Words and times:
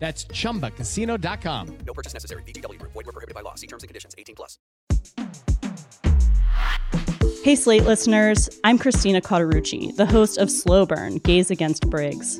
That's 0.00 0.24
chumbacasino.com. 0.24 1.78
No 1.86 1.92
purchase 1.92 2.14
necessary. 2.14 2.42
VGW 2.42 2.78
Group. 2.80 2.92
Void 2.92 3.06
were 3.06 3.12
prohibited 3.12 3.34
by 3.34 3.42
law. 3.42 3.54
See 3.54 3.66
terms 3.68 3.84
and 3.84 3.88
conditions. 3.88 4.14
18 4.18 4.34
plus. 4.34 4.58
Hey, 7.44 7.54
Slate 7.54 7.84
listeners. 7.84 8.50
I'm 8.64 8.78
Christina 8.78 9.20
Cauterucci, 9.20 9.96
the 9.96 10.06
host 10.06 10.36
of 10.38 10.50
Slow 10.50 10.84
Burn 10.84 11.18
Gays 11.18 11.50
Against 11.50 11.88
Briggs. 11.88 12.38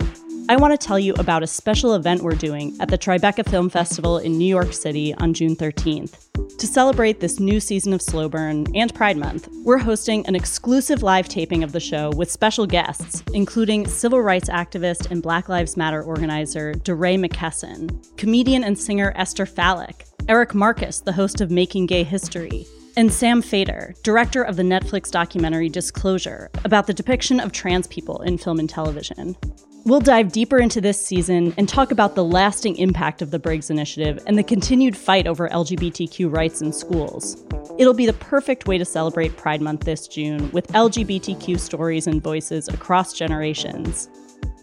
I 0.51 0.57
want 0.57 0.73
to 0.73 0.85
tell 0.85 0.99
you 0.99 1.15
about 1.15 1.45
a 1.45 1.47
special 1.47 1.95
event 1.95 2.25
we're 2.25 2.33
doing 2.33 2.77
at 2.81 2.89
the 2.89 2.99
Tribeca 2.99 3.49
Film 3.49 3.71
Festival 3.71 4.19
in 4.19 4.37
New 4.37 4.49
York 4.49 4.73
City 4.73 5.15
on 5.15 5.33
June 5.33 5.55
13th. 5.55 6.59
To 6.59 6.67
celebrate 6.67 7.21
this 7.21 7.39
new 7.39 7.61
season 7.61 7.93
of 7.93 8.03
Slow 8.03 8.29
Burn 8.29 8.67
and 8.75 8.93
Pride 8.93 9.17
Month, 9.17 9.49
we're 9.65 9.79
hosting 9.79 10.27
an 10.27 10.35
exclusive 10.35 11.05
live 11.05 11.29
taping 11.29 11.63
of 11.63 11.71
the 11.71 11.79
show 11.79 12.11
with 12.17 12.33
special 12.33 12.67
guests, 12.67 13.23
including 13.33 13.87
civil 13.87 14.23
rights 14.23 14.49
activist 14.49 15.09
and 15.13 15.23
Black 15.23 15.49
Lives 15.49 15.77
Matter 15.77 16.03
organizer 16.03 16.73
DeRay 16.73 17.17
McKesson, 17.17 18.05
comedian 18.17 18.65
and 18.65 18.77
singer 18.77 19.12
Esther 19.15 19.47
Fallick, 19.47 20.05
Eric 20.29 20.53
Marcus, 20.53 20.98
the 20.98 21.12
host 21.12 21.41
of 21.41 21.53
Making 21.53 21.87
Gay 21.87 22.03
History, 22.03 22.67
and 22.97 23.12
Sam 23.12 23.41
Feder, 23.41 23.95
director 24.03 24.43
of 24.43 24.57
the 24.57 24.65
Netflix 24.65 25.12
documentary 25.12 25.69
Disclosure, 25.69 26.51
about 26.64 26.89
the 26.89 26.92
depiction 26.92 27.39
of 27.39 27.53
trans 27.53 27.87
people 27.87 28.20
in 28.23 28.37
film 28.37 28.59
and 28.59 28.69
television. 28.69 29.37
We'll 29.84 30.00
dive 30.00 30.31
deeper 30.31 30.59
into 30.59 30.81
this 30.81 31.05
season 31.05 31.55
and 31.56 31.67
talk 31.67 31.91
about 31.91 32.14
the 32.14 32.25
lasting 32.25 32.77
impact 32.77 33.23
of 33.23 33.31
the 33.31 33.39
Briggs 33.39 33.70
Initiative 33.70 34.23
and 34.27 34.36
the 34.36 34.42
continued 34.42 34.95
fight 34.95 35.27
over 35.27 35.48
LGBTQ 35.48 36.31
rights 36.31 36.61
in 36.61 36.70
schools. 36.73 37.42
It'll 37.78 37.95
be 37.95 38.05
the 38.05 38.12
perfect 38.12 38.69
way 38.69 38.77
to 38.77 38.84
celebrate 38.84 39.39
Pride 39.39 39.62
Month 39.62 39.84
this 39.84 40.06
June 40.06 40.51
with 40.53 40.69
LGBTQ 40.69 41.58
stories 41.58 42.06
and 42.06 42.23
voices 42.23 42.69
across 42.69 43.14
generations. 43.14 44.11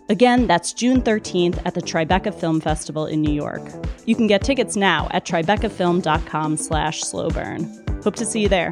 Again, 0.10 0.46
that's 0.46 0.72
June 0.72 1.02
13th 1.02 1.62
at 1.66 1.74
the 1.74 1.82
Tribeca 1.82 2.34
Film 2.34 2.62
Festival 2.62 3.08
in 3.08 3.22
New 3.22 3.34
York. 3.34 3.62
You 4.06 4.16
can 4.16 4.28
get 4.28 4.44
tickets 4.44 4.76
now 4.76 5.08
at 5.12 5.26
tribecafilm.com 5.26 6.58
slash 6.58 7.02
slowburn. 7.02 8.04
Hope 8.04 8.16
to 8.18 8.26
see 8.26 8.42
you 8.42 8.50
there. 8.50 8.72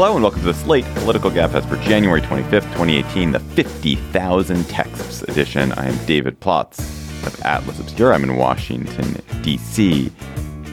Hello 0.00 0.14
and 0.14 0.22
welcome 0.22 0.40
to 0.40 0.46
the 0.46 0.54
Slate 0.54 0.86
Political 0.94 1.30
Gabfest 1.32 1.68
for 1.68 1.76
January 1.84 2.22
25th, 2.22 2.62
2018, 2.72 3.32
the 3.32 3.38
50,000 3.38 4.64
texts 4.64 5.20
edition. 5.24 5.72
I 5.72 5.88
am 5.88 6.06
David 6.06 6.40
Plotz 6.40 6.78
of 7.26 7.38
Atlas 7.42 7.78
Obscura. 7.78 8.14
I'm 8.14 8.24
in 8.24 8.36
Washington, 8.36 9.20
D.C. 9.42 10.10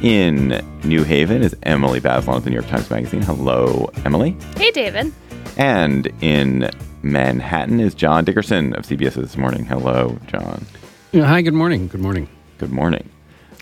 In 0.02 0.66
New 0.86 1.04
Haven 1.04 1.44
is 1.44 1.54
Emily 1.64 2.00
Bazelon 2.00 2.38
of 2.38 2.46
the 2.46 2.52
New 2.52 2.56
York 2.56 2.70
Times 2.70 2.90
Magazine. 2.90 3.22
Hello, 3.22 3.92
Emily. 4.06 4.38
Hey, 4.56 4.72
David. 4.72 5.12
And 5.58 6.08
in 6.22 6.70
Manhattan 7.02 7.82
is 7.82 7.94
John 7.94 8.24
Dickerson 8.24 8.74
of 8.78 8.86
CBS 8.86 9.16
This 9.16 9.36
Morning. 9.36 9.66
Hello, 9.66 10.18
John. 10.28 10.66
Yeah, 11.12 11.26
hi, 11.26 11.42
good 11.42 11.54
morning. 11.54 11.90
Good 11.90 12.00
morning. 12.00 12.30
Good 12.60 12.72
morning. 12.72 13.10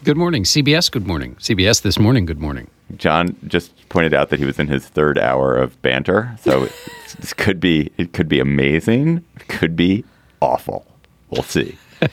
Good 0.05 0.17
morning. 0.17 0.43
CBS, 0.43 0.91
good 0.91 1.07
morning. 1.07 1.33
CBS 1.39 1.81
this 1.81 1.97
morning, 1.97 2.27
good 2.27 2.39
morning. 2.39 2.69
John 2.95 3.35
just 3.47 3.73
pointed 3.89 4.13
out 4.13 4.29
that 4.29 4.37
he 4.37 4.45
was 4.45 4.59
in 4.59 4.67
his 4.67 4.87
third 4.87 5.17
hour 5.17 5.55
of 5.55 5.81
banter, 5.81 6.37
so 6.41 6.67
this 7.19 7.33
could 7.33 7.59
be 7.59 7.91
it 7.97 8.13
could 8.13 8.29
be 8.29 8.39
amazing, 8.39 9.25
it 9.35 9.47
could 9.47 9.75
be 9.75 10.05
awful. 10.41 10.85
We'll 11.31 11.41
see. 11.41 11.79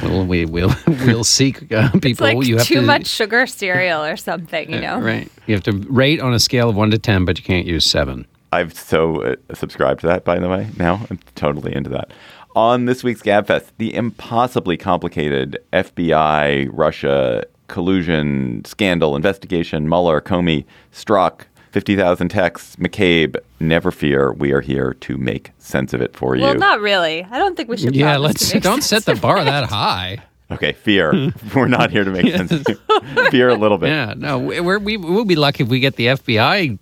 well, 0.00 0.26
we 0.26 0.44
will 0.44 0.72
we'll 0.86 1.24
seek 1.40 1.72
uh, 1.72 1.90
people. 1.90 2.08
It's 2.08 2.20
like 2.20 2.46
you 2.46 2.58
have 2.58 2.66
too 2.68 2.76
to, 2.76 2.82
much 2.82 3.08
sugar 3.08 3.48
cereal 3.48 4.04
or 4.04 4.16
something, 4.16 4.72
you 4.72 4.80
know? 4.80 5.00
Right. 5.00 5.28
You 5.48 5.56
have 5.56 5.64
to 5.64 5.72
rate 5.90 6.20
on 6.20 6.34
a 6.34 6.38
scale 6.38 6.68
of 6.68 6.76
one 6.76 6.92
to 6.92 6.98
ten, 6.98 7.24
but 7.24 7.36
you 7.36 7.42
can't 7.42 7.66
use 7.66 7.84
seven. 7.84 8.28
I've 8.52 8.74
so 8.74 9.22
uh, 9.22 9.34
subscribed 9.54 10.02
to 10.02 10.06
that, 10.06 10.24
by 10.24 10.38
the 10.38 10.48
way. 10.48 10.68
Now 10.76 11.04
I'm 11.10 11.18
totally 11.34 11.74
into 11.74 11.90
that. 11.90 12.12
On 12.58 12.86
this 12.86 13.04
week's 13.04 13.22
Gabfest, 13.22 13.70
the 13.78 13.94
impossibly 13.94 14.76
complicated 14.76 15.58
FBI 15.72 16.68
Russia 16.72 17.44
collusion 17.68 18.64
scandal 18.64 19.14
investigation, 19.14 19.88
Mueller, 19.88 20.20
Comey, 20.20 20.64
Strzok, 20.92 21.42
50,000 21.70 22.28
texts, 22.30 22.74
McCabe, 22.74 23.36
never 23.60 23.92
fear. 23.92 24.32
We 24.32 24.50
are 24.50 24.60
here 24.60 24.94
to 24.94 25.16
make 25.16 25.52
sense 25.58 25.94
of 25.94 26.00
it 26.00 26.16
for 26.16 26.34
you. 26.34 26.42
Well, 26.42 26.56
not 26.56 26.80
really. 26.80 27.24
I 27.30 27.38
don't 27.38 27.56
think 27.56 27.68
we 27.68 27.76
should. 27.76 27.94
Yeah, 27.94 28.16
let's 28.16 28.48
to 28.48 28.56
make 28.56 28.64
don't 28.64 28.82
sense 28.82 29.04
set 29.04 29.14
the 29.14 29.20
bar 29.20 29.44
that 29.44 29.68
high. 29.68 30.18
Okay, 30.50 30.72
fear. 30.72 31.30
We're 31.54 31.68
not 31.68 31.92
here 31.92 32.02
to 32.02 32.10
make 32.10 32.26
sense 32.26 32.50
of 32.50 32.66
it. 32.66 33.30
Fear 33.30 33.50
a 33.50 33.54
little 33.54 33.78
bit. 33.78 33.90
Yeah, 33.90 34.14
no, 34.16 34.36
we're, 34.36 34.80
we 34.80 34.96
we'll 34.96 35.24
be 35.24 35.36
lucky 35.36 35.62
if 35.62 35.68
we 35.68 35.78
get 35.78 35.94
the 35.94 36.06
FBI 36.06 36.76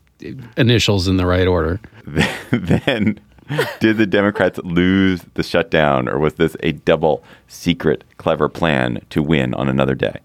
initials 0.56 1.06
in 1.06 1.18
the 1.18 1.26
right 1.26 1.46
order. 1.46 1.80
then 2.50 3.20
did 3.80 3.96
the 3.96 4.06
Democrats 4.06 4.58
lose 4.64 5.22
the 5.34 5.42
shutdown, 5.42 6.08
or 6.08 6.18
was 6.18 6.34
this 6.34 6.56
a 6.60 6.72
double 6.72 7.22
secret, 7.46 8.04
clever 8.16 8.48
plan 8.48 9.00
to 9.10 9.22
win 9.22 9.54
on 9.54 9.68
another 9.68 9.94
day? 9.94 10.20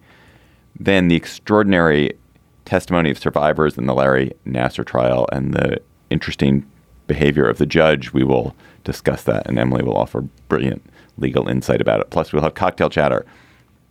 Then 0.79 1.07
the 1.07 1.15
extraordinary 1.15 2.17
testimony 2.65 3.11
of 3.11 3.19
survivors 3.19 3.77
in 3.77 3.85
the 3.85 3.93
Larry 3.93 4.31
Nassar 4.45 4.85
trial 4.85 5.27
and 5.31 5.53
the 5.53 5.81
interesting 6.09 6.65
behavior 7.07 7.47
of 7.47 7.57
the 7.57 7.65
judge. 7.65 8.13
We 8.13 8.23
will 8.23 8.55
discuss 8.83 9.23
that, 9.23 9.47
and 9.47 9.59
Emily 9.59 9.83
will 9.83 9.97
offer 9.97 10.21
brilliant 10.47 10.83
legal 11.17 11.47
insight 11.47 11.81
about 11.81 11.99
it. 11.99 12.09
Plus, 12.09 12.31
we'll 12.31 12.43
have 12.43 12.53
cocktail 12.53 12.89
chatter. 12.89 13.25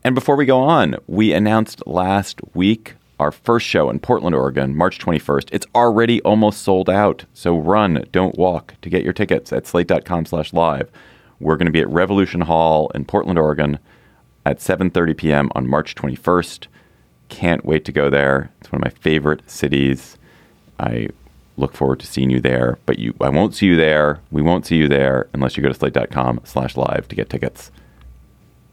And 0.03 0.15
before 0.15 0.37
we 0.37 0.47
go 0.47 0.61
on, 0.63 0.97
we 1.07 1.33
announced 1.33 1.87
last 1.87 2.41
week 2.55 2.95
our 3.21 3.31
first 3.31 3.67
show 3.67 3.91
in 3.91 4.01
Portland, 4.01 4.35
Oregon, 4.35 4.75
March 4.75 4.99
21st. 4.99 5.51
It's 5.53 5.67
already 5.75 6.23
almost 6.23 6.63
sold 6.63 6.89
out. 6.89 7.27
So 7.35 7.57
run, 7.59 8.07
don't 8.13 8.39
walk 8.39 8.75
to 8.81 8.89
get 8.89 9.05
your 9.05 9.13
tickets 9.13 9.53
at 9.53 9.67
slate.com 9.67 10.25
slash 10.25 10.55
live. 10.55 10.91
We're 11.39 11.57
going 11.57 11.67
to 11.67 11.73
be 11.73 11.83
at 11.83 11.89
Revolution 11.91 12.41
Hall 12.41 12.91
in 12.95 13.05
Portland, 13.05 13.39
Oregon 13.39 13.79
at 14.47 14.59
7.30 14.59 15.17
p.m. 15.17 15.53
on 15.55 15.69
March 15.69 15.95
21st. 15.95 16.67
Can't 17.29 17.65
wait 17.65 17.85
to 17.85 17.93
go 17.93 18.09
there. 18.09 18.51
It's 18.61 18.73
one 18.73 18.81
of 18.83 18.85
my 18.85 19.01
favorite 19.03 19.49
cities. 19.49 20.17
I 20.79 21.09
look 21.59 21.75
forward 21.75 22.01
to 22.01 22.07
seeing 22.07 22.31
you 22.31 22.41
there, 22.41 22.79
but 22.87 22.99
you, 22.99 23.15
I 23.21 23.29
won't 23.29 23.55
see 23.55 23.67
you 23.67 23.77
there. 23.77 24.21
We 24.31 24.41
won't 24.41 24.65
see 24.65 24.77
you 24.77 24.89
there 24.89 25.29
unless 25.35 25.59
you 25.59 25.63
go 25.63 25.69
to 25.69 25.75
slate.com 25.75 26.41
slash 26.45 26.75
live 26.75 27.07
to 27.09 27.17
get 27.17 27.29
tickets. 27.29 27.71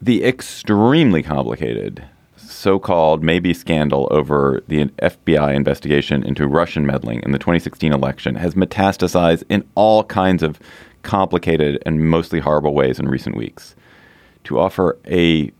The 0.01 0.23
extremely 0.23 1.21
complicated 1.21 2.05
so-called 2.49 3.23
maybe 3.23 3.53
scandal 3.53 4.07
over 4.11 4.63
the 4.67 4.85
FBI 4.85 5.53
investigation 5.53 6.23
into 6.23 6.47
Russian 6.47 6.85
meddling 6.85 7.21
in 7.23 7.31
the 7.31 7.39
2016 7.39 7.91
election 7.93 8.35
has 8.35 8.55
metastasized 8.55 9.43
in 9.49 9.67
all 9.75 10.03
kinds 10.03 10.43
of 10.43 10.59
complicated 11.03 11.81
and 11.85 12.09
mostly 12.09 12.39
horrible 12.39 12.73
ways 12.73 12.99
in 12.99 13.07
recent 13.07 13.35
weeks. 13.35 13.75
To 14.45 14.59
offer 14.59 14.97
a, 15.05 15.51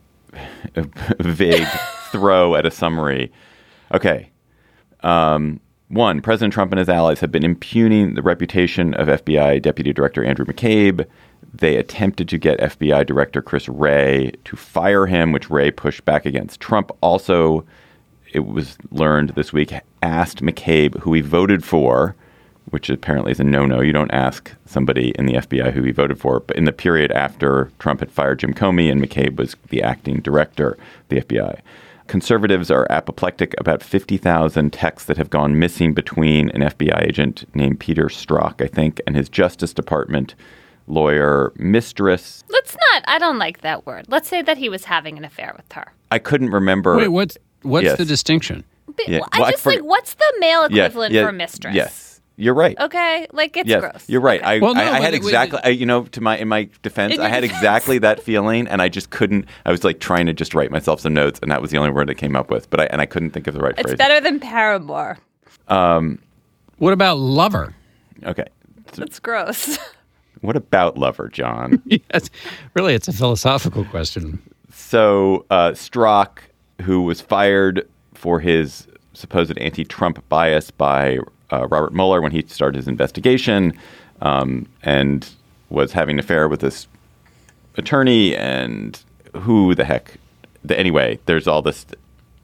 a 0.76 0.86
vague 1.20 1.68
throw 2.12 2.56
at 2.56 2.66
a 2.66 2.72
summary, 2.72 3.32
okay. 3.94 4.30
Um, 5.02 5.60
one, 5.90 6.22
President 6.22 6.54
Trump 6.54 6.72
and 6.72 6.80
his 6.80 6.90
allies 6.90 7.22
have 7.22 7.32
been 7.32 7.46
impugning 7.46 8.16
the 8.16 8.22
reputation 8.22 8.94
of 8.96 9.08
FBI 9.08 9.62
Deputy 9.62 9.94
Director 9.94 10.24
Andrew 10.24 10.46
McCabe. 10.46 11.06
They 11.54 11.76
attempted 11.78 12.30
to 12.30 12.38
get 12.38 12.60
FBI 12.60 13.06
Director 13.06 13.42
Chris 13.42 13.68
Wray 13.68 14.32
to 14.46 14.56
fire 14.56 15.06
him, 15.06 15.32
which 15.32 15.50
Wray 15.50 15.72
pushed 15.72 16.06
back 16.06 16.26
against. 16.26 16.60
Trump 16.60 16.92
also, 17.02 17.66
it 18.32 18.46
was 18.46 18.78
learned 18.92 19.32
this 19.32 19.54
week, 19.54 19.74
asked 20.04 20.42
McCabe, 20.42 21.00
who 21.00 21.14
he 21.14 21.22
voted 21.22 21.64
for, 21.64 22.16
which 22.70 22.90
apparently 22.90 23.32
is 23.32 23.40
a 23.40 23.44
no 23.44 23.66
no. 23.66 23.80
You 23.80 23.94
don't 23.94 24.12
ask 24.12 24.54
somebody 24.66 25.12
in 25.12 25.26
the 25.26 25.36
FBI 25.36 25.72
who 25.72 25.84
he 25.84 25.92
voted 25.92 26.20
for. 26.20 26.42
But 26.42 26.58
in 26.58 26.66
the 26.66 26.74
period 26.74 27.12
after 27.14 27.72
Trump 27.80 28.02
had 28.02 28.12
fired 28.12 28.40
Jim 28.40 28.54
Comey 28.54 28.92
and 28.92 29.02
McCabe 29.02 29.38
was 29.38 29.56
the 29.70 29.82
acting 29.82 30.20
director 30.20 30.72
of 30.72 31.08
the 31.08 31.22
FBI. 31.22 31.62
Conservatives 32.08 32.72
are 32.72 32.88
apoplectic 32.90 33.54
about 33.58 33.84
50,000 33.84 34.72
texts 34.72 35.08
that 35.08 35.18
have 35.18 35.30
gone 35.30 35.60
missing 35.60 35.94
between 35.94 36.50
an 36.52 36.62
FBI 36.62 37.06
agent 37.06 37.44
named 37.54 37.82
Peter 37.82 38.06
Strzok, 38.06 38.64
I 38.64 38.68
think, 38.68 39.02
and 39.06 39.16
his 39.16 39.28
Justice 39.28 39.74
Department 39.74 40.34
lawyer 40.88 41.52
mistress. 41.58 42.44
Let's 42.50 42.76
not. 42.92 43.04
I 43.08 43.20
don't 43.20 43.38
like 43.38 43.62
that 43.62 43.86
word. 43.86 44.06
Let's 44.08 44.28
say 44.28 44.42
that 44.42 44.58
he 44.58 44.70
was 44.70 44.86
having 44.86 45.18
an 45.18 45.26
affair 45.26 45.54
with 45.56 45.72
her. 45.74 45.94
I 46.12 46.20
couldn't 46.20 46.52
remember. 46.52 46.96
Wait, 46.98 47.10
what's 47.10 47.38
what's 47.62 47.86
Yes. 47.86 47.98
the 47.98 48.06
distinction? 48.06 48.64
But 48.88 49.08
Yeah, 49.08 49.20
I 49.32 49.40
well, 49.40 49.48
I 49.50 49.52
just 49.52 49.64
forg- 49.66 49.76
like 49.76 49.84
what's 49.84 50.14
the 50.16 50.34
male 50.40 50.64
equivalent 50.64 51.14
yeah, 51.14 51.26
for 51.26 51.32
mistress? 51.32 51.76
Yes. 51.76 52.22
You're 52.40 52.54
right. 52.54 52.78
Okay, 52.80 53.26
like 53.32 53.58
it's 53.58 53.68
yes, 53.68 53.82
gross. 53.82 54.06
you're 54.08 54.22
right. 54.22 54.44
I, 54.44 54.60
Well, 54.60 54.76
no, 54.76 54.82
I, 54.82 54.98
I 54.98 55.00
had 55.00 55.06
but 55.06 55.14
it- 55.16 55.18
exactly, 55.18 55.60
I, 55.64 55.70
you 55.70 55.88
know, 55.88 56.04
to 56.04 56.22
my 56.22 56.38
in 56.38 56.48
my 56.48 56.70
defense, 56.84 57.16
In 57.16 57.20
I 57.20 57.30
had 57.30 57.42
defense. 57.42 57.58
exactly 57.60 57.98
that 57.98 58.22
feeling, 58.22 58.68
and 58.68 58.80
I 58.80 58.90
just 58.90 59.10
couldn't. 59.10 59.46
I 59.66 59.72
was 59.72 59.84
like 59.84 60.00
trying 60.00 60.28
to 60.28 60.34
just 60.34 60.54
write 60.54 60.70
myself 60.70 61.00
some 61.02 61.16
notes, 61.16 61.40
and 61.42 61.52
that 61.52 61.64
was 61.64 61.72
the 61.72 61.78
only 61.80 61.90
word 61.90 62.12
I 62.12 62.14
came 62.14 62.36
up 62.36 62.52
with. 62.52 62.70
But 62.70 62.80
I 62.80 62.86
and 62.86 63.02
I 63.02 63.08
couldn't 63.08 63.32
think 63.32 63.48
of 63.48 63.56
the 63.56 63.60
right 63.60 63.74
It's 63.76 63.82
phrase. 63.90 63.98
better 63.98 64.22
than 64.22 64.40
paramour. 64.40 65.18
Um, 65.68 66.20
what 66.78 66.94
about 66.94 67.18
lover? 67.18 67.74
Okay. 68.24 68.46
that's 68.94 69.20
gross. 69.20 69.80
what 70.42 70.56
about 70.56 70.98
lover, 70.98 71.30
John? 71.30 71.82
yes, 71.86 72.30
really, 72.74 72.94
it's 72.94 73.08
a 73.08 73.14
philosophical 73.14 73.86
question. 73.86 74.42
So 74.72 75.46
uh, 75.50 75.72
Strzok, 75.72 76.40
who 76.82 77.02
was 77.02 77.22
fired 77.22 77.88
for 78.14 78.40
his 78.40 78.88
supposed 79.14 79.58
anti-Trump 79.58 80.28
bias 80.30 80.72
by 80.72 81.20
uh, 81.52 81.68
Robert 81.68 81.94
Mueller 81.94 82.22
when 82.22 82.32
he 82.32 82.44
started 82.48 82.78
his 82.78 82.88
investigation, 82.88 83.74
um, 84.22 84.68
and 84.84 85.30
was 85.70 85.92
having 85.92 86.16
an 86.16 86.20
affair 86.20 86.48
with 86.48 86.60
this 86.62 86.88
attorney, 87.76 88.36
and 88.36 89.02
who 89.36 89.76
the 89.76 89.86
heck? 89.86 90.16
The, 90.64 90.78
anyway, 90.78 91.20
there's 91.26 91.48
all 91.48 91.62
this 91.62 91.86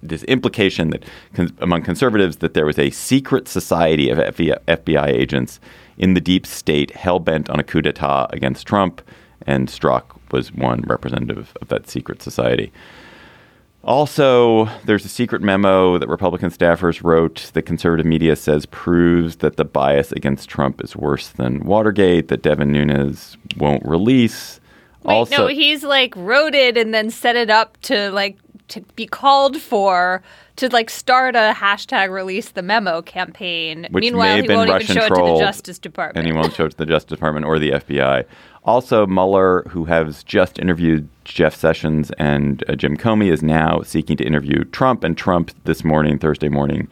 this 0.10 0.24
implication 0.24 0.90
that 0.90 1.04
con- 1.34 1.56
among 1.60 1.84
conservatives 1.84 2.38
that 2.38 2.54
there 2.54 2.66
was 2.66 2.80
a 2.80 2.90
secret 2.90 3.48
society 3.48 4.10
of 4.10 4.18
FBI, 4.18 4.58
FBI 4.68 5.08
agents 5.08 5.60
in 5.98 6.14
the 6.14 6.22
deep 6.22 6.46
state 6.46 6.92
hell 6.92 7.20
bent 7.20 7.50
on 7.50 7.60
a 7.60 7.64
coup 7.64 7.82
d'état 7.82 8.32
against 8.32 8.68
Trump, 8.68 9.02
and 9.46 9.68
Strzok 9.68 10.04
was 10.32 10.52
one 10.54 10.82
representative 10.82 11.56
of 11.62 11.68
that 11.68 11.90
secret 11.90 12.22
society. 12.22 12.72
Also, 13.84 14.70
there's 14.86 15.04
a 15.04 15.10
secret 15.10 15.42
memo 15.42 15.98
that 15.98 16.08
Republican 16.08 16.50
staffers 16.50 17.04
wrote 17.04 17.52
that 17.54 17.64
conservative 17.64 18.06
media 18.06 18.36
says 18.36 18.66
proves 18.68 19.38
that 19.38 19.58
the 19.58 19.66
bias 19.66 20.14
against 20.14 20.48
Trump 20.48 20.82
is 20.82 20.96
worse 20.96 21.30
than 21.30 21.66
Watergate, 21.66 22.30
that 22.30 22.42
Devin 22.42 22.72
Nunes 22.72 23.38
won't 23.58 23.86
release. 23.86 24.62
Wait, 25.04 25.14
also, 25.14 25.38
no, 25.38 25.48
he's 25.48 25.84
like 25.84 26.16
wrote 26.16 26.56
it 26.56 26.78
and 26.78 26.94
then 26.94 27.10
set 27.10 27.36
it 27.36 27.50
up 27.50 27.78
to 27.82 28.10
like 28.12 28.38
to 28.69 28.81
be 28.95 29.06
called 29.06 29.57
for 29.57 30.21
to 30.56 30.69
like 30.69 30.89
start 30.89 31.36
a 31.36 31.54
hashtag 31.56 32.10
release 32.12 32.50
the 32.51 32.62
memo 32.62 33.01
campaign. 33.01 33.88
which 33.92 34.01
Meanwhile, 34.04 34.42
he 34.44 34.48
won't 34.50 34.69
Russian 34.69 34.92
even 34.98 35.01
show 35.01 35.06
it 35.13 35.18
to 35.18 35.33
the 35.33 35.39
Justice 35.39 35.80
Department. 35.80 36.18
and 36.25 36.33
he 36.33 36.39
won't 36.39 36.54
show 36.56 36.65
it 36.65 36.71
to 36.71 36.77
the 36.77 36.86
Justice 36.86 37.10
Department 37.18 37.45
or 37.45 37.60
the 37.60 37.71
FBI. 37.71 38.25
Also, 38.65 39.06
Mueller, 39.06 39.63
who 39.69 39.86
has 39.86 40.24
just 40.24 40.57
interviewed 40.60 41.07
Jeff 41.25 41.54
Sessions 41.56 42.12
and 42.18 42.63
uh, 42.69 42.75
Jim 42.75 42.95
Comey, 42.95 43.30
is 43.31 43.44
now 43.44 43.81
seeking 43.81 44.15
to 44.18 44.24
interview 44.24 44.63
Trump. 44.66 45.04
And 45.04 45.18
Trump, 45.18 45.51
this 45.66 45.83
morning, 45.83 46.18
Thursday 46.18 46.48
morning, 46.50 46.88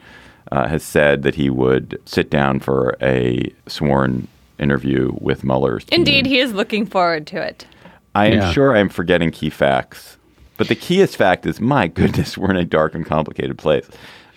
uh, 0.50 0.68
has 0.68 0.82
said 0.82 1.22
that 1.22 1.36
he 1.36 1.48
would 1.48 1.98
sit 2.04 2.28
down 2.28 2.60
for 2.60 2.96
a 3.00 3.50
sworn 3.66 4.28
interview 4.58 5.12
with 5.18 5.44
Mueller's. 5.44 5.84
team. 5.86 6.00
Indeed, 6.00 6.26
he 6.26 6.40
is 6.40 6.52
looking 6.52 6.84
forward 6.84 7.26
to 7.28 7.36
it. 7.42 7.66
I 8.14 8.26
am 8.26 8.34
Yeah. 8.34 8.52
sure 8.52 8.76
I'm 8.76 8.90
forgetting 8.90 9.30
key 9.30 9.48
facts, 9.48 10.18
but 10.62 10.68
the 10.68 10.76
keyest 10.76 11.16
fact 11.16 11.44
is, 11.44 11.60
my 11.60 11.88
goodness, 11.88 12.38
we're 12.38 12.50
in 12.52 12.56
a 12.56 12.64
dark 12.64 12.94
and 12.94 13.04
complicated 13.04 13.58
place. 13.58 13.88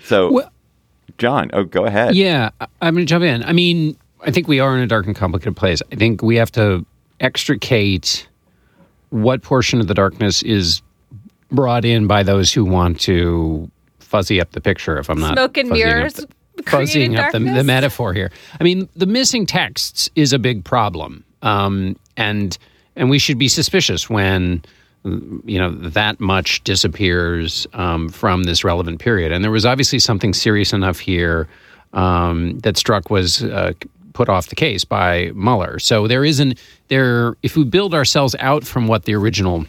So, 0.06 0.32
Well- 0.32 0.52
John, 1.20 1.52
oh, 1.54 1.64
go 1.66 1.86
ahead. 1.86 2.16
Yeah, 2.16 2.50
I- 2.60 2.66
I'm 2.82 2.96
going 2.96 3.06
to 3.06 3.10
jump 3.10 3.24
in. 3.24 3.44
I 3.44 3.54
mean, 3.54 3.96
I 4.26 4.32
think 4.32 4.48
we 4.48 4.60
are 4.60 4.76
in 4.76 4.82
a 4.82 4.88
dark 4.88 5.06
and 5.06 5.16
complicated 5.16 5.56
place. 5.56 5.84
I 5.92 5.96
think 5.96 6.24
we 6.24 6.36
have 6.38 6.52
to 6.54 6.84
extricate 7.20 8.28
what 9.12 9.44
portion 9.44 9.80
of 9.80 9.86
the 9.88 9.94
darkness 9.94 10.42
is 10.42 10.82
brought 11.52 11.86
in 11.86 12.08
by 12.08 12.24
those 12.24 12.52
who 12.52 12.66
want 12.66 13.00
to 13.02 13.70
fuzzy 14.00 14.42
up 14.42 14.52
the 14.54 14.62
picture. 14.62 14.98
If 14.98 15.10
I'm 15.12 15.20
not 15.20 15.34
Smoke 15.36 15.58
and 15.58 15.70
fuzzying 15.70 15.88
up 15.88 15.96
mirrors, 15.96 16.14
the- 16.16 16.28
fuzzying 16.66 17.16
up 17.18 17.32
the, 17.34 17.40
the 17.40 17.64
metaphor 17.64 18.14
here. 18.14 18.32
I 18.60 18.64
mean, 18.64 18.90
the 18.96 19.06
missing 19.06 19.46
texts 19.46 20.10
is 20.16 20.34
a 20.34 20.40
big 20.40 20.66
problem, 20.66 21.24
um, 21.44 21.96
and 22.18 22.58
and 22.96 23.12
we 23.12 23.20
should 23.20 23.38
be 23.38 23.48
suspicious 23.48 24.10
when 24.10 24.64
you 25.06 25.60
know 25.60 25.70
that 25.72 26.20
much 26.20 26.64
disappears 26.64 27.68
um, 27.74 28.10
from 28.10 28.44
this 28.44 28.64
relevant 28.64 29.00
period. 29.00 29.32
And 29.32 29.44
there 29.44 29.52
was 29.52 29.66
obviously 29.66 30.00
something 30.00 30.34
serious 30.34 30.74
enough 30.74 31.00
here 31.00 31.48
um, 31.94 32.60
that 32.60 32.76
Strzok 32.76 33.10
was 33.10 33.44
uh, 33.44 33.74
put 34.14 34.30
off 34.30 34.48
the 34.48 34.56
case 34.56 34.84
by 34.84 35.32
Mueller. 35.36 35.80
So 35.80 36.08
there 36.08 36.26
isn't 36.26 36.60
there. 36.88 37.36
If 37.44 37.56
we 37.56 37.64
build 37.64 37.94
ourselves 37.94 38.36
out 38.40 38.66
from 38.66 38.88
what 38.88 39.04
the 39.04 39.14
original 39.14 39.66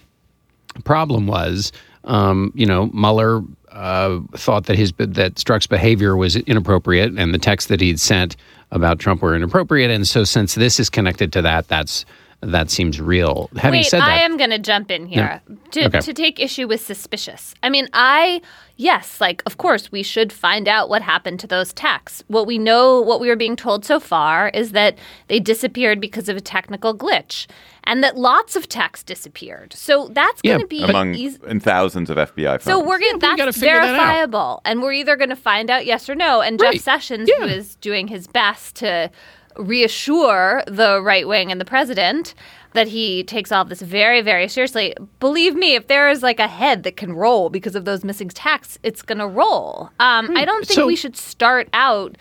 problem 0.84 1.26
was, 1.26 1.72
um, 2.04 2.52
you 2.54 2.66
know, 2.66 2.86
Mueller 2.94 3.42
uh, 3.72 4.20
thought 4.32 4.66
that 4.66 4.76
his 4.76 4.92
that 4.96 5.34
Strzok's 5.34 5.66
behavior 5.66 6.16
was 6.16 6.36
inappropriate, 6.36 7.12
and 7.18 7.34
the 7.34 7.38
texts 7.38 7.68
that 7.68 7.80
he'd 7.80 8.00
sent 8.00 8.36
about 8.70 8.98
Trump 8.98 9.20
were 9.20 9.36
inappropriate. 9.36 9.90
And 9.90 10.08
so, 10.08 10.24
since 10.24 10.54
this 10.54 10.80
is 10.80 10.88
connected 10.88 11.32
to 11.34 11.42
that, 11.42 11.68
that's 11.68 12.06
that 12.42 12.70
seems 12.70 13.00
real. 13.00 13.48
Having 13.56 13.80
Wait, 13.80 13.86
said 13.86 14.00
that, 14.00 14.08
I 14.08 14.20
am 14.22 14.36
going 14.36 14.50
to 14.50 14.58
jump 14.58 14.90
in 14.90 15.06
here 15.06 15.40
to, 15.72 15.86
Okay. 15.86 16.00
to 16.00 16.12
take 16.12 16.38
issue 16.38 16.68
with 16.68 16.80
suspicious. 16.80 17.54
I 17.62 17.70
mean, 17.70 17.88
I, 17.92 18.40
yes, 18.76 19.20
like, 19.20 19.42
of 19.46 19.56
course, 19.56 19.90
we 19.90 20.02
should 20.02 20.32
find 20.32 20.68
out 20.68 20.88
what 20.88 21.02
happened 21.02 21.40
to 21.40 21.46
those 21.46 21.72
texts. 21.72 22.22
What 22.28 22.46
we 22.46 22.58
know, 22.58 23.00
what 23.00 23.20
we 23.20 23.30
are 23.30 23.36
being 23.36 23.56
told 23.56 23.84
so 23.84 23.98
far 23.98 24.48
is 24.50 24.72
that 24.72 24.96
they 25.28 25.40
disappeared 25.40 26.00
because 26.00 26.28
of 26.28 26.36
a 26.36 26.40
technical 26.40 26.96
glitch 26.96 27.46
and 27.84 28.02
that 28.04 28.16
lots 28.16 28.54
of 28.56 28.68
texts 28.68 29.04
disappeared. 29.04 29.72
So 29.72 30.08
that's 30.08 30.42
going 30.42 30.60
to 30.60 30.66
be 30.66 30.82
among 30.82 31.14
easy. 31.14 31.38
and 31.46 31.62
thousands 31.62 32.10
of 32.10 32.16
FBI 32.16 32.60
phones. 32.60 32.64
So 32.64 32.84
we're 32.84 32.98
gonna 32.98 33.18
gotta 33.18 33.44
that's 33.44 33.58
figure 33.60 33.80
that 33.80 33.96
verifiable, 33.96 34.60
and 34.64 34.82
we're 34.82 34.92
either 34.92 35.16
going 35.16 35.30
to 35.30 35.36
find 35.36 35.70
out 35.70 35.86
yes 35.86 36.08
or 36.08 36.14
no. 36.16 36.40
And 36.40 36.60
Right. 36.60 36.74
Jeff 36.74 36.82
Sessions, 36.82 37.30
who 37.38 37.46
Yeah. 37.46 37.52
is 37.54 37.76
doing 37.76 38.08
his 38.08 38.26
best 38.26 38.76
to 38.76 39.10
reassure 39.58 40.62
the 40.66 41.00
right 41.02 41.26
wing 41.26 41.50
and 41.52 41.60
the 41.60 41.64
president 41.64 42.34
that 42.74 42.88
he 42.88 43.24
takes 43.24 43.50
all 43.50 43.64
this 43.64 43.80
very, 43.80 44.20
very 44.20 44.48
seriously. 44.48 44.94
Believe 45.18 45.54
me, 45.54 45.74
if 45.74 45.86
there 45.86 46.10
is 46.10 46.22
like 46.22 46.38
a 46.38 46.48
head 46.48 46.82
that 46.82 46.96
can 46.96 47.12
roll 47.14 47.48
because 47.48 47.74
of 47.74 47.84
those 47.86 48.04
missing 48.04 48.28
tax, 48.28 48.78
it's 48.82 49.00
going 49.02 49.18
to 49.18 49.26
roll. 49.26 49.90
Um, 49.98 50.36
I 50.36 50.44
don't 50.44 50.66
think 50.66 50.76
So- 50.76 50.86
we 50.86 50.96
should 50.96 51.16
start 51.16 51.68
out 51.72 52.16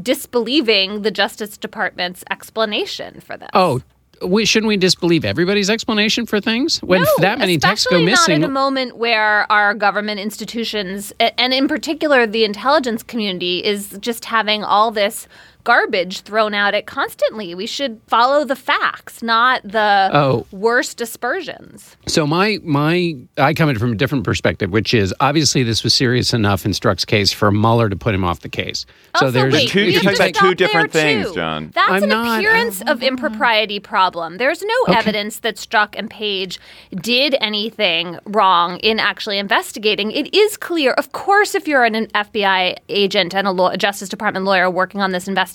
disbelieving 0.00 1.02
the 1.02 1.10
Justice 1.10 1.56
Department's 1.56 2.24
explanation 2.30 3.20
for 3.20 3.36
this. 3.36 3.48
oh. 3.54 3.82
We, 4.22 4.44
shouldn't 4.44 4.68
we 4.68 4.76
disbelieve 4.76 5.24
everybody's 5.24 5.70
explanation 5.70 6.26
for 6.26 6.42
things 6.42 6.78
when 6.80 7.00
No, 7.00 7.08
that 7.20 7.38
many 7.38 7.56
texts 7.56 7.86
go 7.88 7.98
missing? 8.02 8.32
Not 8.34 8.36
in 8.36 8.44
a 8.44 8.52
moment 8.52 8.98
where 8.98 9.50
our 9.50 9.72
government 9.72 10.20
institutions, 10.20 11.10
and 11.18 11.54
in 11.54 11.66
particular 11.66 12.26
the 12.26 12.44
intelligence 12.44 13.02
community, 13.02 13.64
is 13.64 13.96
just 14.02 14.26
having 14.26 14.62
all 14.62 14.90
this 14.90 15.26
garbage 15.64 16.20
thrown 16.22 16.54
out 16.54 16.70
at 16.74 16.74
it 16.74 16.86
constantly. 16.86 17.54
We 17.54 17.66
should 17.66 18.00
follow 18.06 18.44
the 18.44 18.54
facts, 18.56 19.22
not 19.22 19.60
the 19.64 20.10
Oh. 20.12 20.46
worst 20.52 20.96
dispersions. 20.96 21.96
So 22.06 22.26
my 22.26 22.58
my 22.62 23.16
I 23.38 23.54
come 23.54 23.68
at 23.68 23.76
it 23.76 23.78
from 23.78 23.92
a 23.92 23.96
different 23.96 24.24
perspective, 24.24 24.70
which 24.70 24.94
is 24.94 25.12
obviously 25.20 25.62
this 25.62 25.82
was 25.82 25.94
serious 25.94 26.32
enough 26.32 26.64
in 26.64 26.72
Strzok's 26.72 27.04
case 27.04 27.32
for 27.32 27.50
Mueller 27.50 27.88
to 27.88 27.96
put 27.96 28.14
him 28.14 28.24
off 28.24 28.40
the 28.40 28.48
case. 28.48 28.86
So 29.18 29.30
there's 29.30 29.52
wait, 29.52 29.68
two- 29.68 29.80
you're 29.82 30.02
have 30.02 30.14
talking 30.16 30.16
to 30.16 30.22
about 30.22 30.26
two 30.28 30.32
stop 30.32 30.58
there, 30.58 30.66
different 30.66 30.92
things, 30.92 31.28
too. 31.28 31.34
John. 31.34 31.70
That's 31.74 31.90
I'm 31.90 32.02
an 32.04 32.08
not- 32.10 32.38
appearance 32.38 32.80
of 32.82 32.86
mm-hmm. 32.98 33.02
impropriety 33.04 33.80
problem. 33.80 34.36
There's 34.38 34.62
no 34.62 34.94
evidence 34.94 35.40
that 35.40 35.56
Strzok 35.56 35.94
and 35.96 36.08
Page 36.08 36.58
did 36.94 37.34
anything 37.40 38.18
wrong 38.24 38.78
in 38.78 38.98
actually 39.00 39.38
investigating. 39.38 40.10
It 40.12 40.34
is 40.34 40.56
clear, 40.56 40.92
of 40.92 41.12
course, 41.12 41.54
if 41.54 41.66
you're 41.66 41.84
an 41.84 42.06
FBI 42.08 42.76
agent 42.88 43.34
and 43.34 43.46
a, 43.46 43.50
law, 43.50 43.70
a 43.70 43.76
Justice 43.76 44.08
Department 44.08 44.44
lawyer 44.46 44.70
working 44.70 45.00
on 45.00 45.10
this 45.10 45.26
investigation, 45.28 45.49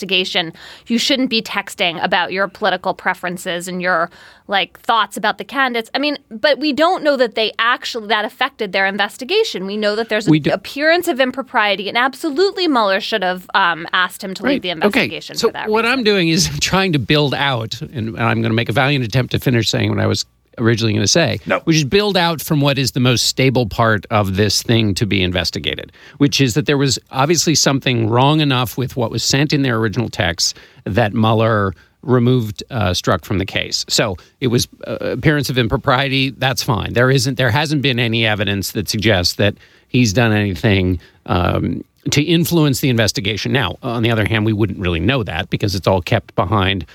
you 0.87 0.97
shouldn't 0.97 1.29
be 1.29 1.41
texting 1.41 2.03
about 2.03 2.31
your 2.31 2.47
political 2.47 2.93
preferences 2.93 3.67
and 3.67 3.81
your 3.81 4.09
like 4.47 4.79
thoughts 4.79 5.17
about 5.17 5.37
the 5.37 5.43
candidates. 5.43 5.89
I 5.93 5.99
mean, 5.99 6.17
but 6.29 6.59
we 6.59 6.71
don't 6.71 7.03
know 7.03 7.17
that 7.17 7.35
they 7.35 7.51
actually 7.57 8.07
that 8.07 8.25
affected 8.25 8.71
their 8.73 8.85
investigation. 8.85 9.65
We 9.65 9.77
know 9.77 9.95
that 9.95 10.09
there's 10.09 10.27
an 10.27 10.49
appearance 10.49 11.07
of 11.07 11.19
impropriety, 11.19 11.89
and 11.89 11.97
absolutely 11.97 12.67
Mueller 12.67 12.99
should 12.99 13.23
have 13.23 13.49
um, 13.53 13.87
asked 13.93 14.23
him 14.23 14.33
to 14.35 14.43
leave 14.43 14.61
the 14.61 14.69
investigation 14.69 15.33
Okay. 15.33 15.39
So 15.39 15.47
for 15.47 15.53
that 15.53 15.69
what 15.69 15.83
reason. 15.83 15.99
I'm 15.99 16.03
doing 16.03 16.29
is 16.29 16.49
trying 16.61 16.93
to 16.93 16.99
build 16.99 17.33
out, 17.33 17.81
and 17.81 18.17
I'm 18.19 18.41
going 18.41 18.51
to 18.51 18.55
make 18.55 18.69
a 18.69 18.73
valiant 18.73 19.03
attempt 19.03 19.31
to 19.31 19.39
finish 19.39 19.69
saying 19.69 19.89
what 19.89 19.99
I 19.99 20.07
was 20.07 20.25
originally 20.57 20.93
going 20.93 21.03
to 21.03 21.07
say, 21.07 21.39
No. 21.45 21.59
which 21.62 21.77
is 21.77 21.83
build 21.83 22.17
out 22.17 22.41
from 22.41 22.62
what 22.62 22.77
is 22.77 22.91
the 22.91 23.00
most 23.00 23.25
stable 23.25 23.67
part 23.67 24.05
of 24.09 24.35
this 24.35 24.62
thing 24.63 24.93
to 24.95 25.05
be 25.05 25.21
investigated, 25.21 25.91
which 26.17 26.41
is 26.41 26.53
that 26.53 26.65
there 26.65 26.77
was 26.77 27.00
obviously 27.12 27.55
something 27.55 28.09
wrong 28.09 28.39
enough 28.41 28.77
with 28.77 28.95
what 28.95 29.12
was 29.12 29.24
sent 29.24 29.53
in 29.53 29.62
their 29.62 29.77
original 29.77 30.09
text 30.09 30.57
that 30.85 31.13
Mueller 31.13 31.74
removed 32.01 32.63
uh, 32.69 32.91
Strzok 32.91 33.25
from 33.25 33.39
the 33.39 33.45
case. 33.45 33.83
So 33.89 34.15
it 34.39 34.47
was 34.47 34.67
uh, 34.85 34.97
appearance 35.01 35.50
of 35.50 35.57
impropriety. 35.57 36.29
That's 36.29 36.62
fine. 36.62 36.93
There 36.93 37.09
isn't. 37.09 37.35
There 37.35 37.50
hasn't 37.50 37.81
been 37.81 37.97
any 38.00 38.25
evidence 38.25 38.71
that 38.74 38.88
suggests 38.88 39.35
that 39.35 39.55
he's 39.88 40.13
done 40.13 40.31
anything. 40.31 41.00
Um, 41.25 41.83
to 42.12 42.21
influence 42.21 42.81
the 42.81 42.89
investigation. 42.89 43.51
Now, 43.51 43.79
on 43.81 44.03
the 44.03 44.12
other 44.12 44.25
hand, 44.27 44.45
we 44.45 44.53
wouldn't 44.53 44.77
really 44.77 45.00
know 45.00 45.24
that 45.24 45.50
because 45.50 45.74
it's 45.74 45.88
all 45.88 46.03
kept 46.03 46.35
behind 46.35 46.85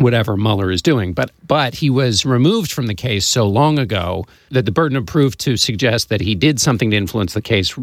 whatever 0.00 0.36
Mueller 0.36 0.70
is 0.70 0.82
doing. 0.82 1.12
But 1.12 1.30
but 1.46 1.74
he 1.74 1.90
was 1.90 2.24
removed 2.24 2.72
from 2.72 2.86
the 2.86 2.94
case 2.94 3.26
so 3.26 3.46
long 3.46 3.78
ago 3.78 4.26
that 4.50 4.64
the 4.64 4.72
burden 4.72 4.96
of 4.96 5.06
proof 5.06 5.36
to 5.38 5.56
suggest 5.56 6.08
that 6.08 6.20
he 6.20 6.34
did 6.34 6.60
something 6.60 6.90
to 6.90 6.96
influence 6.96 7.34
the 7.34 7.42
case 7.42 7.78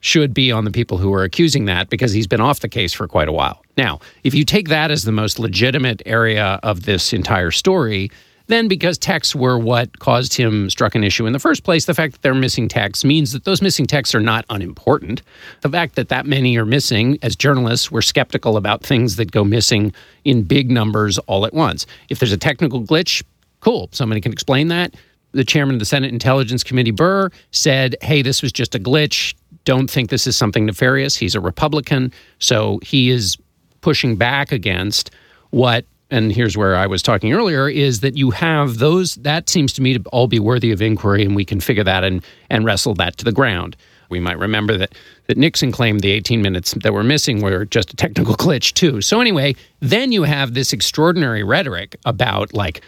should 0.00 0.34
be 0.34 0.50
on 0.50 0.64
the 0.64 0.70
people 0.70 0.98
who 0.98 1.12
are 1.12 1.22
accusing 1.22 1.66
that 1.66 1.88
because 1.90 2.12
he's 2.12 2.26
been 2.26 2.40
off 2.40 2.60
the 2.60 2.68
case 2.68 2.92
for 2.92 3.06
quite 3.06 3.28
a 3.28 3.32
while. 3.32 3.62
Now, 3.76 4.00
if 4.24 4.34
you 4.34 4.44
take 4.44 4.68
that 4.68 4.90
as 4.90 5.04
the 5.04 5.12
most 5.12 5.38
legitimate 5.38 6.02
area 6.06 6.58
of 6.62 6.84
this 6.84 7.12
entire 7.12 7.50
story, 7.50 8.10
then 8.50 8.68
because 8.68 8.98
texts 8.98 9.34
were 9.34 9.58
what 9.58 9.98
caused 9.98 10.34
him 10.34 10.68
Strzok 10.68 10.94
an 10.94 11.04
issue 11.04 11.26
in 11.26 11.32
the 11.32 11.38
first 11.38 11.64
place, 11.64 11.86
the 11.86 11.94
fact 11.94 12.12
that 12.12 12.22
they're 12.22 12.34
missing 12.34 12.68
texts 12.68 13.04
means 13.04 13.32
that 13.32 13.44
those 13.44 13.62
missing 13.62 13.86
texts 13.86 14.14
are 14.14 14.20
not 14.20 14.44
unimportant. 14.50 15.22
The 15.62 15.68
fact 15.68 15.94
that 15.96 16.08
that 16.08 16.26
many 16.26 16.56
are 16.58 16.66
missing, 16.66 17.18
as 17.22 17.36
journalists, 17.36 17.90
we're 17.90 18.02
skeptical 18.02 18.56
about 18.56 18.82
things 18.82 19.16
that 19.16 19.30
go 19.30 19.44
missing 19.44 19.92
in 20.24 20.42
big 20.42 20.70
numbers 20.70 21.18
all 21.20 21.46
at 21.46 21.54
once. 21.54 21.86
If 22.08 22.18
there's 22.18 22.32
a 22.32 22.38
technical 22.38 22.82
glitch, 22.82 23.22
cool, 23.60 23.88
somebody 23.92 24.20
can 24.20 24.32
explain 24.32 24.68
that. 24.68 24.94
The 25.32 25.44
chairman 25.44 25.76
of 25.76 25.78
the 25.78 25.86
Senate 25.86 26.12
Intelligence 26.12 26.64
Committee, 26.64 26.90
Burr, 26.90 27.30
said, 27.52 27.96
hey, 28.02 28.22
this 28.22 28.42
was 28.42 28.52
just 28.52 28.74
a 28.74 28.80
glitch. 28.80 29.34
Don't 29.64 29.88
think 29.88 30.10
this 30.10 30.26
is 30.26 30.36
something 30.36 30.66
nefarious. 30.66 31.16
He's 31.16 31.34
a 31.34 31.40
Republican, 31.40 32.12
so 32.38 32.80
he 32.82 33.10
is 33.10 33.36
pushing 33.80 34.16
back 34.16 34.50
against 34.50 35.10
what 35.50 35.84
and 36.10 36.32
here's 36.32 36.56
where 36.56 36.76
I 36.76 36.86
was 36.86 37.02
talking 37.02 37.32
earlier, 37.32 37.68
is 37.68 38.00
that 38.00 38.16
you 38.16 38.30
have 38.30 38.78
those, 38.78 39.14
that 39.16 39.48
seems 39.48 39.72
to 39.74 39.82
me 39.82 39.96
to 39.96 40.02
all 40.10 40.26
be 40.26 40.38
worthy 40.38 40.72
of 40.72 40.82
inquiry, 40.82 41.24
and 41.24 41.36
we 41.36 41.44
can 41.44 41.60
figure 41.60 41.84
that 41.84 42.04
and, 42.04 42.24
and 42.48 42.64
wrestle 42.64 42.94
that 42.94 43.16
to 43.18 43.24
the 43.24 43.32
ground. 43.32 43.76
We 44.08 44.18
might 44.18 44.38
remember 44.38 44.76
that, 44.76 44.94
that 45.28 45.36
Nixon 45.36 45.70
claimed 45.70 46.00
the 46.00 46.10
18 46.10 46.42
minutes 46.42 46.74
that 46.74 46.92
were 46.92 47.04
missing 47.04 47.40
were 47.40 47.64
just 47.64 47.92
a 47.92 47.96
technical 47.96 48.34
glitch, 48.36 48.72
too. 48.72 49.00
So, 49.00 49.20
anyway, 49.20 49.54
then 49.78 50.10
you 50.10 50.24
have 50.24 50.54
this 50.54 50.72
extraordinary 50.72 51.44
rhetoric 51.44 51.96
about 52.04 52.52
like, 52.52 52.82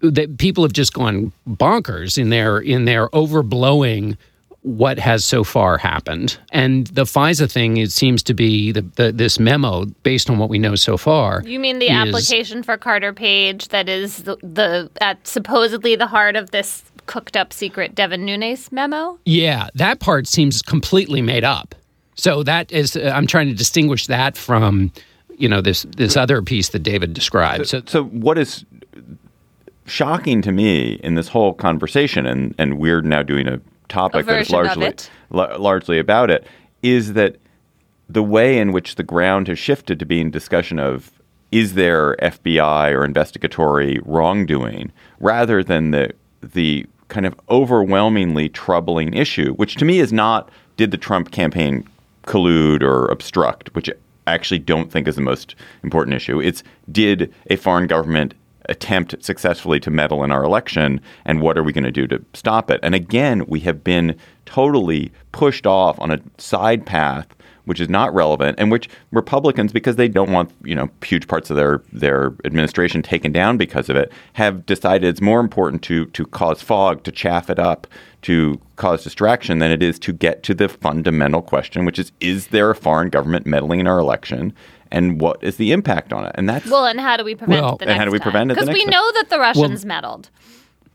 that 0.00 0.38
people 0.38 0.64
have 0.64 0.72
just 0.72 0.92
gone 0.94 1.32
bonkers 1.48 2.18
in 2.18 2.30
their 2.30 2.58
in 2.58 2.84
their 2.84 3.08
overblowing 3.08 4.16
what 4.62 4.98
has 4.98 5.24
so 5.24 5.42
far 5.42 5.78
happened. 5.78 6.38
And 6.52 6.86
the 6.88 7.04
FISA 7.04 7.50
thing, 7.50 7.78
it 7.78 7.92
seems 7.92 8.22
to 8.24 8.34
be 8.34 8.72
the, 8.72 8.82
the, 8.96 9.12
this 9.12 9.38
memo, 9.38 9.86
based 10.02 10.28
on 10.28 10.38
what 10.38 10.50
we 10.50 10.58
know 10.58 10.74
so 10.74 10.96
far. 10.96 11.42
You 11.46 11.58
mean 11.58 11.78
the 11.78 11.86
is, 11.86 11.92
application 11.92 12.62
for 12.62 12.76
Carter 12.76 13.12
Page 13.12 13.68
that 13.68 13.88
is 13.88 14.24
the, 14.24 14.36
the 14.42 14.90
at 15.00 15.26
supposedly 15.26 15.96
the 15.96 16.06
heart 16.06 16.36
of 16.36 16.50
this 16.50 16.84
cooked 17.06 17.36
up 17.36 17.52
secret 17.52 17.94
Devin 17.94 18.24
Nunes 18.24 18.70
memo? 18.70 19.18
Yeah, 19.24 19.68
that 19.74 19.98
part 19.98 20.26
seems 20.26 20.60
completely 20.62 21.22
made 21.22 21.44
up. 21.44 21.74
So 22.14 22.42
that 22.42 22.70
is, 22.70 22.96
uh, 22.96 23.12
I'm 23.14 23.26
trying 23.26 23.48
to 23.48 23.54
distinguish 23.54 24.06
that 24.08 24.36
from, 24.36 24.92
you 25.38 25.48
know, 25.48 25.62
this 25.62 25.86
this 25.96 26.18
other 26.18 26.42
piece 26.42 26.68
that 26.68 26.80
David 26.80 27.14
described. 27.14 27.66
So, 27.66 27.80
so 27.86 28.04
what 28.04 28.36
is 28.36 28.66
shocking 29.86 30.42
to 30.42 30.52
me 30.52 31.00
in 31.02 31.14
this 31.14 31.28
whole 31.28 31.54
conversation, 31.54 32.26
and 32.26 32.54
and 32.58 32.78
we're 32.78 33.00
now 33.00 33.22
doing 33.22 33.48
a 33.48 33.58
topic 33.90 34.26
that 34.26 34.40
is 34.40 34.50
largely 34.50 34.94
la- 35.30 35.56
largely 35.56 35.98
about 35.98 36.30
it 36.30 36.46
is 36.82 37.12
that 37.12 37.36
the 38.08 38.22
way 38.22 38.58
in 38.58 38.72
which 38.72 38.94
the 38.96 39.02
ground 39.02 39.48
has 39.48 39.58
shifted 39.58 39.98
to 39.98 40.06
being 40.06 40.30
discussion 40.30 40.78
of 40.78 41.12
is 41.52 41.74
there 41.74 42.16
FBI 42.16 42.92
or 42.92 43.04
investigatory 43.04 44.00
wrongdoing 44.04 44.92
rather 45.18 45.62
than 45.62 45.90
the 45.90 46.10
the 46.42 46.86
kind 47.08 47.26
of 47.26 47.34
overwhelmingly 47.50 48.48
troubling 48.48 49.12
issue, 49.14 49.52
which 49.54 49.74
to 49.76 49.84
me 49.84 49.98
is 49.98 50.12
not 50.12 50.48
did 50.76 50.90
the 50.90 50.96
Trump 50.96 51.30
campaign 51.30 51.86
collude 52.26 52.82
or 52.82 53.06
obstruct, 53.06 53.74
which 53.74 53.90
I 54.26 54.32
actually 54.32 54.60
don't 54.60 54.90
think 54.90 55.08
is 55.08 55.16
the 55.16 55.22
most 55.22 55.56
important 55.82 56.14
issue. 56.14 56.40
It's 56.40 56.62
did 56.90 57.32
a 57.50 57.56
foreign 57.56 57.86
government 57.86 58.34
attempt 58.70 59.22
successfully 59.22 59.80
to 59.80 59.90
meddle 59.90 60.24
in 60.24 60.32
our 60.32 60.44
election 60.44 61.00
and 61.24 61.40
what 61.42 61.58
are 61.58 61.62
we 61.62 61.72
going 61.72 61.84
to 61.84 61.90
do 61.90 62.06
to 62.06 62.24
stop 62.32 62.70
it? 62.70 62.80
And 62.82 62.94
again 62.94 63.44
we 63.46 63.60
have 63.60 63.84
been 63.84 64.16
totally 64.46 65.12
pushed 65.32 65.66
off 65.66 65.98
on 66.00 66.10
a 66.10 66.20
side 66.38 66.86
path 66.86 67.26
which 67.70 67.80
is 67.80 67.88
not 67.88 68.12
relevant 68.12 68.58
and 68.58 68.70
which 68.70 68.88
Republicans 69.12 69.72
because 69.72 69.96
they 69.96 70.08
don't 70.08 70.32
want 70.32 70.50
you 70.64 70.74
know 70.74 70.88
huge 71.04 71.28
parts 71.28 71.50
of 71.50 71.56
their 71.56 71.82
their 71.92 72.32
administration 72.44 73.02
taken 73.02 73.30
down 73.30 73.56
because 73.56 73.88
of 73.88 73.96
it 73.96 74.10
have 74.32 74.66
decided 74.66 75.08
it's 75.08 75.20
more 75.20 75.40
important 75.40 75.82
to 75.82 76.06
to 76.06 76.26
cause 76.26 76.62
fog 76.62 77.02
to 77.04 77.12
chaff 77.12 77.48
it 77.50 77.58
up 77.58 77.86
to 78.22 78.60
cause 78.76 79.04
distraction 79.04 79.60
than 79.60 79.70
it 79.70 79.82
is 79.82 79.98
to 79.98 80.12
get 80.12 80.42
to 80.42 80.52
the 80.52 80.68
fundamental 80.68 81.42
question 81.42 81.84
which 81.84 81.98
is 81.98 82.10
is 82.20 82.48
there 82.48 82.70
a 82.70 82.74
foreign 82.74 83.08
government 83.08 83.46
meddling 83.46 83.80
in 83.80 83.86
our 83.86 83.98
election 83.98 84.52
and 84.90 85.20
what 85.20 85.42
is 85.42 85.56
the 85.56 85.72
impact 85.72 86.12
on 86.12 86.26
it? 86.26 86.32
And 86.34 86.48
that's 86.48 86.68
well, 86.68 86.86
and 86.86 87.00
how 87.00 87.16
do 87.16 87.24
we 87.24 87.34
prevent 87.34 87.62
well, 87.62 87.74
it? 87.74 87.80
The 87.80 87.88
and 87.88 87.98
how 87.98 88.04
do 88.04 88.10
we 88.10 88.18
prevent 88.18 88.50
it? 88.50 88.54
Because 88.54 88.68
we 88.68 88.82
time? 88.84 88.90
know 88.90 89.12
that 89.12 89.30
the 89.30 89.38
Russians 89.38 89.84
well, 89.84 89.88
meddled. 89.88 90.30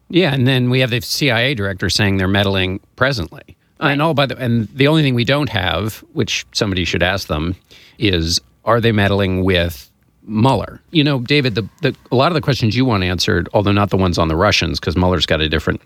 Yeah, 0.09 0.33
and 0.33 0.47
then 0.47 0.69
we 0.69 0.79
have 0.81 0.91
the 0.91 1.01
CIA 1.01 1.55
director 1.55 1.89
saying 1.89 2.17
they're 2.17 2.27
meddling 2.27 2.79
presently. 2.95 3.57
Right. 3.79 3.91
And 3.91 4.01
all 4.01 4.13
by 4.13 4.25
the 4.25 4.37
and 4.37 4.67
the 4.69 4.87
only 4.87 5.01
thing 5.01 5.15
we 5.15 5.25
don't 5.25 5.49
have, 5.49 5.97
which 6.13 6.45
somebody 6.53 6.85
should 6.85 7.03
ask 7.03 7.27
them, 7.27 7.55
is 7.97 8.39
are 8.63 8.79
they 8.79 8.91
meddling 8.91 9.43
with 9.43 9.89
Mueller? 10.23 10.81
You 10.91 11.03
know, 11.03 11.19
David, 11.19 11.55
the, 11.55 11.67
the 11.81 11.95
a 12.11 12.15
lot 12.15 12.31
of 12.31 12.35
the 12.35 12.41
questions 12.41 12.75
you 12.75 12.85
want 12.85 13.03
answered, 13.03 13.49
although 13.53 13.71
not 13.71 13.89
the 13.89 13.97
ones 13.97 14.17
on 14.17 14.27
the 14.27 14.35
Russians, 14.35 14.79
because 14.79 14.95
Mueller's 14.95 15.25
got 15.25 15.41
a 15.41 15.49
different 15.49 15.81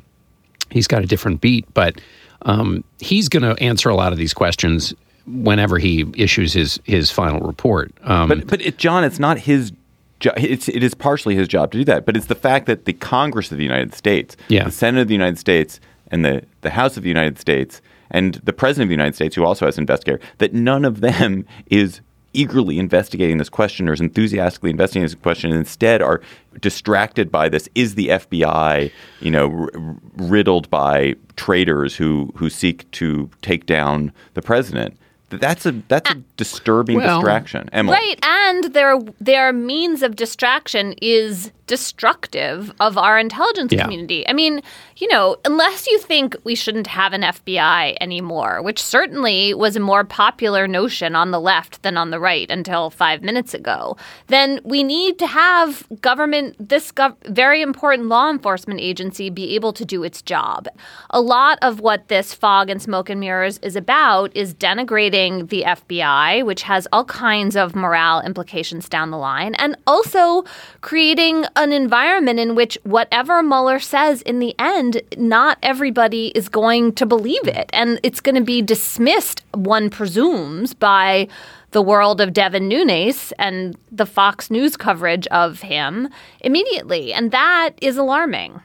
he's 0.70 0.88
got 0.88 1.04
a 1.04 1.08
different 1.08 1.42
beat, 1.42 1.66
but 1.74 2.00
um, 2.44 2.84
he's 3.00 3.28
going 3.28 3.44
to 3.44 3.62
answer 3.62 3.90
a 3.90 3.96
lot 3.96 4.12
of 4.12 4.18
these 4.18 4.34
questions 4.34 4.94
whenever 5.30 5.78
he 5.78 6.06
issues 6.16 6.54
his 6.54 6.80
his 6.84 7.12
final 7.12 7.40
report. 7.42 7.92
Um, 8.04 8.30
but 8.30 8.48
but 8.48 8.62
it, 8.62 8.78
John, 8.78 9.04
it's 9.04 9.20
not 9.20 9.40
his. 9.40 9.72
Jo- 10.20 10.34
it's 10.36 10.68
it 10.68 10.84
is 10.84 10.94
partially 10.94 11.36
his 11.36 11.48
job 11.48 11.72
to 11.72 11.78
do 11.78 11.86
that, 11.86 12.06
but 12.06 12.18
it's 12.18 12.26
the 12.26 12.36
fact 12.36 12.66
that 12.66 12.86
the 12.86 12.94
Congress 12.94 13.52
of 13.52 13.58
the 13.58 13.64
United 13.64 13.94
States, 13.94 14.36
yeah. 14.50 14.66
the 14.66 14.72
Senate 14.72 15.02
of 15.02 15.08
the 15.08 15.14
United 15.14 15.38
States, 15.38 15.80
and 16.12 16.26
the 16.26 16.44
the 16.62 16.72
House 16.72 16.98
of 16.98 17.04
the 17.04 17.10
United 17.10 17.40
States, 17.40 17.82
and 18.12 18.36
the 18.44 18.54
President 18.54 18.88
of 18.88 18.90
the 18.90 18.96
United 18.96 19.16
States, 19.16 19.36
who 19.36 19.46
also 19.46 19.66
has 19.66 19.78
an 19.78 19.84
investigator, 19.84 20.20
that 20.40 20.54
none 20.54 20.84
of 20.84 21.00
them 21.02 21.46
is 21.68 22.02
eagerly 22.34 22.78
investigating 22.78 23.38
this 23.38 23.50
question 23.50 23.90
or 23.90 23.94
is 23.94 24.02
enthusiastically 24.02 24.70
investigating 24.70 25.04
this 25.04 25.16
question 25.16 25.50
and 25.50 25.60
instead 25.60 26.02
are 26.02 26.22
distracted 26.62 27.32
by 27.32 27.50
this 27.50 27.68
is 27.74 27.96
the 27.96 28.10
FBI 28.10 28.92
you 29.20 29.32
know 29.32 29.68
r- 29.74 29.96
riddled 30.16 30.70
by 30.70 31.16
traitors 31.38 31.96
who 31.96 32.32
who 32.36 32.48
seek 32.48 32.90
to 32.92 33.30
take 33.42 33.66
down 33.66 34.12
the 34.36 34.44
president 34.44 34.96
that's 35.30 35.66
a 35.66 35.72
that's 35.88 36.10
a 36.10 36.18
uh, 36.18 36.22
disturbing 36.38 36.98
well, 36.98 37.20
distraction, 37.20 37.70
Emily. 37.72 37.98
Right, 37.98 38.20
and 38.24 38.74
their 38.74 39.00
their 39.20 39.54
means 39.54 40.02
of 40.02 40.16
distraction 40.16 40.94
is 41.02 41.52
destructive 41.70 42.74
of 42.80 42.98
our 42.98 43.20
intelligence 43.20 43.72
yeah. 43.72 43.84
community. 43.84 44.28
I 44.28 44.34
mean, 44.34 44.64
you 44.98 45.08
know, 45.08 45.38
unless 45.46 45.86
you 45.86 46.00
think 46.00 46.36
we 46.44 46.56
shouldn't 46.56 46.88
have 46.88 47.14
an 47.14 47.22
FBI 47.22 47.96
anymore, 48.02 48.64
which 48.64 48.82
certainly 48.82 49.54
was 49.54 49.76
a 49.76 49.80
more 49.80 50.04
popular 50.04 50.68
notion 50.68 51.16
on 51.16 51.30
the 51.30 51.40
left 51.40 51.84
than 51.84 51.96
on 51.96 52.10
the 52.10 52.20
right 52.20 52.50
until 52.50 52.90
five 52.90 53.22
minutes 53.22 53.54
ago, 53.54 53.96
then 54.28 54.60
we 54.64 54.82
need 54.82 55.20
to 55.20 55.28
have 55.28 55.88
government, 56.02 56.56
this 56.58 56.92
gov- 56.92 57.16
very 57.28 57.62
important 57.62 58.10
law 58.10 58.32
enforcement 58.32 58.80
agency, 58.80 59.30
be 59.30 59.54
able 59.54 59.72
to 59.74 59.86
do 59.86 60.04
its 60.04 60.24
job. 60.24 60.68
A 61.12 61.22
lot 61.22 61.60
of 61.62 61.82
what 61.82 62.08
this 62.08 62.34
fog 62.34 62.72
and 62.72 62.82
smoke 62.82 63.12
and 63.12 63.20
mirrors 63.20 63.60
is 63.60 63.76
about 63.76 64.36
is 64.36 64.56
denigrating 64.56 65.19
the 65.28 65.64
FBI, 65.64 66.46
which 66.46 66.64
has 66.64 66.88
all 66.92 67.06
kinds 67.06 67.56
of 67.56 67.76
morale 67.76 68.22
implications 68.22 68.88
down 68.88 69.12
the 69.12 69.18
line, 69.18 69.56
and 69.56 69.76
also 69.86 70.46
creating 70.82 71.46
an 71.56 71.72
environment 71.72 72.40
in 72.40 72.56
which 72.56 72.78
whatever 72.84 73.44
Mueller 73.44 73.80
says 73.80 74.22
in 74.22 74.40
the 74.40 74.56
end, 74.58 75.02
not 75.18 75.58
everybody 75.62 76.28
is 76.30 76.50
going 76.50 76.94
to 76.94 77.06
believe 77.06 77.48
it. 77.48 77.70
And 77.74 78.00
it's 78.04 78.22
going 78.22 78.36
to 78.36 78.44
be 78.44 78.62
dismissed, 78.62 79.44
one 79.54 79.90
presumes, 79.90 80.74
by 80.74 81.28
the 81.72 81.82
world 81.82 82.20
of 82.22 82.34
Devin 82.34 82.68
Nunes 82.68 83.32
and 83.38 83.78
the 83.92 84.06
Fox 84.06 84.50
News 84.50 84.76
coverage 84.76 85.28
of 85.28 85.62
him 85.62 86.10
immediately. 86.42 87.14
And 87.14 87.32
that 87.32 87.72
is 87.82 87.98
alarming. 87.98 88.62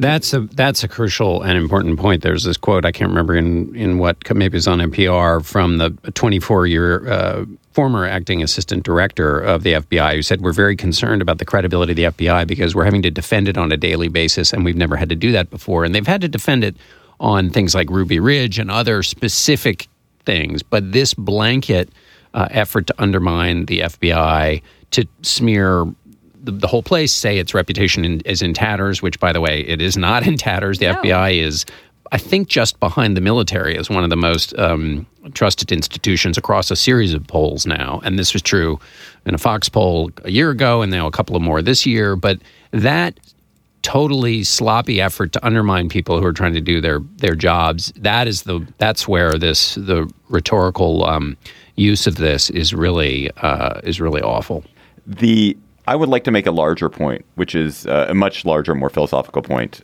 That's 0.00 0.32
a 0.32 0.40
that's 0.40 0.82
a 0.82 0.88
crucial 0.88 1.42
and 1.42 1.58
important 1.58 1.98
point. 1.98 2.22
There's 2.22 2.44
this 2.44 2.56
quote 2.56 2.86
I 2.86 2.92
can't 2.92 3.10
remember 3.10 3.36
in 3.36 3.74
in 3.76 3.98
what 3.98 4.16
maybe 4.34 4.56
it's 4.56 4.66
on 4.66 4.78
NPR 4.78 5.44
from 5.44 5.76
the 5.76 5.90
24 6.14 6.66
year 6.66 7.06
uh, 7.06 7.44
former 7.72 8.06
acting 8.06 8.42
assistant 8.42 8.82
director 8.82 9.38
of 9.38 9.62
the 9.62 9.74
FBI 9.74 10.14
who 10.14 10.22
said 10.22 10.40
we're 10.40 10.52
very 10.52 10.74
concerned 10.74 11.20
about 11.20 11.36
the 11.36 11.44
credibility 11.44 11.92
of 11.92 12.16
the 12.16 12.24
FBI 12.24 12.46
because 12.46 12.74
we're 12.74 12.84
having 12.84 13.02
to 13.02 13.10
defend 13.10 13.46
it 13.46 13.58
on 13.58 13.70
a 13.72 13.76
daily 13.76 14.08
basis 14.08 14.54
and 14.54 14.64
we've 14.64 14.74
never 14.74 14.96
had 14.96 15.10
to 15.10 15.16
do 15.16 15.32
that 15.32 15.50
before 15.50 15.84
and 15.84 15.94
they've 15.94 16.06
had 16.06 16.22
to 16.22 16.28
defend 16.28 16.64
it 16.64 16.76
on 17.20 17.50
things 17.50 17.74
like 17.74 17.90
Ruby 17.90 18.18
Ridge 18.18 18.58
and 18.58 18.70
other 18.70 19.02
specific 19.02 19.86
things. 20.24 20.62
But 20.62 20.92
this 20.92 21.12
blanket 21.12 21.90
uh, 22.32 22.48
effort 22.50 22.86
to 22.86 22.94
undermine 22.98 23.66
the 23.66 23.80
FBI 23.80 24.62
to 24.92 25.06
smear 25.22 25.84
the, 26.42 26.52
the 26.52 26.66
whole 26.66 26.82
place 26.82 27.12
say 27.12 27.38
its 27.38 27.54
reputation 27.54 28.04
in, 28.04 28.20
is 28.20 28.42
in 28.42 28.54
tatters, 28.54 29.02
which, 29.02 29.20
by 29.20 29.32
the 29.32 29.40
way, 29.40 29.60
it 29.60 29.80
is 29.80 29.96
not 29.96 30.26
in 30.26 30.36
tatters. 30.36 30.78
The 30.78 30.92
no. 30.92 31.02
FBI 31.02 31.42
is 31.42 31.66
I 32.12 32.18
think 32.18 32.48
just 32.48 32.80
behind 32.80 33.16
the 33.16 33.20
military 33.20 33.76
as 33.76 33.88
one 33.88 34.02
of 34.02 34.10
the 34.10 34.16
most 34.16 34.56
um, 34.58 35.06
trusted 35.32 35.70
institutions 35.70 36.36
across 36.36 36.70
a 36.70 36.76
series 36.76 37.14
of 37.14 37.24
polls 37.26 37.66
now. 37.66 38.00
And 38.04 38.18
this 38.18 38.32
was 38.32 38.42
true 38.42 38.80
in 39.26 39.34
a 39.34 39.38
Fox 39.38 39.68
poll 39.68 40.10
a 40.24 40.30
year 40.30 40.50
ago, 40.50 40.82
and 40.82 40.90
now 40.90 41.06
a 41.06 41.12
couple 41.12 41.36
of 41.36 41.42
more 41.42 41.62
this 41.62 41.86
year. 41.86 42.16
But 42.16 42.40
that 42.72 43.18
totally 43.82 44.42
sloppy 44.42 45.00
effort 45.00 45.32
to 45.32 45.46
undermine 45.46 45.88
people 45.88 46.20
who 46.20 46.26
are 46.26 46.32
trying 46.32 46.52
to 46.52 46.60
do 46.60 46.82
their 46.82 47.00
their 47.16 47.34
jobs 47.34 47.92
that 47.96 48.28
is 48.28 48.42
the 48.42 48.60
that's 48.76 49.08
where 49.08 49.38
this 49.38 49.74
the 49.76 50.06
rhetorical 50.28 51.06
um, 51.06 51.34
use 51.76 52.06
of 52.06 52.16
this 52.16 52.50
is 52.50 52.74
really 52.74 53.30
uh, 53.38 53.80
is 53.82 53.98
really 53.98 54.20
awful 54.20 54.62
the 55.06 55.56
I 55.90 55.96
would 55.96 56.08
like 56.08 56.22
to 56.22 56.30
make 56.30 56.46
a 56.46 56.52
larger 56.52 56.88
point, 56.88 57.24
which 57.34 57.56
is 57.56 57.84
uh, 57.84 58.06
a 58.08 58.14
much 58.14 58.44
larger, 58.44 58.76
more 58.76 58.90
philosophical 58.90 59.42
point. 59.42 59.80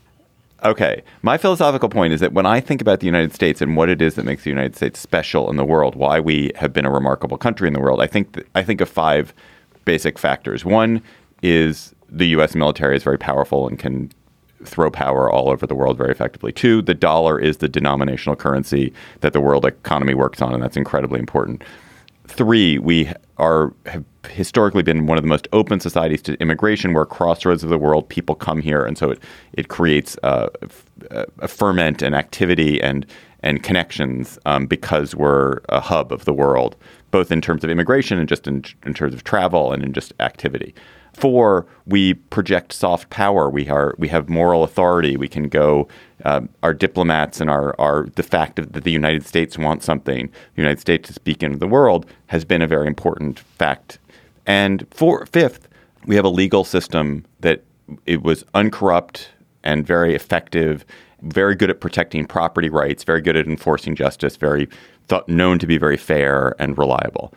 Okay, 0.63 1.03
my 1.23 1.37
philosophical 1.37 1.89
point 1.89 2.13
is 2.13 2.21
that 2.21 2.33
when 2.33 2.47
I 2.47 2.61
think 2.61 2.81
about 2.81 3.01
the 3.01 3.07
United 3.07 3.35
States 3.35 3.61
and 3.61 3.77
what 3.77 3.89
it 3.89 4.01
is 4.01 4.15
that 4.15 4.25
makes 4.25 4.45
the 4.45 4.51
United 4.51 4.77
States 4.77 5.01
special 5.01 5.51
in 5.51 5.57
the 5.57 5.65
world, 5.65 5.97
why 5.97 6.21
we 6.21 6.53
have 6.55 6.73
been 6.73 6.87
a 6.87 6.93
remarkable 6.93 7.37
country 7.37 7.67
in 7.67 7.75
the 7.75 7.81
world, 7.81 8.01
I 8.01 8.07
think 8.07 8.35
th- 8.35 8.47
I 8.55 8.63
think 8.63 8.81
of 8.81 8.89
five 8.89 9.35
basic 9.85 10.17
factors. 10.17 10.65
One 10.65 11.03
is 11.43 11.93
the 12.09 12.29
U.S. 12.29 12.55
military 12.55 12.97
is 12.97 13.03
very 13.03 13.19
powerful 13.19 13.67
and 13.67 13.77
can 13.77 14.13
throw 14.65 14.93
power 14.93 15.29
all 15.29 15.51
over 15.51 15.67
the 15.67 15.75
world 15.75 15.99
very 15.99 16.13
effectively. 16.13 16.53
Two, 16.53 16.83
the 16.83 16.95
dollar 16.95 17.37
is 17.37 17.57
the 17.57 17.69
denominational 17.69 18.37
currency 18.37 18.93
that 19.23 19.33
the 19.33 19.41
world 19.41 19.65
economy 19.65 20.15
works 20.15 20.41
on, 20.41 20.55
and 20.55 20.63
that's 20.63 20.77
incredibly 20.77 21.19
important. 21.19 21.65
Three, 22.27 22.79
we 22.79 23.11
are 23.39 23.73
have 23.87 24.05
historically 24.31 24.83
been 24.83 25.07
one 25.07 25.19
of 25.19 25.23
the 25.23 25.29
most 25.29 25.47
open 25.53 25.81
societies 25.81 26.23
to 26.23 26.35
immigration. 26.41 26.93
We're 26.93 27.07
crossroads 27.07 27.63
of 27.63 27.71
the 27.71 27.79
world. 27.79 28.09
People 28.09 28.35
come 28.35 28.61
here, 28.61 28.85
and 28.85 28.99
so 28.99 29.11
it 29.11 29.23
it 29.53 29.69
creates 29.69 30.17
a, 30.23 30.49
a 31.39 31.49
ferment 31.49 32.03
and 32.03 32.15
activity 32.15 32.81
and 32.83 33.07
and 33.41 33.63
connections 33.63 34.39
um, 34.47 34.67
because 34.67 35.15
we're 35.15 35.61
a 35.69 35.81
hub 35.81 36.13
of 36.13 36.25
the 36.25 36.33
world, 36.33 36.75
both 37.11 37.31
in 37.31 37.41
terms 37.41 37.63
of 37.63 37.71
immigration 37.71 38.19
and 38.19 38.29
just 38.29 38.47
in, 38.49 38.65
in 38.85 38.93
terms 38.93 39.15
of 39.15 39.23
travel 39.25 39.73
and 39.73 39.85
in 39.85 39.93
just 39.93 40.13
activity. 40.21 40.75
Four, 41.13 41.67
we 41.87 42.15
project 42.15 42.73
soft 42.73 43.09
power. 43.11 43.49
We 43.49 43.69
are 43.69 43.95
we 43.99 44.09
have 44.09 44.29
moral 44.29 44.65
authority. 44.65 45.17
We 45.17 45.29
can 45.29 45.49
go. 45.49 45.89
Uh, 46.27 46.41
our 46.63 46.75
diplomats 46.75 47.41
and 47.41 47.49
our, 47.49 47.75
our 47.81 48.07
the 48.17 48.23
fact 48.23 48.57
that 48.57 48.85
the 48.85 48.91
United 48.91 49.25
States 49.25 49.57
wants 49.57 49.87
something, 49.87 50.27
the 50.57 50.63
United 50.63 50.81
States 50.81 51.09
is 51.09 51.19
beacon 51.19 51.53
of 51.53 51.61
the 51.61 51.69
world, 51.69 52.05
has 52.27 52.45
been 52.45 52.63
a 52.63 52.67
very 52.67 52.87
important 52.87 53.39
fact. 53.39 53.99
And 54.45 54.87
for, 54.91 55.25
fifth, 55.27 55.69
we 56.05 56.17
have 56.17 56.25
a 56.25 56.35
legal 56.43 56.65
system 56.65 57.25
that 57.41 57.63
it 58.07 58.23
was 58.23 58.45
uncorrupt 58.55 59.31
and 59.63 59.87
very 59.87 60.15
effective, 60.15 60.85
very 61.23 61.55
good 61.55 61.71
at 61.71 61.81
protecting 61.81 62.27
property 62.27 62.71
rights, 62.71 63.05
very 63.05 63.21
good 63.21 63.37
at 63.37 63.47
enforcing 63.47 63.95
justice, 63.95 64.37
very 64.37 64.69
thought, 65.07 65.29
known 65.29 65.61
to 65.61 65.67
be 65.67 65.79
very 65.79 65.97
fair 65.97 66.57
and 66.59 66.77
reliable 66.77 67.33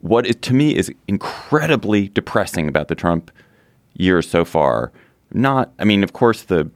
what 0.00 0.26
is 0.26 0.36
to 0.36 0.54
me 0.54 0.76
is 0.76 0.92
incredibly 1.08 2.08
depressing 2.08 2.68
about 2.68 2.88
the 2.88 2.94
Trump 2.94 3.30
years 3.94 4.28
so 4.28 4.44
far. 4.44 4.92
Not, 5.32 5.72
I 5.78 5.84
mean, 5.84 6.04
of 6.04 6.12
course, 6.12 6.42
the 6.42 6.70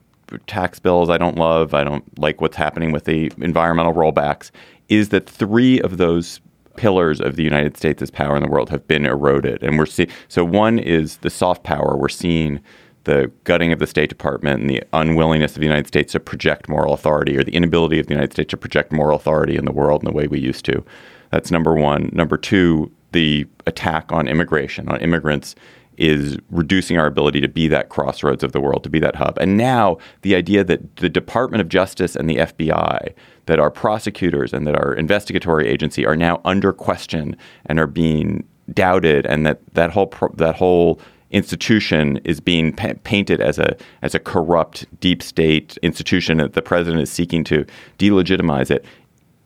tax 0.46 0.78
bills 0.78 1.10
I 1.10 1.18
don't 1.18 1.36
love. 1.36 1.74
I 1.74 1.84
don't 1.84 2.18
like 2.18 2.40
what's 2.40 2.56
happening 2.56 2.92
with 2.92 3.04
the 3.04 3.32
environmental 3.38 3.92
rollbacks. 3.92 4.50
Is 4.88 5.10
that 5.10 5.28
three 5.28 5.80
of 5.80 5.98
those 5.98 6.40
pillars 6.76 7.20
of 7.20 7.36
the 7.36 7.42
United 7.42 7.76
States 7.76 8.10
power 8.10 8.36
in 8.36 8.42
the 8.42 8.48
world 8.48 8.70
have 8.70 8.86
been 8.88 9.04
eroded, 9.04 9.62
and 9.62 9.78
we're 9.78 9.86
seeing. 9.86 10.08
So 10.28 10.44
one 10.44 10.78
is 10.78 11.18
the 11.18 11.30
soft 11.30 11.62
power. 11.62 11.96
We're 11.96 12.08
seeing 12.08 12.60
the 13.04 13.30
gutting 13.44 13.72
of 13.72 13.78
the 13.78 13.86
State 13.86 14.08
Department 14.08 14.60
and 14.60 14.70
the 14.70 14.82
unwillingness 14.92 15.52
of 15.52 15.60
the 15.60 15.66
United 15.66 15.86
States 15.86 16.12
to 16.12 16.20
project 16.20 16.68
moral 16.68 16.94
authority, 16.94 17.36
or 17.36 17.44
the 17.44 17.54
inability 17.54 17.98
of 17.98 18.06
the 18.06 18.14
United 18.14 18.32
States 18.32 18.50
to 18.50 18.56
project 18.56 18.92
moral 18.92 19.16
authority 19.16 19.56
in 19.56 19.64
the 19.64 19.72
world 19.72 20.02
in 20.02 20.06
the 20.06 20.12
way 20.12 20.26
we 20.26 20.38
used 20.38 20.64
to. 20.66 20.84
That's 21.30 21.50
number 21.50 21.74
one. 21.74 22.10
Number 22.12 22.36
two, 22.36 22.90
the 23.12 23.46
attack 23.66 24.12
on 24.12 24.28
immigration, 24.28 24.88
on 24.88 25.00
immigrants, 25.00 25.54
is 26.00 26.38
reducing 26.50 26.96
our 26.96 27.06
ability 27.06 27.40
to 27.42 27.48
be 27.48 27.68
that 27.68 27.90
crossroads 27.90 28.42
of 28.42 28.52
the 28.52 28.60
world, 28.60 28.82
to 28.82 28.90
be 28.90 28.98
that 28.98 29.16
hub. 29.16 29.36
And 29.38 29.56
now 29.56 29.98
the 30.22 30.34
idea 30.34 30.64
that 30.64 30.96
the 30.96 31.10
Department 31.10 31.60
of 31.60 31.68
Justice 31.68 32.16
and 32.16 32.28
the 32.28 32.36
FBI, 32.36 33.12
that 33.46 33.60
our 33.60 33.70
prosecutors 33.70 34.54
and 34.54 34.66
that 34.66 34.74
our 34.74 34.94
investigatory 34.94 35.68
agency 35.68 36.06
are 36.06 36.16
now 36.16 36.40
under 36.44 36.72
question 36.72 37.36
and 37.66 37.78
are 37.78 37.86
being 37.86 38.44
doubted, 38.72 39.26
and 39.26 39.44
that 39.44 39.60
that 39.74 39.90
whole 39.90 40.12
that 40.34 40.56
whole 40.56 41.00
institution 41.30 42.16
is 42.24 42.40
being 42.40 42.72
pa- 42.72 42.94
painted 43.04 43.40
as 43.40 43.58
a 43.58 43.76
as 44.02 44.14
a 44.14 44.18
corrupt 44.18 44.86
deep 45.00 45.22
state 45.22 45.76
institution 45.82 46.38
that 46.38 46.54
the 46.54 46.62
president 46.62 47.02
is 47.02 47.10
seeking 47.10 47.44
to 47.44 47.64
delegitimize 47.98 48.70
it 48.70 48.84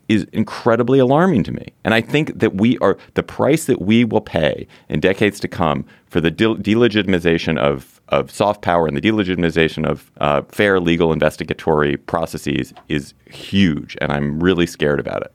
is 0.07 0.25
incredibly 0.31 0.99
alarming 0.99 1.43
to 1.43 1.51
me. 1.51 1.73
And 1.83 1.93
I 1.93 2.01
think 2.01 2.39
that 2.39 2.55
we 2.55 2.77
are 2.79 2.97
the 3.15 3.23
price 3.23 3.65
that 3.65 3.81
we 3.81 4.05
will 4.05 4.21
pay 4.21 4.67
in 4.89 4.99
decades 4.99 5.39
to 5.41 5.47
come 5.47 5.85
for 6.07 6.21
the 6.21 6.31
de- 6.31 6.55
delegitimization 6.55 7.57
of, 7.57 8.01
of 8.09 8.29
soft 8.29 8.61
power 8.61 8.87
and 8.87 8.95
the 8.95 9.01
delegitimization 9.01 9.85
of 9.85 10.11
uh, 10.17 10.41
fair 10.49 10.79
legal 10.79 11.11
investigatory 11.11 11.97
processes 11.97 12.73
is 12.87 13.13
huge. 13.29 13.97
And 13.99 14.11
I'm 14.11 14.39
really 14.39 14.67
scared 14.67 14.99
about 14.99 15.23
it. 15.23 15.33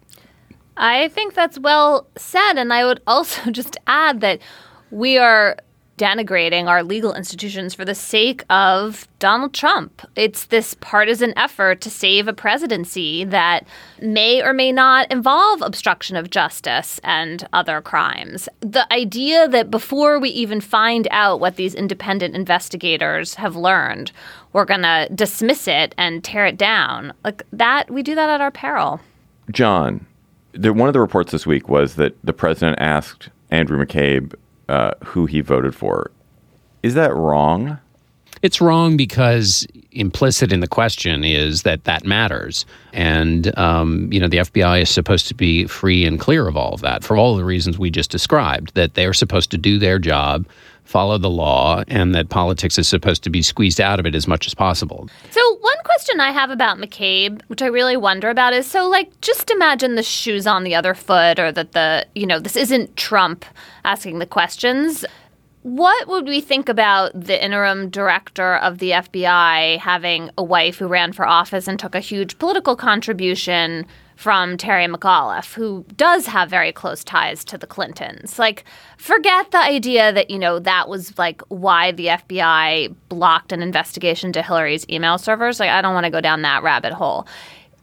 I 0.77 1.09
think 1.09 1.35
that's 1.35 1.59
well 1.59 2.07
said. 2.17 2.55
And 2.55 2.73
I 2.73 2.85
would 2.85 3.03
also 3.07 3.51
just 3.51 3.77
add 3.87 4.21
that 4.21 4.41
we 4.91 5.19
are 5.19 5.57
denigrating 6.01 6.67
our 6.67 6.83
legal 6.83 7.13
institutions 7.13 7.75
for 7.75 7.85
the 7.85 7.95
sake 7.95 8.43
of 8.49 9.07
Donald 9.19 9.53
Trump. 9.53 10.01
It's 10.17 10.47
this 10.47 10.73
partisan 10.81 11.35
effort 11.37 11.83
to 11.83 11.91
save 11.91 12.27
a 12.27 12.33
presidency 12.33 13.25
that 13.25 13.67
may 14.01 14.43
or 14.43 14.55
may 14.55 14.73
not 14.73 15.13
involve 15.13 15.61
obstruction 15.61 16.17
of 16.17 16.31
justice 16.31 17.01
and 17.05 17.47
other 17.53 17.83
crimes. 17.83 18.49
The 18.61 18.91
idea 18.91 19.47
that 19.49 19.71
before 19.71 20.19
we 20.19 20.31
even 20.31 20.63
find 20.63 21.07
out 21.11 21.39
what 21.39 21.57
these 21.57 21.75
independent 21.75 22.35
investigators 22.35 23.35
have 23.35 23.55
learned, 23.55 24.11
we're 24.55 24.65
going 24.65 24.81
to 24.81 25.07
dismiss 25.15 25.69
it 25.69 25.95
and 25.99 26.25
tear 26.25 26.47
it 26.47 26.57
down, 26.57 27.13
like 27.25 27.43
that, 27.53 27.91
we 27.91 28.03
do 28.03 28.15
that 28.15 28.31
at 28.31 28.41
our 28.41 28.51
peril. 28.51 29.01
John, 29.51 30.07
one 30.55 30.89
of 30.89 30.95
the 30.95 31.01
reports 31.01 31.31
this 31.31 31.47
week 31.47 31.69
was 31.69 31.97
that 31.97 32.17
the 32.25 32.33
president 32.33 32.81
asked 32.81 33.29
Andrew 33.51 33.85
McCabe 33.85 34.35
uh, 34.71 34.93
who 35.05 35.27
he 35.27 35.41
voted 35.41 35.75
for. 35.75 36.11
Is 36.83 36.95
that 36.95 37.15
wrong? 37.15 37.79
It's 38.43 38.61
wrong 38.61 38.97
because 38.97 39.67
implicit 39.91 40.53
in 40.53 40.61
the 40.61 40.69
question 40.69 41.25
is 41.25 41.63
that 41.63 41.85
that 41.85 42.05
matters. 42.07 42.65
And, 42.93 43.57
um, 43.59 44.11
you 44.11 44.19
know, 44.19 44.29
the 44.29 44.39
FBI 44.39 44.83
is 44.83 44.89
supposed 44.89 45.29
to 45.29 45.35
be 45.35 45.67
free 45.67 46.07
and 46.07 46.19
clear 46.19 46.49
of 46.49 46.57
all 46.57 46.73
of 46.73 46.81
that 46.81 47.05
for 47.05 47.17
all 47.17 47.37
the 47.37 47.45
reasons 47.45 47.79
we 47.79 47.91
just 47.91 48.11
described, 48.11 48.75
that 48.75 48.95
they're 48.95 49.13
supposed 49.13 49.51
to 49.51 49.59
do 49.59 49.79
their 49.79 49.99
job, 49.99 50.47
follow 50.91 51.19
the 51.19 51.31
law, 51.31 51.85
and 51.87 52.15
that 52.17 52.29
politics 52.31 52.77
is 52.77 52.89
supposed 52.89 53.23
to 53.23 53.31
be 53.31 53.43
squeezed 53.43 53.81
out 53.81 54.01
of 54.01 54.07
it 54.07 54.15
as 54.15 54.27
much 54.27 54.47
as 54.47 54.55
possible. 54.55 55.09
So, 55.31 55.57
one 55.61 55.77
question 55.85 56.21
I 56.21 56.33
have 56.33 56.51
about 56.51 56.79
McCabe, 56.79 57.41
which 57.47 57.63
I 57.63 57.67
really 57.67 57.97
wonder 57.97 58.29
about, 58.29 58.53
is 58.55 58.67
so, 58.67 58.89
like, 58.89 59.21
just 59.21 59.51
imagine 59.51 59.95
the 59.95 60.03
shoes 60.03 60.49
on 60.49 60.65
the 60.65 60.75
other 60.75 60.95
foot, 60.95 61.39
or 61.39 61.53
that 61.53 61.73
the, 61.73 62.07
you 62.17 62.27
know, 62.27 62.41
this 62.41 62.57
isn't 62.57 62.97
Trump 62.97 63.45
asking 63.85 64.19
the 64.19 64.27
questions. 64.27 65.05
What 65.63 66.09
would 66.09 66.27
we 66.27 66.41
think 66.41 66.69
about 66.69 67.13
the 67.15 67.43
interim 67.43 67.91
director 67.91 68.57
of 68.57 68.79
the 68.79 68.91
FBI 68.91 69.79
having 69.79 70.31
a 70.37 70.43
wife 70.43 70.79
who 70.79 70.89
ran 70.89 71.13
for 71.13 71.27
office 71.27 71.69
and 71.69 71.79
took 71.79 71.95
a 71.95 72.01
huge 72.01 72.39
political 72.39 72.75
contribution 72.75 73.87
from 74.21 74.59
Terry 74.59 74.85
McAuliffe, 74.85 75.55
who 75.55 75.83
does 75.97 76.27
have 76.27 76.51
very 76.51 76.73
close 76.73 77.03
ties 77.03 77.43
to 77.43 77.57
the 77.57 77.67
Clintons. 77.67 78.39
Like, 78.39 78.65
forget 78.99 79.51
the 79.51 79.57
idea 79.57 80.13
that, 80.13 80.29
you 80.29 80.39
know, 80.39 80.59
that 80.59 80.91
was 80.91 81.17
like 81.17 81.41
why 81.49 81.93
the 81.93 82.09
FBI 82.09 82.95
blocked 83.09 83.51
an 83.51 83.63
investigation 83.63 84.31
to 84.35 84.43
Hillary's 84.43 84.85
email 84.91 85.17
servers. 85.17 85.59
Like, 85.59 85.71
I 85.71 85.81
don't 85.81 85.95
want 85.95 86.05
to 86.05 86.11
go 86.11 86.21
down 86.21 86.43
that 86.43 86.63
rabbit 86.63 86.93
hole. 86.93 87.27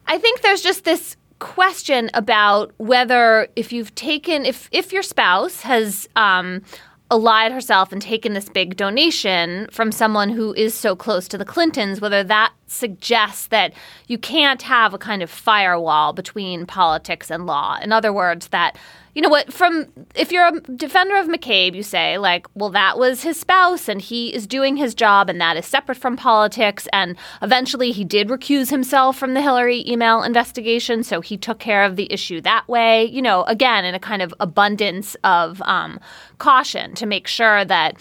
I 0.06 0.18
think 0.18 0.42
there's 0.42 0.62
just 0.62 0.84
this 0.84 1.16
question 1.40 2.08
about 2.14 2.72
whether 2.76 3.48
if 3.56 3.72
you've 3.72 3.94
taken 3.96 4.44
if 4.46 4.68
if 4.70 4.92
your 4.92 5.02
spouse 5.02 5.62
has 5.62 6.08
um, 6.14 6.62
allied 7.10 7.52
herself 7.52 7.92
and 7.92 8.02
taken 8.02 8.34
this 8.34 8.48
big 8.48 8.76
donation 8.76 9.66
from 9.70 9.90
someone 9.90 10.28
who 10.28 10.52
is 10.54 10.74
so 10.74 10.94
close 10.94 11.26
to 11.28 11.38
the 11.38 11.44
Clintons, 11.44 12.00
whether 12.00 12.22
that 12.24 12.52
suggests 12.66 13.46
that 13.46 13.72
you 14.08 14.18
can't 14.18 14.62
have 14.62 14.92
a 14.92 14.98
kind 14.98 15.22
of 15.22 15.30
firewall 15.30 16.12
between 16.12 16.66
politics 16.66 17.30
and 17.30 17.46
law. 17.46 17.78
In 17.82 17.92
other 17.92 18.12
words, 18.12 18.48
that 18.48 18.76
you 19.18 19.22
know 19.22 19.30
what, 19.30 19.52
from 19.52 19.88
if 20.14 20.30
you're 20.30 20.46
a 20.46 20.60
defender 20.60 21.16
of 21.16 21.26
McCabe, 21.26 21.74
you 21.74 21.82
say, 21.82 22.18
like, 22.18 22.46
well, 22.54 22.70
that 22.70 23.00
was 23.00 23.24
his 23.24 23.36
spouse 23.36 23.88
and 23.88 24.00
he 24.00 24.32
is 24.32 24.46
doing 24.46 24.76
his 24.76 24.94
job 24.94 25.28
and 25.28 25.40
that 25.40 25.56
is 25.56 25.66
separate 25.66 25.98
from 25.98 26.16
politics. 26.16 26.86
And 26.92 27.16
eventually 27.42 27.90
he 27.90 28.04
did 28.04 28.28
recuse 28.28 28.70
himself 28.70 29.18
from 29.18 29.34
the 29.34 29.42
Hillary 29.42 29.84
email 29.90 30.22
investigation. 30.22 31.02
So 31.02 31.20
he 31.20 31.36
took 31.36 31.58
care 31.58 31.82
of 31.82 31.96
the 31.96 32.06
issue 32.12 32.40
that 32.42 32.68
way, 32.68 33.06
you 33.06 33.20
know, 33.20 33.42
again, 33.48 33.84
in 33.84 33.92
a 33.92 33.98
kind 33.98 34.22
of 34.22 34.32
abundance 34.38 35.16
of 35.24 35.60
um, 35.62 35.98
caution 36.38 36.94
to 36.94 37.04
make 37.04 37.26
sure 37.26 37.64
that 37.64 37.96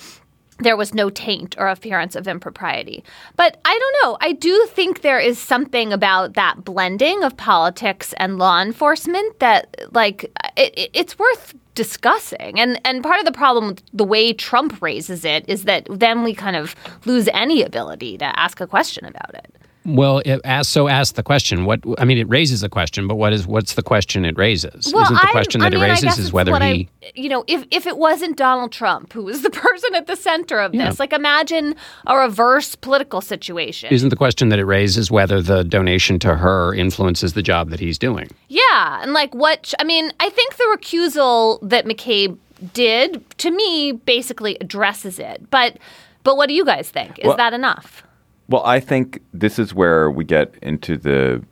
there 0.60 0.78
was 0.78 0.94
no 0.94 1.10
taint 1.10 1.56
or 1.58 1.68
appearance 1.68 2.16
of 2.16 2.28
impropriety. 2.28 3.04
But 3.36 3.60
I 3.64 3.78
don't 3.78 3.96
know. 4.04 4.18
I 4.22 4.34
do 4.34 4.66
think 4.70 5.02
there 5.02 5.20
is 5.20 5.38
something 5.38 5.94
about 5.94 6.34
that 6.34 6.64
blending 6.64 7.24
of 7.24 7.38
politics 7.38 8.14
and 8.18 8.38
law 8.38 8.62
enforcement 8.62 9.40
that, 9.40 9.76
like, 9.92 10.32
it, 10.56 10.90
it's 10.94 11.20
worth 11.20 11.54
discussing. 11.76 12.60
And 12.60 12.82
and 12.84 13.04
part 13.04 13.20
of 13.20 13.26
the 13.26 13.32
problem 13.32 13.68
with 13.68 13.84
the 13.94 14.04
way 14.04 14.34
Trump 14.34 14.82
raises 14.82 15.24
it 15.24 15.46
is 15.48 15.66
that 15.66 15.86
then 15.92 16.24
we 16.24 16.34
kind 16.34 16.56
of 16.56 16.76
lose 17.06 17.30
any 17.34 17.62
ability 17.62 18.18
to 18.18 18.40
ask 18.40 18.60
a 18.60 18.66
question 18.66 19.06
about 19.06 19.36
it. 19.36 19.57
Well, 19.88 20.22
it 20.26 20.42
so 20.66 20.90
ask 20.90 21.16
the 21.16 21.24
question. 21.24 21.64
What 21.64 21.80
I 21.98 22.04
mean, 22.04 22.18
it 22.18 22.28
raises 22.28 22.62
a 22.62 22.68
question, 22.68 23.08
but 23.08 23.16
what 23.16 23.32
is 23.32 23.48
what's 23.48 23.76
the 23.76 23.82
question 23.82 24.26
it 24.26 24.38
raises? 24.38 24.92
Well, 24.94 25.04
Isn't 25.04 25.16
the 25.16 25.28
question 25.32 25.62
I 25.62 25.70
that 25.70 25.78
mean, 25.78 25.84
it 25.84 25.88
raises 25.90 26.20
is 26.20 26.34
whether 26.34 26.52
he? 26.60 26.90
I, 27.04 27.12
you 27.16 27.30
know, 27.30 27.46
if 27.48 27.64
if 27.72 27.88
it 27.88 27.98
wasn't 27.98 28.36
Donald 28.38 28.74
Trump 28.74 29.14
who 29.14 29.24
was 29.24 29.44
the 29.44 29.50
person 29.64 29.96
at 29.96 30.06
the 30.08 30.18
center 30.18 30.60
of 30.60 30.76
Yeah. 30.76 30.90
this, 30.90 31.00
like 31.00 31.14
imagine 31.14 31.74
a 32.06 32.18
reverse 32.18 32.76
political 32.76 33.22
situation. 33.22 33.90
Isn't 33.94 34.10
the 34.10 34.18
question 34.18 34.50
that 34.50 34.60
it 34.60 34.66
raises 34.66 35.10
whether 35.10 35.42
the 35.42 35.64
donation 35.64 36.20
to 36.20 36.36
her 36.36 36.74
influences 36.74 37.32
the 37.34 37.42
job 37.42 37.70
that 37.70 37.80
he's 37.80 37.98
doing? 37.98 38.30
Yeah, 38.50 39.02
and 39.02 39.14
like 39.14 39.34
what 39.34 39.74
I 39.80 39.86
mean, 39.86 40.12
I 40.20 40.30
think 40.30 40.58
the 40.58 40.78
recusal 40.78 41.60
that 41.62 41.86
McCabe 41.86 42.38
did 42.74 43.24
to 43.38 43.52
me 43.52 43.94
basically 43.94 44.58
addresses 44.60 45.18
it. 45.18 45.50
But 45.50 45.78
but 46.24 46.36
what 46.36 46.48
do 46.50 46.54
you 46.54 46.66
guys 46.66 46.90
think? 46.90 47.20
Is 47.20 47.28
Well- 47.28 47.38
that 47.38 47.54
enough? 47.54 48.04
Well, 48.50 48.64
I 48.66 48.80
think 48.80 49.22
this 49.34 49.60
is 49.60 49.74
where 49.74 50.10
we 50.10 50.24
get 50.24 50.54
into 50.62 50.98
the 50.98 51.44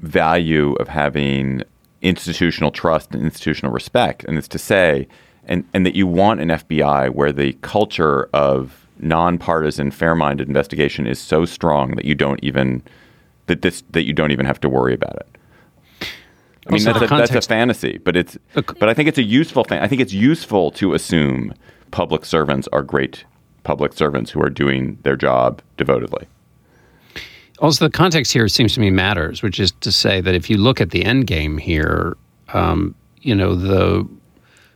value 0.00 0.74
of 0.74 0.88
having 0.88 1.62
institutional 2.02 2.70
trust 2.70 3.12
and 3.14 3.22
institutional 3.22 3.72
respect. 3.72 4.24
And 4.24 4.36
it's 4.36 4.48
to 4.48 4.58
say, 4.58 5.08
and, 5.46 5.64
and 5.72 5.86
that 5.86 5.94
you 5.94 6.06
want 6.06 6.40
an 6.40 6.48
FBI 6.48 7.10
where 7.10 7.32
the 7.32 7.54
culture 7.62 8.28
of 8.32 8.86
nonpartisan, 8.98 9.90
fair-minded 9.90 10.48
investigation 10.48 11.06
is 11.06 11.18
so 11.18 11.44
strong 11.44 11.96
that 11.96 12.04
you 12.04 12.14
don't 12.14 12.42
even 12.42 12.82
that 13.46 13.62
this 13.62 13.82
that 13.90 14.04
you 14.04 14.12
don't 14.12 14.32
even 14.32 14.46
have 14.46 14.60
to 14.60 14.68
worry 14.68 14.94
about 14.94 15.16
it. 15.16 15.28
I 16.66 16.72
mean, 16.72 16.86
Also, 16.86 16.98
that's 16.98 17.12
a, 17.12 17.16
that's 17.16 17.46
a 17.46 17.48
fantasy, 17.48 17.98
but 17.98 18.16
it's 18.16 18.36
but 18.54 18.88
I 18.88 18.94
think 18.94 19.08
it's 19.08 19.18
a 19.18 19.22
useful 19.22 19.64
thing. 19.64 19.78
I 19.78 19.86
think 19.86 20.00
it's 20.00 20.12
useful 20.12 20.72
to 20.72 20.94
assume 20.94 21.54
public 21.92 22.24
servants 22.24 22.68
are 22.72 22.82
great 22.82 23.24
public 23.66 23.92
servants 23.92 24.30
who 24.30 24.40
are 24.40 24.48
doing 24.48 24.96
their 25.02 25.16
job 25.16 25.60
devotedly. 25.76 26.26
Also, 27.58 27.84
the 27.86 27.90
context 27.90 28.32
here 28.32 28.48
seems 28.48 28.74
to 28.74 28.80
me 28.80 28.90
matters, 28.90 29.42
which 29.42 29.58
is 29.58 29.72
to 29.80 29.90
say 29.90 30.20
that 30.20 30.34
if 30.34 30.48
you 30.48 30.56
look 30.58 30.80
at 30.80 30.90
the 30.90 31.04
end 31.04 31.26
game 31.26 31.58
here, 31.58 32.16
um, 32.52 32.94
you 33.22 33.34
know 33.34 33.54
the 33.54 34.06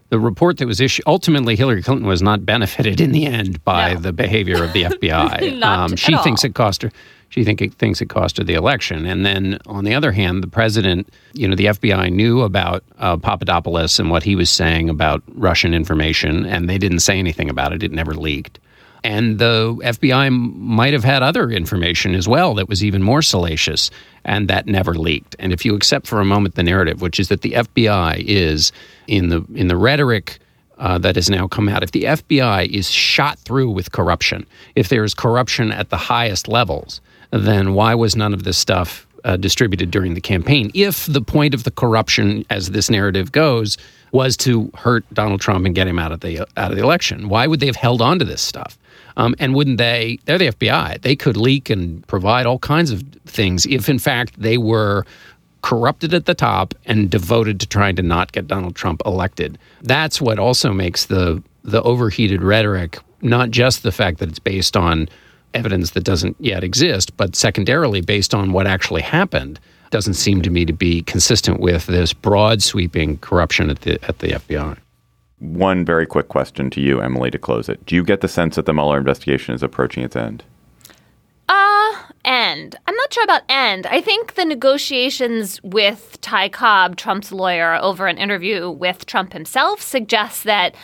the 0.08 0.18
report 0.18 0.58
that 0.58 0.66
was 0.66 0.80
issued 0.80 1.04
ultimately 1.06 1.54
Hillary 1.54 1.82
Clinton 1.84 2.06
was 2.08 2.20
not 2.20 2.44
benefited 2.44 3.00
in 3.00 3.12
the 3.12 3.26
end 3.26 3.62
by 3.64 3.92
No. 3.94 4.00
the 4.00 4.12
behavior 4.12 4.64
of 4.64 4.72
the 4.72 4.82
FBI. 4.94 5.58
Not 5.58 5.96
she 5.98 6.14
at 6.14 6.24
thinks 6.24 6.42
all. 6.42 6.48
it 6.50 6.54
cost 6.54 6.82
her. 6.82 6.90
She 7.28 7.44
think 7.44 7.62
it 7.62 7.74
thinks 7.74 8.00
it 8.00 8.08
cost 8.08 8.38
her 8.38 8.42
the 8.44 8.54
election. 8.54 9.06
And 9.06 9.24
then 9.24 9.58
on 9.66 9.84
the 9.84 9.94
other 9.94 10.10
hand, 10.10 10.42
the 10.42 10.48
president, 10.48 11.08
you 11.34 11.46
know, 11.46 11.54
the 11.54 11.66
FBI 11.66 12.10
knew 12.12 12.40
about 12.40 12.82
uh, 12.98 13.18
Papadopoulos 13.18 14.00
and 14.00 14.10
what 14.10 14.24
he 14.24 14.34
was 14.34 14.50
saying 14.50 14.88
about 14.90 15.22
Russian 15.36 15.74
information, 15.74 16.44
and 16.44 16.68
they 16.68 16.76
didn't 16.78 17.00
say 17.00 17.16
anything 17.20 17.48
about 17.48 17.72
it. 17.72 17.84
It 17.84 17.92
never 17.92 18.14
leaked. 18.14 18.58
And 19.02 19.38
the 19.38 19.74
FBI 19.82 20.30
might 20.30 20.92
have 20.92 21.04
had 21.04 21.22
other 21.22 21.50
information 21.50 22.14
as 22.14 22.28
well 22.28 22.54
that 22.54 22.68
was 22.68 22.84
even 22.84 23.02
more 23.02 23.22
salacious, 23.22 23.90
and 24.24 24.48
that 24.48 24.66
never 24.66 24.94
leaked. 24.94 25.36
And 25.38 25.52
if 25.52 25.64
you 25.64 25.74
accept 25.74 26.06
for 26.06 26.20
a 26.20 26.24
moment 26.24 26.54
the 26.54 26.62
narrative, 26.62 27.00
which 27.00 27.18
is 27.18 27.28
that 27.28 27.40
the 27.42 27.52
FBI 27.52 28.22
is 28.26 28.72
in 29.06 29.28
the 29.28 29.44
in 29.54 29.68
the 29.68 29.76
rhetoric 29.76 30.38
uh, 30.78 30.98
that 30.98 31.16
has 31.16 31.30
now 31.30 31.48
come 31.48 31.68
out, 31.68 31.82
if 31.82 31.92
the 31.92 32.04
FBI 32.04 32.68
is 32.68 32.90
shot 32.90 33.38
through 33.38 33.70
with 33.70 33.92
corruption, 33.92 34.46
if 34.74 34.88
there 34.88 35.04
is 35.04 35.14
corruption 35.14 35.72
at 35.72 35.90
the 35.90 35.96
highest 35.96 36.48
levels, 36.48 37.00
then 37.30 37.74
why 37.74 37.94
was 37.94 38.16
none 38.16 38.34
of 38.34 38.44
this 38.44 38.58
stuff 38.58 39.06
uh, 39.24 39.36
distributed 39.36 39.90
during 39.90 40.14
the 40.14 40.20
campaign? 40.20 40.70
If 40.74 41.06
the 41.06 41.22
point 41.22 41.54
of 41.54 41.64
the 41.64 41.70
corruption, 41.70 42.44
as 42.50 42.70
this 42.70 42.90
narrative 42.90 43.32
goes, 43.32 43.78
was 44.12 44.36
to 44.38 44.70
hurt 44.74 45.04
Donald 45.12 45.40
Trump 45.40 45.66
and 45.66 45.74
get 45.74 45.86
him 45.86 45.98
out 45.98 46.12
of 46.12 46.20
the 46.20 46.40
out 46.56 46.70
of 46.70 46.76
the 46.76 46.82
election, 46.82 47.28
why 47.28 47.46
would 47.46 47.60
they 47.60 47.66
have 47.66 47.76
held 47.76 48.02
on 48.02 48.18
to 48.18 48.24
this 48.24 48.42
stuff? 48.42 48.78
Um, 49.16 49.34
and 49.38 49.54
wouldn't 49.54 49.78
they? 49.78 50.18
They're 50.24 50.38
the 50.38 50.48
FBI. 50.48 51.02
They 51.02 51.16
could 51.16 51.36
leak 51.36 51.68
and 51.70 52.06
provide 52.06 52.46
all 52.46 52.58
kinds 52.58 52.90
of 52.90 53.02
things 53.26 53.66
if, 53.66 53.88
in 53.88 53.98
fact, 53.98 54.40
they 54.40 54.56
were 54.56 55.04
corrupted 55.62 56.14
at 56.14 56.24
the 56.24 56.34
top 56.34 56.74
and 56.86 57.10
devoted 57.10 57.60
to 57.60 57.66
trying 57.66 57.96
to 57.96 58.02
not 58.02 58.32
get 58.32 58.46
Donald 58.46 58.74
Trump 58.74 59.02
elected. 59.04 59.58
That's 59.82 60.20
what 60.20 60.38
also 60.38 60.72
makes 60.72 61.06
the 61.06 61.42
the 61.62 61.82
overheated 61.82 62.42
rhetoric 62.42 62.98
not 63.22 63.50
just 63.50 63.82
the 63.82 63.92
fact 63.92 64.18
that 64.18 64.28
it's 64.28 64.38
based 64.38 64.76
on 64.76 65.08
evidence 65.54 65.90
that 65.90 66.04
doesn't 66.04 66.36
yet 66.38 66.62
exist, 66.64 67.16
but 67.16 67.36
secondarily 67.36 68.00
based 68.00 68.34
on 68.34 68.52
what 68.52 68.66
actually 68.66 69.02
happened. 69.02 69.58
Doesn't 69.90 70.14
seem 70.14 70.42
to 70.42 70.50
me 70.50 70.64
to 70.64 70.72
be 70.72 71.02
consistent 71.02 71.60
with 71.60 71.86
this 71.86 72.12
broad 72.12 72.62
sweeping 72.62 73.18
corruption 73.18 73.70
at 73.70 73.80
the 73.82 73.98
at 74.04 74.20
the 74.20 74.28
FBI. 74.28 74.78
One 75.40 75.84
very 75.84 76.06
quick 76.06 76.28
question 76.28 76.68
to 76.70 76.80
you, 76.80 77.00
Emily, 77.00 77.30
to 77.30 77.38
close 77.38 77.68
it. 77.68 77.84
Do 77.86 77.94
you 77.94 78.04
get 78.04 78.20
the 78.20 78.28
sense 78.28 78.56
that 78.56 78.66
the 78.66 78.74
Mueller 78.74 78.98
investigation 78.98 79.54
is 79.54 79.62
approaching 79.62 80.04
its 80.04 80.14
end? 80.14 80.44
Uh, 81.48 81.96
end. 82.24 82.76
I'm 82.86 82.94
not 82.94 83.12
sure 83.12 83.24
about 83.24 83.42
end. 83.48 83.86
I 83.86 84.02
think 84.02 84.34
the 84.34 84.44
negotiations 84.44 85.60
with 85.62 86.18
Ty 86.20 86.50
Cobb, 86.50 86.96
Trump's 86.96 87.32
lawyer, 87.32 87.74
over 87.76 88.06
an 88.06 88.18
interview 88.18 88.70
with 88.70 89.06
Trump 89.06 89.32
himself 89.32 89.80
suggests 89.80 90.42
that, 90.42 90.74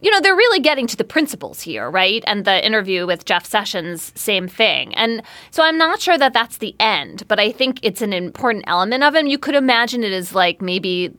you 0.00 0.10
know, 0.10 0.20
they're 0.20 0.34
really 0.34 0.60
getting 0.60 0.86
to 0.86 0.96
the 0.96 1.04
principals 1.04 1.60
here, 1.60 1.90
right? 1.90 2.22
And 2.26 2.44
the 2.44 2.64
interview 2.64 3.06
with 3.06 3.24
Jeff 3.24 3.46
Sessions, 3.46 4.12
same 4.14 4.48
thing. 4.48 4.94
And 4.94 5.22
so 5.50 5.62
I'm 5.62 5.78
not 5.78 6.00
sure 6.00 6.18
that 6.18 6.32
that's 6.32 6.58
the 6.58 6.74
end, 6.80 7.26
but 7.28 7.38
I 7.40 7.52
think 7.52 7.80
it's 7.82 8.02
an 8.02 8.12
important 8.12 8.64
element 8.66 9.02
of 9.04 9.14
it. 9.14 9.26
You 9.26 9.38
could 9.38 9.54
imagine 9.54 10.04
it 10.04 10.12
as 10.12 10.34
like 10.34 10.62
maybe 10.62 11.14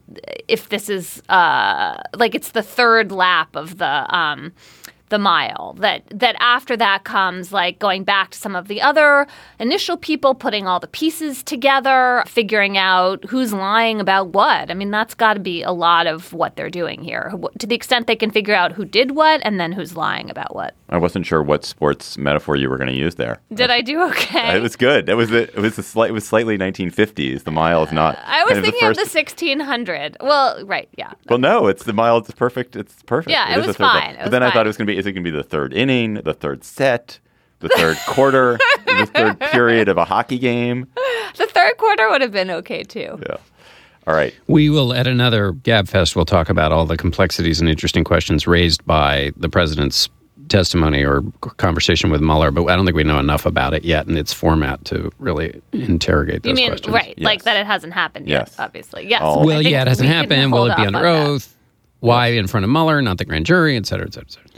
if 0.48 0.68
this 0.68 0.88
is 0.88 1.22
uh, 1.28 2.00
like 2.14 2.34
it's 2.34 2.50
the 2.52 2.62
third 2.62 3.12
lap 3.12 3.56
of 3.56 3.78
the. 3.78 4.14
Um, 4.14 4.52
the 5.10 5.18
mile 5.18 5.76
that 5.80 6.02
that 6.10 6.34
after 6.40 6.76
that 6.76 7.04
comes 7.04 7.52
like 7.52 7.78
going 7.78 8.02
back 8.04 8.30
to 8.30 8.38
some 8.38 8.56
of 8.56 8.66
the 8.68 8.80
other 8.80 9.26
initial 9.58 9.96
people 9.96 10.34
putting 10.34 10.66
all 10.66 10.80
the 10.80 10.86
pieces 10.86 11.42
together 11.42 12.24
figuring 12.26 12.78
out 12.78 13.22
who's 13.26 13.52
lying 13.52 14.00
about 14.00 14.28
what 14.28 14.70
i 14.70 14.74
mean 14.74 14.90
that's 14.90 15.14
got 15.14 15.34
to 15.34 15.40
be 15.40 15.62
a 15.62 15.72
lot 15.72 16.06
of 16.06 16.32
what 16.32 16.56
they're 16.56 16.70
doing 16.70 17.02
here 17.02 17.32
to 17.58 17.66
the 17.66 17.74
extent 17.74 18.06
they 18.06 18.16
can 18.16 18.30
figure 18.30 18.54
out 18.54 18.72
who 18.72 18.84
did 18.84 19.10
what 19.12 19.40
and 19.44 19.60
then 19.60 19.72
who's 19.72 19.94
lying 19.96 20.30
about 20.30 20.54
what 20.54 20.74
I 20.92 20.96
wasn't 20.98 21.24
sure 21.24 21.40
what 21.40 21.64
sports 21.64 22.18
metaphor 22.18 22.56
you 22.56 22.68
were 22.68 22.76
going 22.76 22.90
to 22.90 22.96
use 22.96 23.14
there. 23.14 23.38
did 23.52 23.70
i 23.70 23.80
do 23.80 24.02
okay 24.10 24.56
It 24.56 24.62
was 24.62 24.74
good. 24.74 25.06
That 25.06 25.16
was 25.16 25.30
it. 25.30 25.50
It 25.54 25.60
was 25.60 25.78
a 25.78 25.82
slight. 25.84 26.10
It 26.10 26.12
was 26.12 26.26
slightly 26.26 26.58
1950s. 26.58 27.44
The 27.44 27.50
mile 27.52 27.84
is 27.84 27.92
not. 27.92 28.18
i 28.26 28.42
was 28.44 28.54
thinking 28.54 28.80
the 28.80 28.90
of 28.90 28.96
the 28.96 29.02
1600 29.02 30.16
well 30.20 30.64
right 30.66 30.88
yeah 30.96 31.12
Well, 31.28 31.38
no, 31.38 31.66
it's 31.68 31.84
the 31.84 31.92
mile. 31.92 32.18
It's 32.18 32.30
perfect. 32.32 32.76
It's 32.76 33.02
perfect. 33.04 33.30
Yeah, 33.30 33.54
it 33.54 33.60
is 33.60 33.66
was 33.68 33.76
fine. 33.76 34.10
It 34.10 34.16
But 34.16 34.24
was 34.24 34.30
then 34.32 34.42
I 34.42 34.50
thought 34.50 34.66
it 34.66 34.68
was 34.68 34.76
going 34.76 34.86
to 34.88 34.92
be. 34.92 34.98
Is 35.00 35.06
it 35.06 35.12
going 35.12 35.24
to 35.24 35.30
be 35.30 35.36
the 35.36 35.42
third 35.42 35.72
inning, 35.72 36.14
the 36.14 36.34
third 36.34 36.62
set, 36.62 37.18
the 37.60 37.68
third 37.70 37.96
quarter, 38.06 38.58
the 38.86 39.06
third 39.12 39.40
period 39.40 39.88
of 39.88 39.96
a 39.96 40.04
hockey 40.04 40.38
game? 40.38 40.86
the 41.38 41.46
third 41.46 41.76
quarter 41.78 42.08
would 42.10 42.20
have 42.20 42.32
been 42.32 42.50
okay 42.50 42.82
too 42.82 43.18
Yeah. 43.28 43.36
All 44.06 44.14
right. 44.14 44.34
We 44.46 44.68
will, 44.70 44.92
at 44.92 45.06
another 45.06 45.52
GabFest, 45.52 46.16
we'll 46.16 46.24
talk 46.24 46.48
about 46.50 46.70
all 46.72 46.84
the 46.84 46.96
complexities 46.96 47.60
and 47.60 47.68
interesting 47.68 48.02
questions 48.04 48.46
raised 48.46 48.84
by 48.84 49.30
the 49.36 49.48
president's 49.48 50.08
testimony 50.48 51.04
or 51.04 51.22
conversation 51.58 52.10
with 52.10 52.20
Mueller, 52.20 52.50
but 52.50 52.64
I 52.66 52.76
don't 52.76 52.84
think 52.84 52.96
we 52.96 53.04
know 53.04 53.20
enough 53.20 53.46
about 53.46 53.72
it 53.72 53.84
yet 53.84 54.06
in 54.08 54.16
its 54.16 54.32
format 54.32 54.84
to 54.86 55.10
really 55.18 55.62
interrogate 55.72 56.42
those 56.42 56.50
you 56.50 56.54
mean 56.56 56.70
questions. 56.70 56.92
right 56.92 57.18
like 57.20 57.44
that 57.44 57.56
it 57.56 57.66
hasn't 57.66 57.92
happened 57.92 58.28
yet 58.28 58.52
obviously 58.58 59.06
yes 59.08 59.22
All- 59.22 59.46
Well, 59.46 59.62
yeah, 59.62 59.82
it 59.82 59.88
hasn't 59.88 60.08
we 60.08 60.12
happened. 60.14 60.50
Will 60.52 60.66
it 60.66 60.76
be 60.76 60.84
under 60.86 60.98
on 60.98 61.04
that. 61.04 61.26
oath? 61.28 61.56
Why 62.00 62.28
in 62.28 62.46
front 62.46 62.64
of 62.64 62.70
Mueller, 62.70 63.00
not 63.02 63.18
the 63.18 63.26
grand 63.26 63.44
jury, 63.46 63.76
et 63.76 63.84
cetera, 63.86 64.06
et 64.06 64.14
cetera, 64.14 64.26
et 64.26 64.32
cetera. 64.32 64.49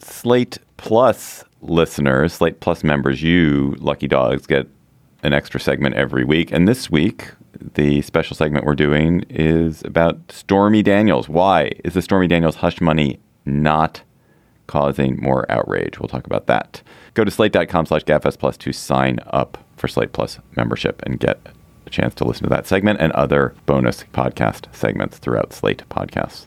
Slate 0.00 0.58
Plus 0.76 1.44
listeners, 1.62 2.34
Slate 2.34 2.60
Plus 2.60 2.82
members, 2.82 3.22
you 3.22 3.76
lucky 3.78 4.08
dogs 4.08 4.46
get 4.46 4.66
an 5.22 5.32
extra 5.32 5.60
segment 5.60 5.94
every 5.94 6.24
week. 6.24 6.50
And 6.50 6.66
this 6.66 6.90
week, 6.90 7.30
the 7.74 8.02
special 8.02 8.34
segment 8.34 8.64
we're 8.64 8.74
doing 8.74 9.24
is 9.28 9.82
about 9.84 10.18
Stormy 10.30 10.82
Daniels. 10.82 11.28
Why 11.28 11.72
is 11.84 11.94
the 11.94 12.02
Stormy 12.02 12.26
Daniels 12.26 12.56
hush 12.56 12.80
money 12.80 13.20
not 13.44 14.02
causing 14.66 15.20
more 15.20 15.50
outrage? 15.50 15.98
We'll 15.98 16.08
talk 16.08 16.26
about 16.26 16.46
that. 16.46 16.82
Go 17.14 17.24
to 17.24 17.30
slate.com 17.30 17.86
slash 17.86 18.04
gabfest 18.04 18.38
plus 18.38 18.56
to 18.58 18.72
sign 18.72 19.18
up 19.26 19.58
for 19.76 19.88
Slate 19.88 20.12
Plus 20.12 20.38
membership 20.56 21.02
and 21.04 21.18
get 21.20 21.40
a 21.86 21.90
chance 21.90 22.14
to 22.14 22.24
listen 22.24 22.44
to 22.44 22.50
that 22.50 22.66
segment 22.66 23.00
and 23.00 23.12
other 23.12 23.54
bonus 23.66 24.04
podcast 24.12 24.74
segments 24.74 25.18
throughout 25.18 25.52
Slate 25.52 25.82
podcasts. 25.90 26.46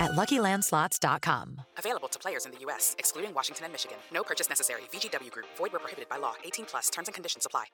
at 0.00 0.12
LuckyLandSlots.com. 0.12 1.60
Available 1.78 2.08
to 2.08 2.18
players 2.18 2.46
in 2.46 2.52
the 2.52 2.58
U.S., 2.60 2.94
excluding 2.98 3.34
Washington 3.34 3.64
and 3.64 3.72
Michigan. 3.72 3.96
No 4.12 4.22
purchase 4.22 4.48
necessary. 4.48 4.82
VGW 4.92 5.30
Group. 5.30 5.46
Void 5.56 5.72
where 5.72 5.80
prohibited 5.80 6.08
by 6.08 6.16
law. 6.18 6.34
18 6.44 6.66
plus. 6.66 6.90
Terms 6.90 7.08
and 7.08 7.14
conditions 7.14 7.46
apply. 7.46 7.64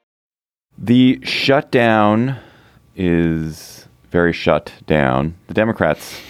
The 0.78 1.18
shutdown 1.24 2.36
is 2.96 3.86
very 4.10 4.32
shut 4.32 4.72
down. 4.86 5.34
The 5.48 5.54
Democrats 5.54 6.20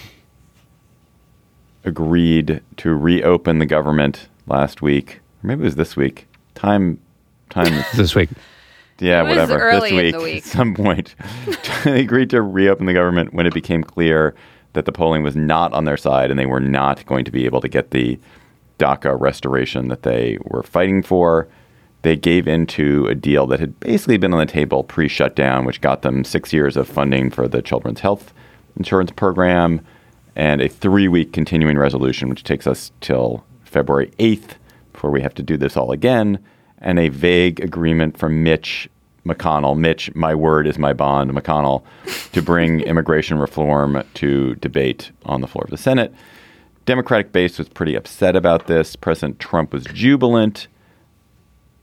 agreed 1.85 2.63
to 2.79 2.95
reopen 2.95 3.59
the 3.59 3.67
government 3.67 4.29
last 4.47 4.83
week, 4.83 5.21
or 5.43 5.47
maybe 5.49 5.63
it 5.63 5.65
was 5.65 5.77
this 5.77 5.97
week. 5.97 6.27
Time, 6.55 7.01
time. 7.49 7.85
this 7.97 8.15
week. 8.15 8.29
Yeah, 8.99 9.21
It 9.21 9.25
was 9.25 9.31
whatever. 9.49 9.59
early 9.61 9.81
this 9.81 9.91
in 9.93 9.97
week, 9.97 10.15
the 10.15 10.21
week. 10.21 10.37
at 10.45 10.45
some 10.45 10.75
point, 10.75 11.15
they 11.85 12.01
agreed 12.01 12.29
to 12.31 12.43
reopen 12.43 12.85
the 12.87 12.93
government 12.93 13.33
when 13.33 13.47
it 13.47 13.55
became 13.55 13.83
clear 13.83 14.35
that 14.73 14.85
the 14.85 14.93
polling 14.93 15.23
was 15.23 15.37
not 15.37 15.73
on 15.73 15.85
their 15.85 15.97
side 15.97 16.31
and 16.31 16.39
they 16.39 16.47
were 16.47 16.61
not 16.61 17.05
going 17.07 17.25
to 17.25 17.31
be 17.31 17.45
able 17.45 17.61
to 17.61 17.69
get 17.69 17.91
the 17.91 18.19
DACA 18.79 19.19
restoration 19.21 19.89
that 19.89 20.03
they 20.03 20.39
were 20.43 20.63
fighting 20.63 21.03
for. 21.03 21.49
They 22.03 22.17
gave 22.17 22.49
into 22.49 23.07
a 23.07 23.15
deal 23.15 23.47
that 23.49 23.61
had 23.61 23.79
basically 23.81 24.17
been 24.17 24.33
on 24.33 24.41
the 24.41 24.47
table 24.47 24.85
pre-shutdown, 24.85 25.67
which 25.67 25.81
got 25.81 26.03
them 26.03 26.25
six 26.25 26.53
years 26.53 26.77
of 26.77 26.89
funding 26.89 27.31
for 27.31 27.47
the 27.47 27.61
children's 27.61 28.01
health 28.01 28.33
insurance 28.77 29.11
program 29.11 29.85
and 30.37 30.63
a 30.63 30.69
three-week 30.69 31.33
continuing 31.33 31.77
resolution, 31.77 32.29
which 32.29 32.45
takes 32.45 32.67
us 32.67 32.93
till 33.01 33.45
February 33.65 34.11
8th 34.19 34.53
before 34.93 35.11
we 35.11 35.23
have 35.23 35.35
to 35.35 35.43
do 35.43 35.57
this 35.57 35.77
all 35.77 35.93
again, 35.93 36.39
and 36.79 36.99
a 36.99 37.09
vague 37.09 37.61
agreement 37.61 38.17
from 38.17 38.43
Mitch 38.43 38.89
McConnell, 39.27 39.77
Mitch, 39.77 40.15
my 40.15 40.35
word 40.35 40.67
is 40.67 40.79
my 40.79 40.93
bond, 40.93 41.31
McConnell, 41.33 41.83
to 42.33 42.43
bring 42.43 42.81
immigration 42.91 43.39
reform 43.39 44.03
to 44.15 44.55
debate 44.57 45.11
on 45.25 45.41
the 45.41 45.47
floor 45.47 45.65
of 45.65 45.71
the 45.71 45.77
Senate. 45.77 46.13
Democratic 46.87 47.31
base 47.33 47.59
was 47.59 47.69
pretty 47.69 47.95
upset 47.95 48.35
about 48.35 48.67
this. 48.67 48.97
President 48.97 49.39
Trump 49.39 49.73
was 49.73 49.85
jubilant. 49.85 50.67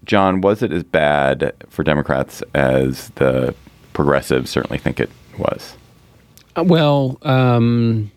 John, 0.04 0.41
was 0.41 0.63
it 0.63 0.71
as 0.71 0.84
bad 0.84 1.54
for 1.69 1.84
Democrats 1.84 2.41
as 2.54 3.10
the 3.15 3.54
progressives 3.93 4.50
certainly 4.50 4.78
think 4.78 5.00
it 5.00 5.10
was? 5.38 5.76
Uh, 6.56 6.63
Well, 6.63 7.17
um, 7.21 8.12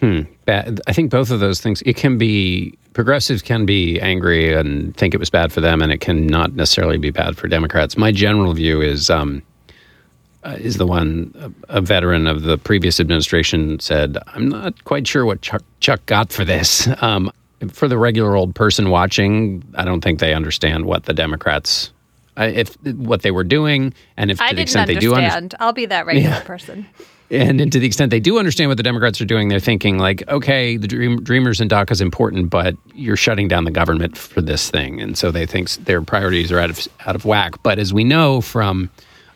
hmm, 0.00 0.22
bad. 0.44 0.80
I 0.86 0.92
think 0.92 1.10
both 1.10 1.30
of 1.30 1.40
those 1.40 1.60
things. 1.60 1.82
It 1.82 1.96
can 1.96 2.18
be 2.18 2.76
progressives 2.96 3.42
can 3.42 3.66
be 3.66 4.00
angry 4.00 4.54
and 4.54 4.96
think 4.96 5.12
it 5.12 5.20
was 5.20 5.28
bad 5.28 5.52
for 5.52 5.60
them, 5.60 5.82
and 5.82 5.92
it 5.92 6.00
can 6.00 6.26
not 6.26 6.54
necessarily 6.54 6.96
be 6.96 7.10
bad 7.10 7.36
for 7.36 7.46
Democrats. 7.46 7.98
My 7.98 8.10
general 8.10 8.54
view 8.54 8.80
is 8.80 9.10
um, 9.10 9.42
uh, 10.44 10.56
is 10.58 10.78
the 10.78 10.86
one 10.86 11.54
a, 11.68 11.82
veteran 11.82 12.26
of 12.26 12.44
the 12.44 12.56
previous 12.56 12.98
administration 12.98 13.78
said. 13.80 14.16
I'm 14.28 14.48
not 14.48 14.82
quite 14.84 15.06
sure 15.06 15.26
what 15.26 15.42
Chuck, 15.42 15.62
Chuck 15.80 16.06
got 16.06 16.32
for 16.32 16.44
this. 16.44 16.88
Um, 17.02 17.30
for 17.72 17.86
the 17.88 17.96
regular 17.98 18.34
old 18.36 18.54
person 18.54 18.90
watching, 18.90 19.62
I 19.76 19.84
don't 19.84 20.02
think 20.02 20.18
they 20.20 20.32
understand 20.34 20.86
what 20.86 21.04
the 21.04 21.14
Democrats. 21.14 21.90
I- 22.36 22.46
If 22.46 22.76
what 22.82 23.20
they 23.22 23.30
were 23.30 23.44
doing, 23.44 23.92
and 24.16 24.30
if 24.30 24.40
I 24.40 24.48
to 24.48 24.54
the 24.54 24.56
didn't 24.56 24.62
extent 24.62 24.86
they 24.88 24.94
do 24.94 25.14
understand, 25.14 25.36
understand. 25.36 25.54
I'll 25.60 25.72
be 25.74 25.86
that 25.86 26.06
regular 26.06 26.40
person. 26.46 26.86
And 27.30 27.72
to 27.72 27.78
the 27.78 27.86
extent 27.86 28.10
they 28.10 28.20
do 28.20 28.38
understand 28.38 28.68
what 28.68 28.76
the 28.76 28.82
Democrats 28.82 29.20
are 29.20 29.24
doing, 29.24 29.48
they're 29.48 29.58
thinking 29.60 29.98
like, 29.98 30.26
okay, 30.28 30.76
the 30.76 30.86
dream, 30.86 31.22
Dreamers 31.22 31.60
and 31.60 31.70
DACA 31.70 31.90
is 31.90 32.00
important, 32.00 32.50
but 32.50 32.76
you're 32.94 33.16
shutting 33.16 33.48
down 33.48 33.64
the 33.64 33.70
government 33.70 34.16
for 34.16 34.40
this 34.40 34.70
thing, 34.70 35.00
and 35.00 35.18
so 35.18 35.30
they 35.30 35.46
think 35.46 35.70
their 35.84 36.02
priorities 36.02 36.52
are 36.52 36.58
out 36.58 36.70
of 36.70 36.86
out 37.06 37.16
of 37.16 37.24
whack. 37.24 37.62
But 37.62 37.78
as 37.78 37.92
we 37.92 38.04
know 38.04 38.40
from 38.40 38.90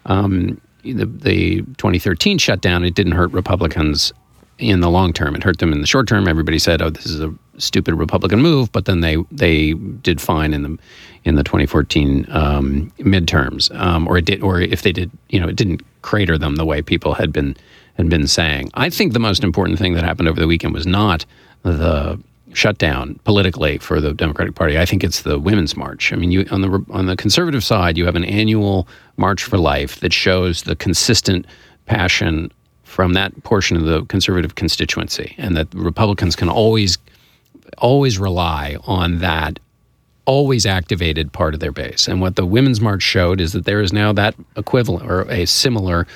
um, 0.06 0.60
the, 0.82 1.06
the 1.06 1.56
2013 1.78 2.38
shutdown, 2.38 2.84
it 2.84 2.94
didn't 2.94 3.12
hurt 3.12 3.32
Republicans 3.32 4.12
in 4.58 4.80
the 4.80 4.90
long 4.90 5.12
term. 5.12 5.34
It 5.34 5.42
hurt 5.42 5.58
them 5.58 5.72
in 5.72 5.80
the 5.80 5.86
short 5.86 6.06
term. 6.06 6.28
Everybody 6.28 6.58
said, 6.58 6.82
"Oh, 6.82 6.90
this 6.90 7.06
is 7.06 7.20
a 7.20 7.34
stupid 7.58 7.94
Republican 7.94 8.40
move," 8.40 8.70
but 8.72 8.84
then 8.84 9.00
they 9.00 9.16
they 9.32 9.72
did 9.72 10.20
fine 10.20 10.54
in 10.54 10.62
the 10.62 10.78
in 11.24 11.34
the 11.34 11.44
2014 11.44 12.26
um, 12.30 12.92
midterms, 12.98 13.74
um, 13.78 14.06
or 14.08 14.18
it 14.18 14.24
did, 14.24 14.42
or 14.42 14.60
if 14.60 14.82
they 14.82 14.92
did, 14.92 15.10
you 15.28 15.38
know, 15.38 15.48
it 15.48 15.56
didn't 15.56 15.82
crater 16.02 16.38
them 16.38 16.56
the 16.56 16.64
way 16.64 16.80
people 16.80 17.12
had 17.14 17.32
been 17.32 17.56
had 18.00 18.10
been 18.10 18.26
saying. 18.26 18.70
I 18.74 18.90
think 18.90 19.12
the 19.12 19.18
most 19.18 19.44
important 19.44 19.78
thing 19.78 19.94
that 19.94 20.04
happened 20.04 20.28
over 20.28 20.40
the 20.40 20.46
weekend 20.46 20.74
was 20.74 20.86
not 20.86 21.24
the 21.62 22.20
shutdown 22.52 23.20
politically 23.24 23.78
for 23.78 24.00
the 24.00 24.12
Democratic 24.12 24.54
Party. 24.54 24.78
I 24.78 24.84
think 24.84 25.04
it's 25.04 25.22
the 25.22 25.38
Women's 25.38 25.76
March. 25.76 26.12
I 26.12 26.16
mean, 26.16 26.30
you 26.30 26.46
on 26.50 26.62
the 26.62 26.84
on 26.90 27.06
the 27.06 27.16
conservative 27.16 27.62
side, 27.62 27.96
you 27.96 28.06
have 28.06 28.16
an 28.16 28.24
annual 28.24 28.88
March 29.16 29.44
for 29.44 29.58
Life 29.58 30.00
that 30.00 30.12
shows 30.12 30.62
the 30.62 30.74
consistent 30.76 31.46
passion 31.86 32.50
from 32.84 33.12
that 33.12 33.44
portion 33.44 33.76
of 33.76 33.84
the 33.84 34.04
conservative 34.06 34.56
constituency, 34.56 35.34
and 35.38 35.56
that 35.56 35.68
Republicans 35.74 36.34
can 36.34 36.48
always 36.48 36.98
always 37.78 38.18
rely 38.18 38.76
on 38.84 39.18
that 39.18 39.60
always 40.24 40.66
activated 40.66 41.32
part 41.32 41.54
of 41.54 41.60
their 41.60 41.72
base. 41.72 42.08
And 42.08 42.20
what 42.20 42.36
the 42.36 42.46
Women's 42.46 42.80
March 42.80 43.02
showed 43.02 43.40
is 43.40 43.52
that 43.52 43.64
there 43.64 43.80
is 43.80 43.92
now 43.92 44.12
that 44.12 44.34
equivalent 44.56 45.10
or 45.10 45.22
a 45.30 45.46
similar 45.46 46.06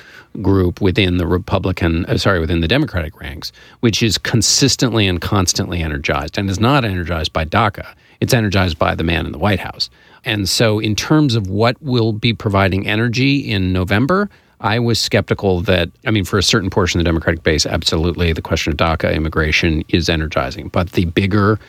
group 0.41 0.81
within 0.81 1.17
the 1.17 1.27
Republican, 1.27 2.05
uh, 2.05 2.17
sorry, 2.17 2.39
within 2.39 2.61
the 2.61 2.67
Democratic 2.67 3.19
ranks, 3.19 3.51
which 3.79 4.03
is 4.03 4.17
consistently 4.17 5.07
and 5.07 5.21
constantly 5.21 5.81
energized 5.81 6.37
and 6.37 6.49
is 6.49 6.59
not 6.59 6.85
energized 6.85 7.33
by 7.33 7.45
DACA. 7.45 7.85
It's 8.19 8.33
energized 8.33 8.79
by 8.79 8.95
the 8.95 9.03
man 9.03 9.25
in 9.25 9.31
the 9.31 9.37
White 9.37 9.59
House. 9.59 9.89
And 10.23 10.49
so, 10.49 10.79
in 10.79 10.95
terms 10.95 11.35
of 11.35 11.47
what 11.47 11.81
will 11.81 12.11
be 12.11 12.33
providing 12.33 12.87
energy 12.87 13.37
in 13.37 13.71
November, 13.71 14.29
I 14.61 14.79
was 14.79 14.99
skeptical 14.99 15.61
that, 15.61 15.89
I 16.05 16.11
mean, 16.11 16.25
for 16.25 16.39
a 16.39 16.43
certain 16.43 16.69
portion 16.69 16.99
of 16.99 17.03
the 17.03 17.09
Democratic 17.09 17.43
base, 17.43 17.65
absolutely, 17.65 18.33
the 18.33 18.41
question 18.41 18.71
of 18.71 18.77
DACA 18.77 19.13
immigration 19.13 19.83
is 19.89 20.09
energizing. 20.09 20.69
But 20.69 20.93
the 20.93 21.05
bigger 21.05 21.59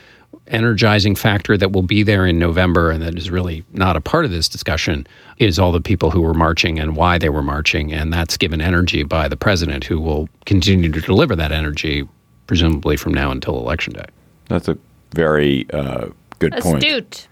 energizing 0.47 1.15
factor 1.15 1.57
that 1.57 1.73
will 1.73 1.83
be 1.83 2.03
there 2.03 2.27
in 2.27 2.39
November 2.39 2.91
and 2.91 3.03
that 3.03 3.17
is 3.17 3.31
really 3.31 3.65
not 3.73 3.97
a 3.97 4.01
part 4.01 4.25
of 4.25 4.31
this 4.31 4.49
discussion 4.49 5.07
is 5.39 5.59
all 5.59 5.73
the 5.73 5.81
people 5.81 6.11
who 6.11 6.21
were 6.21 6.35
marching 6.35 6.79
and 6.79 6.97
why 6.97 7.19
they 7.19 7.29
were 7.29 7.43
marching. 7.43 7.93
And 7.93 8.13
that's 8.13 8.37
given 8.37 8.61
energy 8.61 9.03
by 9.03 9.29
the 9.29 9.37
president, 9.37 9.85
who 9.85 10.01
will 10.01 10.29
continue 10.45 10.91
to 10.91 11.01
deliver 11.01 11.37
that 11.37 11.53
energy, 11.53 12.09
presumably 12.47 12.97
from 12.97 13.13
now 13.13 13.31
until 13.31 13.59
Election 13.59 13.93
Day. 13.95 14.07
That's 14.49 14.69
a 14.69 14.79
very 15.13 15.67
uh, 15.73 16.09
good 16.39 16.53
point. 16.53 16.83
Astute. 16.83 17.29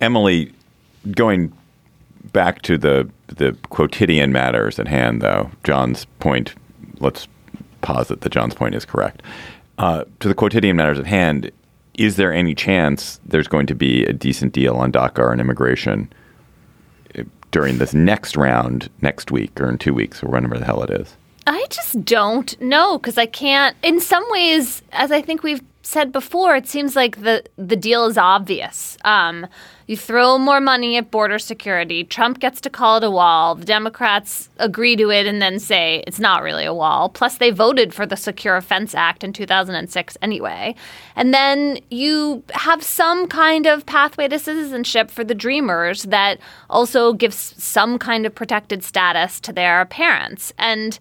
Emily, 0.00 0.52
going 1.12 1.52
back 2.32 2.62
to 2.62 2.78
the 2.78 3.08
the 3.28 3.56
quotidian 3.70 4.30
matters 4.30 4.78
at 4.78 4.86
hand, 4.86 5.22
though, 5.22 5.50
John's 5.64 6.04
point. 6.20 6.54
Let's 7.00 7.26
posit 7.80 8.20
that 8.20 8.30
John's 8.30 8.54
point 8.54 8.74
is 8.74 8.84
correct. 8.84 9.22
Uh, 9.78 10.04
to 10.20 10.28
the 10.28 10.34
quotidian 10.34 10.76
matters 10.76 10.98
at 10.98 11.06
hand, 11.06 11.50
is 11.94 12.16
there 12.16 12.32
any 12.32 12.54
chance 12.54 13.20
there's 13.26 13.48
going 13.48 13.66
to 13.66 13.74
be 13.74 14.04
a 14.04 14.12
decent 14.12 14.52
deal 14.52 14.76
on 14.76 14.92
DACA 14.92 15.30
and 15.30 15.40
immigration 15.40 16.12
eh, 17.14 17.24
during 17.50 17.78
this 17.78 17.92
next 17.92 18.36
round 18.36 18.88
next 19.00 19.30
week 19.30 19.60
or 19.60 19.68
in 19.68 19.78
two 19.78 19.94
weeks 19.94 20.22
or 20.22 20.28
whenever 20.28 20.58
the 20.58 20.64
hell 20.64 20.82
it 20.82 20.90
is? 20.90 21.16
I 21.46 21.66
just 21.70 22.04
don't 22.04 22.58
know 22.60 22.98
because 22.98 23.18
I 23.18 23.26
can't. 23.26 23.76
In 23.82 24.00
some 24.00 24.24
ways, 24.30 24.82
as 24.92 25.10
I 25.10 25.20
think 25.20 25.42
we've 25.42 25.62
said 25.82 26.12
before, 26.12 26.56
it 26.56 26.68
seems 26.68 26.96
like 26.96 27.22
the 27.22 27.44
the 27.56 27.76
deal 27.76 28.06
is 28.06 28.16
obvious. 28.16 28.96
Um, 29.04 29.46
you 29.86 29.96
throw 29.96 30.38
more 30.38 30.60
money 30.60 30.96
at 30.96 31.10
border 31.10 31.38
security. 31.38 32.04
Trump 32.04 32.38
gets 32.38 32.60
to 32.62 32.70
call 32.70 32.98
it 32.98 33.04
a 33.04 33.10
wall. 33.10 33.56
The 33.56 33.64
Democrats 33.64 34.48
agree 34.58 34.96
to 34.96 35.10
it 35.10 35.26
and 35.26 35.42
then 35.42 35.58
say 35.58 36.04
it's 36.06 36.20
not 36.20 36.42
really 36.42 36.64
a 36.64 36.72
wall. 36.72 37.08
Plus, 37.08 37.38
they 37.38 37.50
voted 37.50 37.92
for 37.92 38.06
the 38.06 38.16
Secure 38.16 38.60
Fence 38.60 38.94
Act 38.94 39.24
in 39.24 39.32
2006 39.32 40.16
anyway. 40.22 40.74
And 41.16 41.34
then 41.34 41.78
you 41.90 42.42
have 42.52 42.82
some 42.82 43.26
kind 43.26 43.66
of 43.66 43.84
pathway 43.84 44.28
to 44.28 44.38
citizenship 44.38 45.10
for 45.10 45.24
the 45.24 45.34
Dreamers 45.34 46.04
that 46.04 46.38
also 46.70 47.12
gives 47.12 47.36
some 47.62 47.98
kind 47.98 48.24
of 48.24 48.34
protected 48.34 48.84
status 48.84 49.40
to 49.40 49.52
their 49.52 49.84
parents. 49.86 50.52
And 50.58 50.98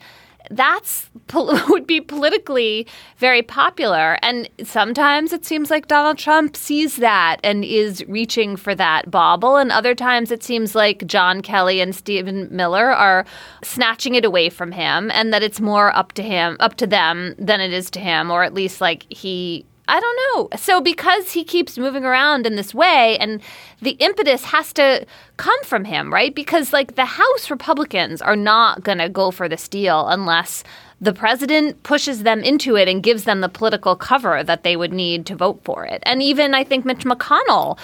that's 0.51 1.09
would 1.33 1.87
be 1.87 2.01
politically 2.01 2.87
very 3.17 3.41
popular. 3.41 4.17
And 4.21 4.49
sometimes 4.63 5.33
it 5.33 5.45
seems 5.45 5.69
like 5.69 5.87
Donald 5.87 6.17
Trump 6.17 6.55
sees 6.55 6.97
that 6.97 7.37
and 7.43 7.63
is 7.63 8.05
reaching 8.07 8.55
for 8.55 8.75
that 8.75 9.09
bauble. 9.09 9.57
And 9.57 9.71
other 9.71 9.95
times 9.95 10.31
it 10.31 10.43
seems 10.43 10.75
like 10.75 11.07
John 11.07 11.41
Kelly 11.41 11.79
and 11.79 11.95
Stephen 11.95 12.47
Miller 12.51 12.91
are 12.91 13.25
snatching 13.63 14.15
it 14.15 14.25
away 14.25 14.49
from 14.49 14.71
him 14.71 15.09
and 15.11 15.33
that 15.33 15.43
it's 15.43 15.61
more 15.61 15.95
up 15.95 16.11
to 16.13 16.23
him 16.23 16.57
up 16.59 16.75
to 16.75 16.87
them 16.87 17.35
than 17.37 17.61
it 17.61 17.73
is 17.73 17.89
to 17.91 17.99
him 17.99 18.29
or 18.29 18.43
at 18.43 18.53
least 18.53 18.81
like 18.81 19.05
he 19.09 19.65
I 19.91 19.99
don't 19.99 20.19
know. 20.51 20.57
So 20.57 20.79
because 20.79 21.33
he 21.33 21.43
keeps 21.43 21.77
moving 21.77 22.05
around 22.05 22.47
in 22.47 22.55
this 22.55 22.73
way 22.73 23.17
and 23.17 23.41
the 23.81 23.97
impetus 23.99 24.45
has 24.45 24.71
to 24.73 25.05
come 25.35 25.61
from 25.65 25.83
him, 25.83 26.13
right? 26.13 26.33
Because 26.33 26.71
like 26.71 26.95
the 26.95 27.03
House 27.03 27.51
Republicans 27.51 28.21
are 28.21 28.37
not 28.37 28.85
going 28.85 28.99
to 28.99 29.09
go 29.09 29.31
for 29.31 29.49
this 29.49 29.67
deal 29.67 30.07
unless 30.07 30.63
the 31.01 31.11
president 31.11 31.83
pushes 31.83 32.23
them 32.23 32.41
into 32.41 32.77
it 32.77 32.87
and 32.87 33.03
gives 33.03 33.25
them 33.25 33.41
the 33.41 33.49
political 33.49 33.97
cover 33.97 34.45
that 34.45 34.63
they 34.63 34.77
would 34.77 34.93
need 34.93 35.25
to 35.25 35.35
vote 35.35 35.59
for 35.65 35.85
it. 35.85 36.01
And 36.05 36.21
even 36.23 36.53
I 36.53 36.63
think 36.63 36.85
Mitch 36.85 37.03
McConnell 37.03 37.77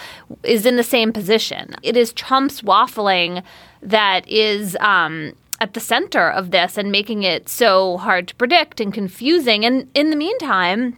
is 0.43 0.65
in 0.65 0.77
the 0.77 0.83
same 0.83 1.11
position. 1.11 1.75
It 1.83 1.97
is 1.97 2.13
Trump's 2.13 2.61
waffling 2.61 3.43
that 3.81 4.25
is 4.29 4.77
um, 4.79 5.33
at 5.59 5.73
the 5.73 5.81
center 5.81 6.29
of 6.29 6.51
this 6.51 6.77
and 6.77 6.89
making 6.89 7.23
it 7.23 7.49
so 7.49 7.97
hard 7.97 8.29
to 8.29 8.35
predict 8.35 8.79
and 8.79 8.93
confusing. 8.93 9.65
And 9.65 9.89
in 9.93 10.09
the 10.09 10.15
meantime, 10.15 10.95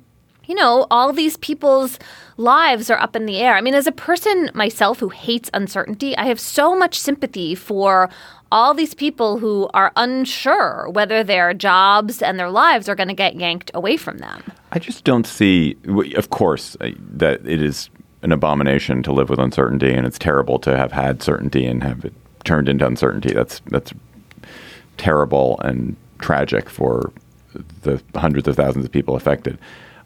you 0.50 0.56
know, 0.56 0.88
all 0.90 1.14
these 1.14 1.38
people's 1.38 2.00
lives 2.38 2.90
are 2.90 3.00
up 3.00 3.16
in 3.16 3.28
the 3.28 3.38
air. 3.38 3.54
I 3.54 3.62
mean, 3.62 3.76
as 3.76 3.86
a 3.86 3.92
person 3.92 4.50
myself 4.56 5.00
who 5.00 5.10
hates 5.10 5.52
uncertainty, 5.54 6.18
I 6.18 6.26
have 6.26 6.40
so 6.40 6.76
much 6.76 7.00
sympathy 7.00 7.54
for 7.54 8.10
all 8.52 8.74
these 8.74 8.96
people 8.96 9.38
who 9.38 9.70
are 9.76 9.92
unsure 9.96 10.90
whether 10.90 11.24
their 11.24 11.54
jobs 11.54 12.24
and 12.24 12.40
their 12.40 12.50
lives 12.50 12.90
are 12.90 12.96
going 12.96 13.10
to 13.10 13.14
get 13.14 13.36
yanked 13.36 13.70
away 13.76 13.96
from 13.96 14.18
them. 14.18 14.42
I 14.72 14.80
just 14.80 15.04
don't 15.04 15.28
see, 15.28 15.78
of 16.16 16.32
course, 16.32 16.76
uh, 16.82 16.90
that 16.98 17.46
it 17.46 17.62
is 17.62 17.92
an 18.24 18.32
abomination 18.32 19.04
to 19.04 19.14
live 19.14 19.30
with 19.30 19.38
uncertainty, 19.38 19.94
and 19.94 20.08
it's 20.08 20.18
terrible 20.18 20.58
to 20.60 20.76
have 20.76 20.92
had 20.92 21.22
certainty 21.22 21.68
and 21.68 21.84
have 21.84 22.04
it 22.04 22.14
turned 22.44 22.68
into 22.68 22.88
uncertainty. 22.88 23.34
That's 23.34 23.62
that's 23.68 23.94
terrible 24.98 25.60
and 25.60 25.96
tragic 26.18 26.72
for 26.72 27.14
the 27.84 28.02
hundreds 28.16 28.48
of 28.48 28.56
thousands 28.56 28.86
of 28.86 28.92
people 28.92 29.16
affected. 29.16 29.60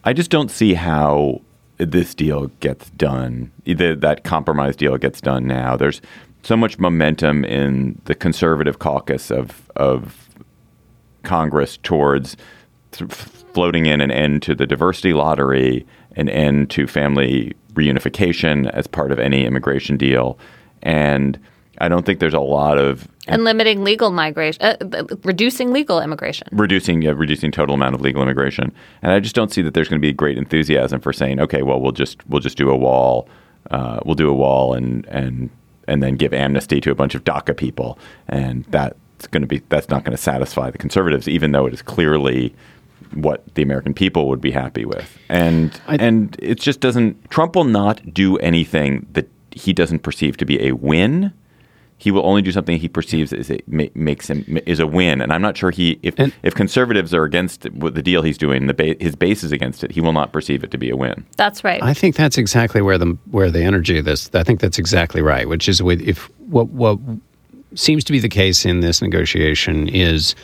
I 0.04 0.14
just 0.14 0.30
don't 0.30 0.52
see 0.52 0.74
how 0.74 1.42
this 1.78 2.14
deal 2.14 2.48
gets 2.60 2.90
done. 2.92 3.52
That 3.66 4.24
compromise 4.24 4.76
deal 4.76 4.98
gets 4.98 5.22
done 5.22 5.48
now. 5.48 5.76
There's 5.78 6.02
so 6.44 6.58
much 6.58 6.78
momentum 6.78 7.46
in 7.46 8.02
the 8.06 8.16
conservative 8.16 8.80
caucus 8.80 9.32
of 9.32 9.70
of 9.76 10.30
Congress 11.24 11.78
towards 11.84 12.36
floating 12.92 13.86
in 13.86 14.02
an 14.02 14.12
end 14.12 14.44
to 14.44 14.54
the 14.54 14.68
diversity 14.68 15.14
lottery, 15.14 15.86
an 16.16 16.28
end 16.30 16.70
to 16.72 16.86
family 16.86 17.54
reunification 17.74 18.70
as 18.72 18.88
part 18.88 19.12
of 19.12 19.20
any 19.20 19.46
immigration 19.46 19.98
deal, 19.98 20.38
and 20.82 21.40
I 21.80 21.88
don't 21.88 22.06
think 22.06 22.20
there's 22.20 22.34
a 22.34 22.40
lot 22.40 22.78
of 22.78 23.08
and 23.28 23.44
limiting 23.44 23.84
legal 23.84 24.12
migration, 24.12 24.62
uh, 24.62 24.76
reducing 25.24 25.72
legal 25.72 26.00
immigration, 26.00 26.48
reducing 26.52 27.02
yeah, 27.02 27.14
reducing 27.16 27.52
total 27.52 27.76
amount 27.76 27.96
of 27.96 28.02
legal 28.02 28.22
immigration. 28.22 28.72
And 29.02 29.12
I 29.12 29.20
just 29.20 29.36
don't 29.36 29.52
see 29.52 29.62
that 29.62 29.74
there's 29.74 29.88
going 29.90 30.02
to 30.02 30.06
be 30.06 30.14
great 30.14 30.38
enthusiasm 30.38 31.00
for 31.00 31.14
saying, 31.14 31.40
okay, 31.40 31.62
well, 31.62 31.80
we'll 31.80 31.92
just 31.92 32.26
we'll 32.28 32.42
just 32.42 32.58
do 32.58 32.70
a 32.70 32.76
wall, 32.76 33.28
uh, 33.72 34.00
we'll 34.06 34.16
do 34.16 34.30
a 34.30 34.34
wall, 34.34 34.74
and 34.74 35.06
and 35.08 35.50
and 35.88 36.02
then 36.04 36.16
give 36.16 36.34
amnesty 36.34 36.80
to 36.82 36.92
a 36.92 36.96
bunch 36.96 37.16
of 37.16 37.24
DACA 37.24 37.56
people, 37.56 37.98
and 38.28 38.66
that's 38.66 39.28
going 39.28 39.42
to 39.42 39.48
be 39.48 39.62
that's 39.70 39.90
not 39.90 40.04
going 40.04 40.16
to 40.16 40.22
satisfy 40.22 40.70
the 40.70 40.78
conservatives, 40.78 41.28
even 41.28 41.52
though 41.52 41.66
it 41.66 41.74
is 41.74 41.82
clearly 41.82 42.54
what 43.14 43.44
the 43.56 43.62
American 43.62 43.94
people 43.94 44.28
would 44.28 44.42
be 44.42 44.52
happy 44.52 44.86
with. 44.86 45.18
And 45.30 45.80
I, 45.88 45.96
and 45.96 46.36
it 46.40 46.60
just 46.60 46.80
doesn't. 46.80 47.30
Trump 47.30 47.56
will 47.56 47.64
not 47.64 48.14
do 48.14 48.38
anything 48.38 49.06
that 49.14 49.30
he 49.52 49.72
doesn't 49.72 50.00
perceive 50.00 50.38
to 50.38 50.46
be 50.46 50.68
a 50.68 50.72
win 50.74 51.32
he 51.98 52.12
will 52.12 52.26
only 52.26 52.42
do 52.42 52.52
something 52.52 52.78
he 52.78 52.88
perceives 52.88 53.32
as 53.32 53.50
it 53.50 53.68
makes 53.68 54.30
him 54.30 54.60
is 54.66 54.80
a 54.80 54.88
win. 54.88 55.22
And 55.22 55.32
I'm 55.32 55.42
not 55.42 55.56
sure 55.56 55.72
he 55.72 56.00
if 56.04 56.16
and, 56.18 56.34
if 56.44 56.54
conservatives 56.54 57.14
are 57.14 57.24
against 57.24 57.62
the 57.62 58.02
deal 58.02 58.22
he's 58.22 58.38
doing, 58.38 58.68
the 58.68 58.74
ba- 58.74 58.96
his 59.00 59.16
base 59.16 59.44
is 59.44 59.52
against 59.52 59.84
it. 59.84 59.92
He 59.92 60.02
will 60.02 60.14
not 60.14 60.34
perceive 60.34 60.64
it 60.64 60.72
to 60.72 60.78
be 60.78 60.90
a 60.90 60.96
win. 60.96 61.26
That's 61.38 61.64
right. 61.64 61.82
I 61.82 61.94
think 61.94 62.16
that's 62.16 62.38
exactly 62.38 62.82
where 62.82 62.98
the 62.98 63.18
where 63.32 63.50
the 63.52 63.64
energy 63.64 63.98
of 63.98 64.06
this. 64.06 64.30
I 64.34 64.44
think 64.44 64.60
that's 64.60 64.80
exactly 64.80 65.22
right. 65.22 65.48
Which 65.48 65.70
is 65.70 65.82
with 65.82 66.02
if 66.02 66.30
what 66.40 66.70
what 66.70 67.00
seems 67.76 68.04
to 68.04 68.12
be 68.12 68.20
the 68.20 68.30
case 68.30 68.66
in 68.66 68.82
this 68.82 69.02
negotiation 69.02 69.88
is 69.88 70.36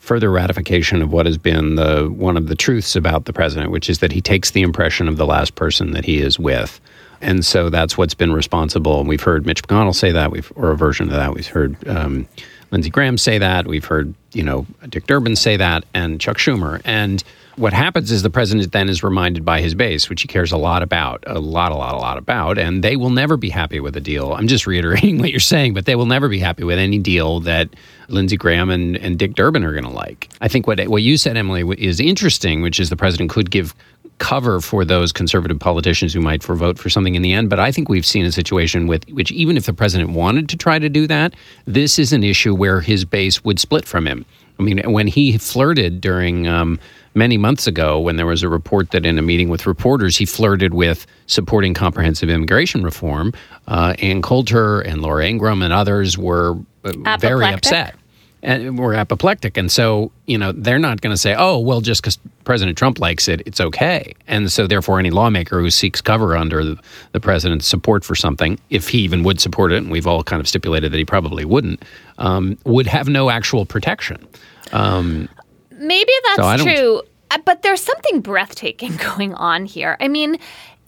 further 0.00 0.30
ratification 0.30 1.02
of 1.02 1.12
what 1.12 1.26
has 1.26 1.36
been 1.36 1.74
the 1.74 2.06
one 2.06 2.36
of 2.36 2.48
the 2.48 2.54
truths 2.54 2.96
about 2.96 3.26
the 3.26 3.32
president, 3.32 3.70
which 3.70 3.90
is 3.90 3.98
that 3.98 4.12
he 4.12 4.20
takes 4.20 4.50
the 4.52 4.62
impression 4.62 5.08
of 5.08 5.16
the 5.16 5.26
last 5.26 5.54
person 5.54 5.92
that 5.92 6.04
he 6.04 6.18
is 6.18 6.38
with. 6.38 6.80
And 7.20 7.44
so 7.44 7.70
that's 7.70 7.96
what's 7.96 8.14
been 8.14 8.32
responsible. 8.32 9.04
We've 9.04 9.22
heard 9.22 9.46
Mitch 9.46 9.62
McConnell 9.62 9.94
say 9.94 10.12
that, 10.12 10.30
we've, 10.30 10.52
or 10.54 10.70
a 10.70 10.76
version 10.76 11.06
of 11.06 11.14
that. 11.14 11.34
We've 11.34 11.46
heard 11.46 11.76
um, 11.88 12.28
Lindsey 12.70 12.90
Graham 12.90 13.18
say 13.18 13.38
that. 13.38 13.66
We've 13.66 13.84
heard, 13.84 14.14
you 14.32 14.42
know, 14.42 14.66
Dick 14.88 15.06
Durbin 15.06 15.36
say 15.36 15.56
that, 15.56 15.84
and 15.94 16.20
Chuck 16.20 16.36
Schumer. 16.38 16.80
And 16.84 17.22
what 17.56 17.72
happens 17.72 18.10
is 18.10 18.22
the 18.22 18.30
president 18.30 18.70
then 18.72 18.88
is 18.88 19.02
reminded 19.02 19.44
by 19.44 19.62
his 19.62 19.74
base, 19.74 20.10
which 20.10 20.22
he 20.22 20.28
cares 20.28 20.52
a 20.52 20.58
lot 20.58 20.82
about, 20.82 21.24
a 21.26 21.38
lot, 21.38 21.72
a 21.72 21.74
lot, 21.74 21.94
a 21.94 21.98
lot 21.98 22.18
about, 22.18 22.58
and 22.58 22.84
they 22.84 22.96
will 22.96 23.10
never 23.10 23.36
be 23.36 23.48
happy 23.48 23.80
with 23.80 23.96
a 23.96 24.00
deal. 24.00 24.34
I'm 24.34 24.46
just 24.46 24.66
reiterating 24.66 25.18
what 25.20 25.30
you're 25.30 25.40
saying, 25.40 25.72
but 25.74 25.86
they 25.86 25.94
will 25.96 26.06
never 26.06 26.28
be 26.28 26.38
happy 26.38 26.64
with 26.64 26.78
any 26.78 26.98
deal 26.98 27.40
that 27.40 27.70
Lindsey 28.08 28.36
Graham 28.36 28.68
and, 28.68 28.96
and 28.96 29.18
Dick 29.18 29.34
Durbin 29.34 29.64
are 29.64 29.72
going 29.72 29.84
to 29.84 29.90
like. 29.90 30.28
I 30.40 30.48
think 30.48 30.66
what 30.66 30.86
what 30.88 31.02
you 31.02 31.16
said, 31.16 31.36
Emily, 31.36 31.64
is 31.78 31.98
interesting, 31.98 32.62
which 32.62 32.78
is 32.78 32.90
the 32.90 32.96
president 32.96 33.30
could 33.30 33.50
give 33.50 33.74
cover 34.18 34.60
for 34.60 34.84
those 34.84 35.12
conservative 35.12 35.58
politicians 35.58 36.12
who 36.12 36.20
might 36.20 36.42
for 36.42 36.54
vote 36.54 36.78
for 36.78 36.88
something 36.88 37.14
in 37.14 37.22
the 37.22 37.32
end. 37.32 37.50
But 37.50 37.60
I 37.60 37.70
think 37.70 37.88
we've 37.88 38.06
seen 38.06 38.24
a 38.24 38.32
situation 38.32 38.86
with 38.86 39.08
which 39.10 39.30
even 39.32 39.56
if 39.56 39.66
the 39.66 39.72
president 39.72 40.10
wanted 40.10 40.48
to 40.50 40.56
try 40.56 40.78
to 40.78 40.88
do 40.88 41.06
that, 41.06 41.34
this 41.66 41.98
is 41.98 42.12
an 42.12 42.24
issue 42.24 42.54
where 42.54 42.80
his 42.80 43.04
base 43.04 43.44
would 43.44 43.58
split 43.58 43.84
from 43.84 44.06
him. 44.06 44.24
I 44.58 44.62
mean, 44.62 44.78
when 44.90 45.06
he 45.06 45.36
flirted 45.36 46.00
during 46.00 46.48
um, 46.48 46.80
many 47.14 47.36
months 47.36 47.66
ago, 47.66 48.00
when 48.00 48.16
there 48.16 48.24
was 48.24 48.42
a 48.42 48.48
report 48.48 48.90
that 48.92 49.04
in 49.04 49.18
a 49.18 49.22
meeting 49.22 49.50
with 49.50 49.66
reporters, 49.66 50.16
he 50.16 50.24
flirted 50.24 50.72
with 50.72 51.06
supporting 51.26 51.74
comprehensive 51.74 52.30
immigration 52.30 52.82
reform, 52.82 53.34
uh, 53.68 53.94
Ann 53.98 54.22
Coulter 54.22 54.80
and 54.80 55.02
Laura 55.02 55.26
Ingraham 55.26 55.60
and 55.60 55.74
others 55.74 56.16
were 56.16 56.56
uh, 56.84 57.18
very 57.20 57.46
upset 57.46 57.96
and 58.42 58.78
we're 58.78 58.94
apoplectic. 58.94 59.56
And 59.56 59.70
so, 59.70 60.12
you 60.26 60.38
know, 60.38 60.52
they're 60.52 60.78
not 60.78 61.00
going 61.00 61.12
to 61.12 61.16
say, 61.16 61.34
oh, 61.36 61.58
well, 61.58 61.80
just 61.80 62.02
because 62.02 62.18
President 62.44 62.78
Trump 62.78 62.98
likes 62.98 63.28
it, 63.28 63.42
it's 63.46 63.60
okay. 63.60 64.14
And 64.26 64.52
so, 64.52 64.66
therefore, 64.66 64.98
any 64.98 65.10
lawmaker 65.10 65.60
who 65.60 65.70
seeks 65.70 66.00
cover 66.00 66.36
under 66.36 66.64
the, 66.64 66.78
the 67.12 67.20
president's 67.20 67.66
support 67.66 68.04
for 68.04 68.14
something, 68.14 68.58
if 68.70 68.88
he 68.88 68.98
even 68.98 69.24
would 69.24 69.40
support 69.40 69.72
it, 69.72 69.78
and 69.78 69.90
we've 69.90 70.06
all 70.06 70.22
kind 70.22 70.40
of 70.40 70.48
stipulated 70.48 70.92
that 70.92 70.98
he 70.98 71.04
probably 71.04 71.44
wouldn't, 71.44 71.84
um, 72.18 72.56
would 72.64 72.86
have 72.86 73.08
no 73.08 73.30
actual 73.30 73.66
protection. 73.66 74.26
Um, 74.72 75.28
Maybe 75.70 76.12
that's 76.24 76.36
so 76.36 76.64
true. 76.64 77.02
Uh, 77.30 77.38
but 77.44 77.62
there's 77.62 77.82
something 77.82 78.20
breathtaking 78.20 78.96
going 79.16 79.34
on 79.34 79.66
here. 79.66 79.96
I 80.00 80.08
mean, 80.08 80.38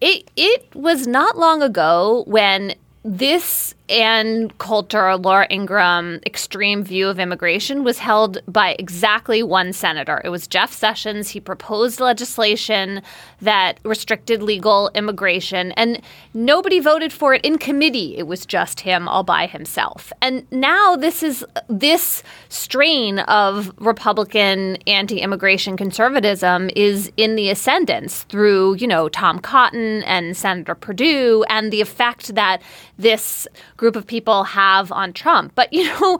it 0.00 0.30
it 0.37 0.74
was 0.74 1.06
not 1.06 1.37
long 1.37 1.62
ago 1.62 2.24
when 2.26 2.74
this 3.04 3.74
Ann 3.88 4.50
Coulter, 4.58 5.16
Laura 5.16 5.46
Ingraham, 5.50 6.20
extreme 6.26 6.82
view 6.84 7.08
of 7.08 7.18
immigration 7.18 7.84
was 7.84 7.98
held 7.98 8.38
by 8.46 8.76
exactly 8.78 9.42
one 9.42 9.72
senator. 9.72 10.20
It 10.24 10.28
was 10.28 10.46
Jeff 10.46 10.72
Sessions. 10.72 11.30
He 11.30 11.40
proposed 11.40 11.98
legislation 11.98 13.00
that 13.40 13.78
restricted 13.84 14.42
legal 14.42 14.90
immigration, 14.94 15.72
and 15.72 16.02
nobody 16.34 16.80
voted 16.80 17.12
for 17.12 17.32
it 17.32 17.42
in 17.46 17.56
committee. 17.56 18.16
It 18.18 18.26
was 18.26 18.44
just 18.44 18.80
him 18.80 19.08
all 19.08 19.22
by 19.22 19.46
himself. 19.46 20.12
And 20.20 20.46
now 20.52 20.94
this 20.94 21.22
is 21.22 21.42
this 21.68 22.22
strain 22.50 23.20
of 23.20 23.72
Republican 23.78 24.76
anti-immigration 24.87 25.78
conservatism 25.78 26.68
is 26.76 27.11
in 27.16 27.37
the 27.37 27.48
ascendance 27.48 28.24
through, 28.24 28.74
you 28.74 28.87
know, 28.87 29.08
Tom 29.08 29.38
Cotton 29.38 30.02
and 30.02 30.37
Senator 30.37 30.74
Perdue, 30.74 31.44
and 31.48 31.72
the 31.72 31.80
effect 31.80 32.34
that 32.34 32.61
this 32.98 33.46
group 33.76 33.96
of 33.96 34.06
people 34.06 34.44
have 34.44 34.92
on 34.92 35.12
Trump. 35.12 35.52
But, 35.54 35.72
you 35.72 35.84
know, 35.84 36.18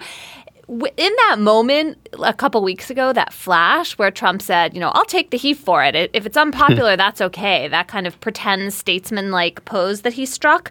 in 0.69 1.13
that 1.29 1.37
moment 1.39 1.99
a 2.23 2.35
couple 2.35 2.63
weeks 2.63 2.91
ago, 2.91 3.13
that 3.13 3.33
flash 3.33 3.97
where 3.99 4.11
Trump 4.11 4.43
said, 4.43 4.75
you 4.75 4.81
know, 4.81 4.91
I'll 4.91 5.05
take 5.05 5.31
the 5.31 5.39
heat 5.39 5.57
for 5.57 5.83
it. 5.83 6.11
If 6.13 6.27
it's 6.27 6.37
unpopular, 6.47 6.97
that's 6.97 7.21
okay. 7.21 7.69
That 7.69 7.89
kind 7.89 8.07
of 8.07 8.21
pretend 8.21 8.73
statesman 8.73 9.31
like 9.31 9.65
pose 9.65 10.03
that 10.03 10.13
he 10.15 10.27
struck. 10.27 10.71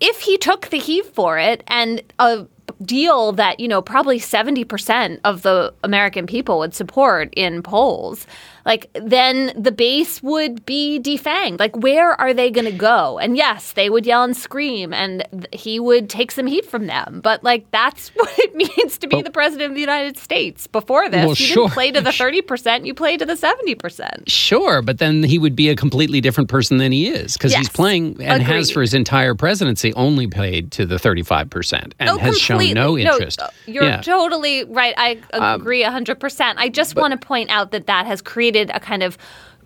If 0.00 0.20
he 0.20 0.38
took 0.38 0.68
the 0.68 0.78
heat 0.78 1.06
for 1.06 1.38
it 1.38 1.62
and 1.66 2.02
a 2.18 2.46
deal 2.82 3.32
that, 3.32 3.60
you 3.60 3.68
know, 3.68 3.82
probably 3.82 4.18
70% 4.18 5.20
of 5.24 5.42
the 5.42 5.74
American 5.84 6.26
people 6.26 6.58
would 6.60 6.74
support 6.74 7.32
in 7.34 7.62
polls, 7.62 8.26
like 8.64 8.90
then 8.94 9.52
the 9.56 9.72
base 9.72 10.22
would 10.22 10.64
be 10.66 11.00
defanged. 11.02 11.58
Like 11.58 11.76
where 11.76 12.18
are 12.20 12.34
they 12.34 12.50
going 12.50 12.64
to 12.66 12.76
go? 12.76 13.18
And 13.18 13.36
yes, 13.36 13.72
they 13.72 13.90
would 13.90 14.06
yell 14.06 14.22
and 14.22 14.36
scream 14.36 14.92
and 14.92 15.24
th- 15.32 15.46
he 15.52 15.80
would 15.80 16.08
take 16.10 16.30
some 16.30 16.46
heat 16.46 16.64
from 16.64 16.86
them. 16.86 17.20
But 17.22 17.42
like 17.42 17.70
that's 17.70 18.08
what 18.14 18.30
it 18.38 18.54
means 18.54 18.98
to 18.98 19.08
be 19.08 19.16
but, 19.16 19.24
the 19.24 19.30
president 19.30 19.70
of 19.70 19.74
the 19.74 19.80
United 19.80 20.18
States. 20.18 20.66
Before 20.66 21.08
this, 21.08 21.20
well, 21.20 21.30
you 21.30 21.34
sure. 21.34 21.64
didn't 21.64 21.74
play 21.74 21.90
to 21.92 22.00
the 22.00 22.10
30%, 22.20 22.86
you 22.86 22.94
played 22.94 23.20
to 23.20 23.26
the 23.26 23.34
70%. 23.34 24.24
Sure, 24.28 24.82
but 24.82 24.98
then 24.98 25.22
he 25.22 25.38
would 25.38 25.56
be 25.56 25.68
a 25.68 25.76
completely 25.76 26.20
different 26.20 26.48
person 26.48 26.78
than 26.78 26.92
he 26.92 27.08
is 27.08 27.34
because 27.34 27.52
yes, 27.52 27.60
he's 27.60 27.68
playing 27.68 28.16
and 28.20 28.42
agreed. 28.42 28.56
has 28.56 28.70
for 28.70 28.80
his 28.80 28.94
entire 28.94 29.34
presidency 29.34 29.92
only 29.94 30.26
played 30.26 30.70
to 30.72 30.84
the 30.86 30.96
35% 30.96 31.92
and 31.98 32.08
oh, 32.08 32.18
has 32.18 32.36
completely. 32.36 32.74
completely 32.74 32.74
no 32.74 32.98
interest. 32.98 33.40
No, 33.40 33.48
you're 33.66 33.84
Yeah. 33.84 34.00
totally 34.02 34.64
right. 34.64 34.94
I 34.96 35.18
um, 35.32 35.60
agree 35.60 35.82
a 35.82 35.90
hundred 35.90 36.20
percent. 36.20 36.58
I 36.58 36.68
just 36.68 36.96
want 36.96 37.12
to 37.12 37.26
point 37.26 37.50
out 37.50 37.70
that 37.70 37.86
that 37.86 38.06
has 38.06 38.20
created 38.20 38.49
a 38.56 38.80
kind 38.80 39.02
of 39.02 39.16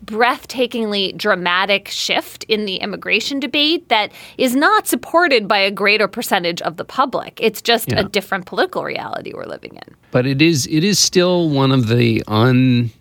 breathtakingly 0.03 1.15
dramatic 1.17 1.87
shift 1.87 2.43
in 2.45 2.65
the 2.65 2.75
immigration 2.77 3.39
debate 3.39 3.87
that 3.89 4.11
is 4.37 4.55
not 4.55 4.87
supported 4.87 5.47
by 5.47 5.57
a 5.57 5.71
greater 5.71 6.07
percentage 6.07 6.61
of 6.61 6.77
the 6.77 6.85
public. 6.85 7.39
It's 7.41 7.61
just 7.61 7.89
Yeah. 7.89 8.01
a 8.01 8.03
different 8.03 8.45
political 8.45 8.83
reality 8.83 9.31
we're 9.33 9.45
living 9.45 9.75
in. 9.75 9.95
but 10.11 10.25
it 10.27 10.41
is 10.41 10.67
it 10.67 10.83
is 10.83 10.99
still 10.99 11.49
one 11.49 11.71
of 11.71 11.87
the 11.87 12.23
un 12.27 12.91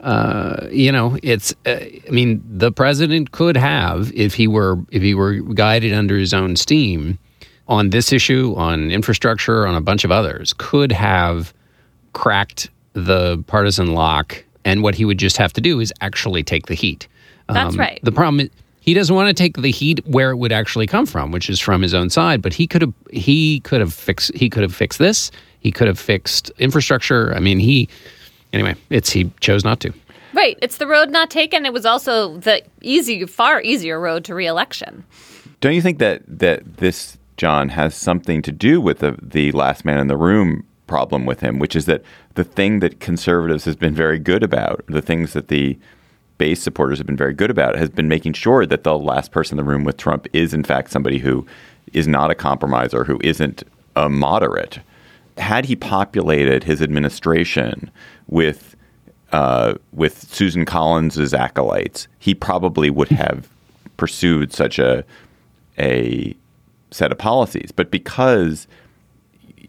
uh, 0.00 0.66
you 0.70 0.90
know 0.90 1.16
it's 1.22 1.54
uh, 1.66 1.70
i 2.06 2.10
mean 2.10 2.42
the 2.48 2.72
president 2.72 3.30
could 3.32 3.56
have 3.56 4.10
if 4.14 4.34
he 4.34 4.48
were 4.48 4.76
if 4.90 5.00
he 5.02 5.14
were 5.14 5.34
guided 5.34 5.92
under 5.92 6.16
his 6.18 6.34
own 6.34 6.56
steam 6.56 7.18
on 7.68 7.90
this 7.90 8.12
issue 8.12 8.52
on 8.56 8.90
infrastructure 8.90 9.66
on 9.66 9.74
a 9.76 9.80
bunch 9.80 10.04
of 10.04 10.10
others 10.10 10.52
could 10.58 10.90
have 10.90 11.54
cracked 12.12 12.68
the 12.94 13.42
partisan 13.46 13.94
lock 13.94 14.44
and 14.64 14.82
what 14.82 14.94
he 14.94 15.04
would 15.04 15.18
just 15.18 15.36
have 15.36 15.52
to 15.52 15.60
do 15.60 15.80
is 15.80 15.92
actually 16.00 16.42
take 16.42 16.66
the 16.66 16.74
heat 16.74 17.08
That's 17.48 17.74
um, 17.74 17.80
right. 17.80 18.00
the 18.02 18.12
problem 18.12 18.40
is 18.40 18.50
he 18.82 18.94
doesn't 18.94 19.14
want 19.14 19.28
to 19.28 19.34
take 19.34 19.58
the 19.58 19.70
heat 19.70 20.04
where 20.06 20.32
it 20.32 20.36
would 20.36 20.50
actually 20.50 20.88
come 20.88 21.06
from, 21.06 21.30
which 21.30 21.48
is 21.48 21.60
from 21.60 21.82
his 21.82 21.94
own 21.94 22.10
side. 22.10 22.42
But 22.42 22.52
he 22.52 22.66
could 22.66 22.82
have 22.82 22.92
he 23.12 23.60
could 23.60 23.80
have 23.80 23.94
fixed 23.94 24.34
he 24.34 24.50
could 24.50 24.64
have 24.64 24.74
fixed 24.74 24.98
this. 24.98 25.30
He 25.60 25.70
could 25.70 25.86
have 25.86 26.00
fixed 26.00 26.50
infrastructure. 26.58 27.32
I 27.32 27.38
mean, 27.38 27.60
he 27.60 27.88
anyway. 28.52 28.74
It's 28.90 29.10
he 29.10 29.30
chose 29.38 29.64
not 29.64 29.78
to. 29.80 29.94
Right. 30.34 30.58
It's 30.60 30.78
the 30.78 30.88
road 30.88 31.10
not 31.10 31.30
taken. 31.30 31.64
It 31.64 31.72
was 31.72 31.86
also 31.86 32.38
the 32.38 32.62
easy, 32.80 33.24
far 33.26 33.62
easier 33.62 34.00
road 34.00 34.24
to 34.24 34.34
reelection. 34.34 35.04
Don't 35.60 35.74
you 35.74 35.82
think 35.82 35.98
that 36.00 36.22
that 36.26 36.78
this 36.78 37.18
John 37.36 37.68
has 37.68 37.94
something 37.94 38.42
to 38.42 38.50
do 38.50 38.80
with 38.80 38.98
the 38.98 39.16
the 39.22 39.52
last 39.52 39.84
man 39.84 40.00
in 40.00 40.08
the 40.08 40.16
room 40.16 40.66
problem 40.92 41.24
with 41.24 41.40
him, 41.40 41.58
which 41.58 41.74
is 41.74 41.86
that 41.86 42.02
the 42.34 42.44
thing 42.44 42.80
that 42.80 43.00
conservatives 43.00 43.64
has 43.64 43.76
been 43.76 43.94
very 43.94 44.18
good 44.18 44.42
about, 44.42 44.84
the 44.88 45.00
things 45.00 45.32
that 45.32 45.48
the 45.48 45.78
base 46.36 46.62
supporters 46.62 46.98
have 46.98 47.06
been 47.06 47.16
very 47.16 47.32
good 47.32 47.50
about, 47.50 47.76
has 47.76 47.88
been 47.88 48.08
making 48.08 48.34
sure 48.34 48.66
that 48.66 48.84
the 48.84 48.98
last 48.98 49.30
person 49.30 49.58
in 49.58 49.64
the 49.64 49.72
room 49.72 49.84
with 49.84 49.96
Trump 49.96 50.26
is 50.34 50.52
in 50.52 50.62
fact 50.62 50.90
somebody 50.90 51.18
who 51.18 51.46
is 51.94 52.06
not 52.06 52.30
a 52.30 52.34
compromiser, 52.34 53.04
who 53.04 53.18
isn't 53.24 53.62
a 53.96 54.10
moderate. 54.10 54.80
Had 55.38 55.64
he 55.64 55.76
populated 55.76 56.64
his 56.64 56.82
administration 56.82 57.90
with 58.26 58.76
uh, 59.32 59.72
with 59.94 60.30
Susan 60.30 60.66
Collins's 60.66 61.32
acolytes, 61.32 62.06
he 62.18 62.34
probably 62.34 62.90
would 62.90 63.08
have 63.08 63.48
pursued 63.96 64.52
such 64.52 64.78
a 64.78 65.06
a 65.78 66.36
set 66.90 67.10
of 67.10 67.16
policies. 67.16 67.72
But 67.72 67.90
because 67.90 68.66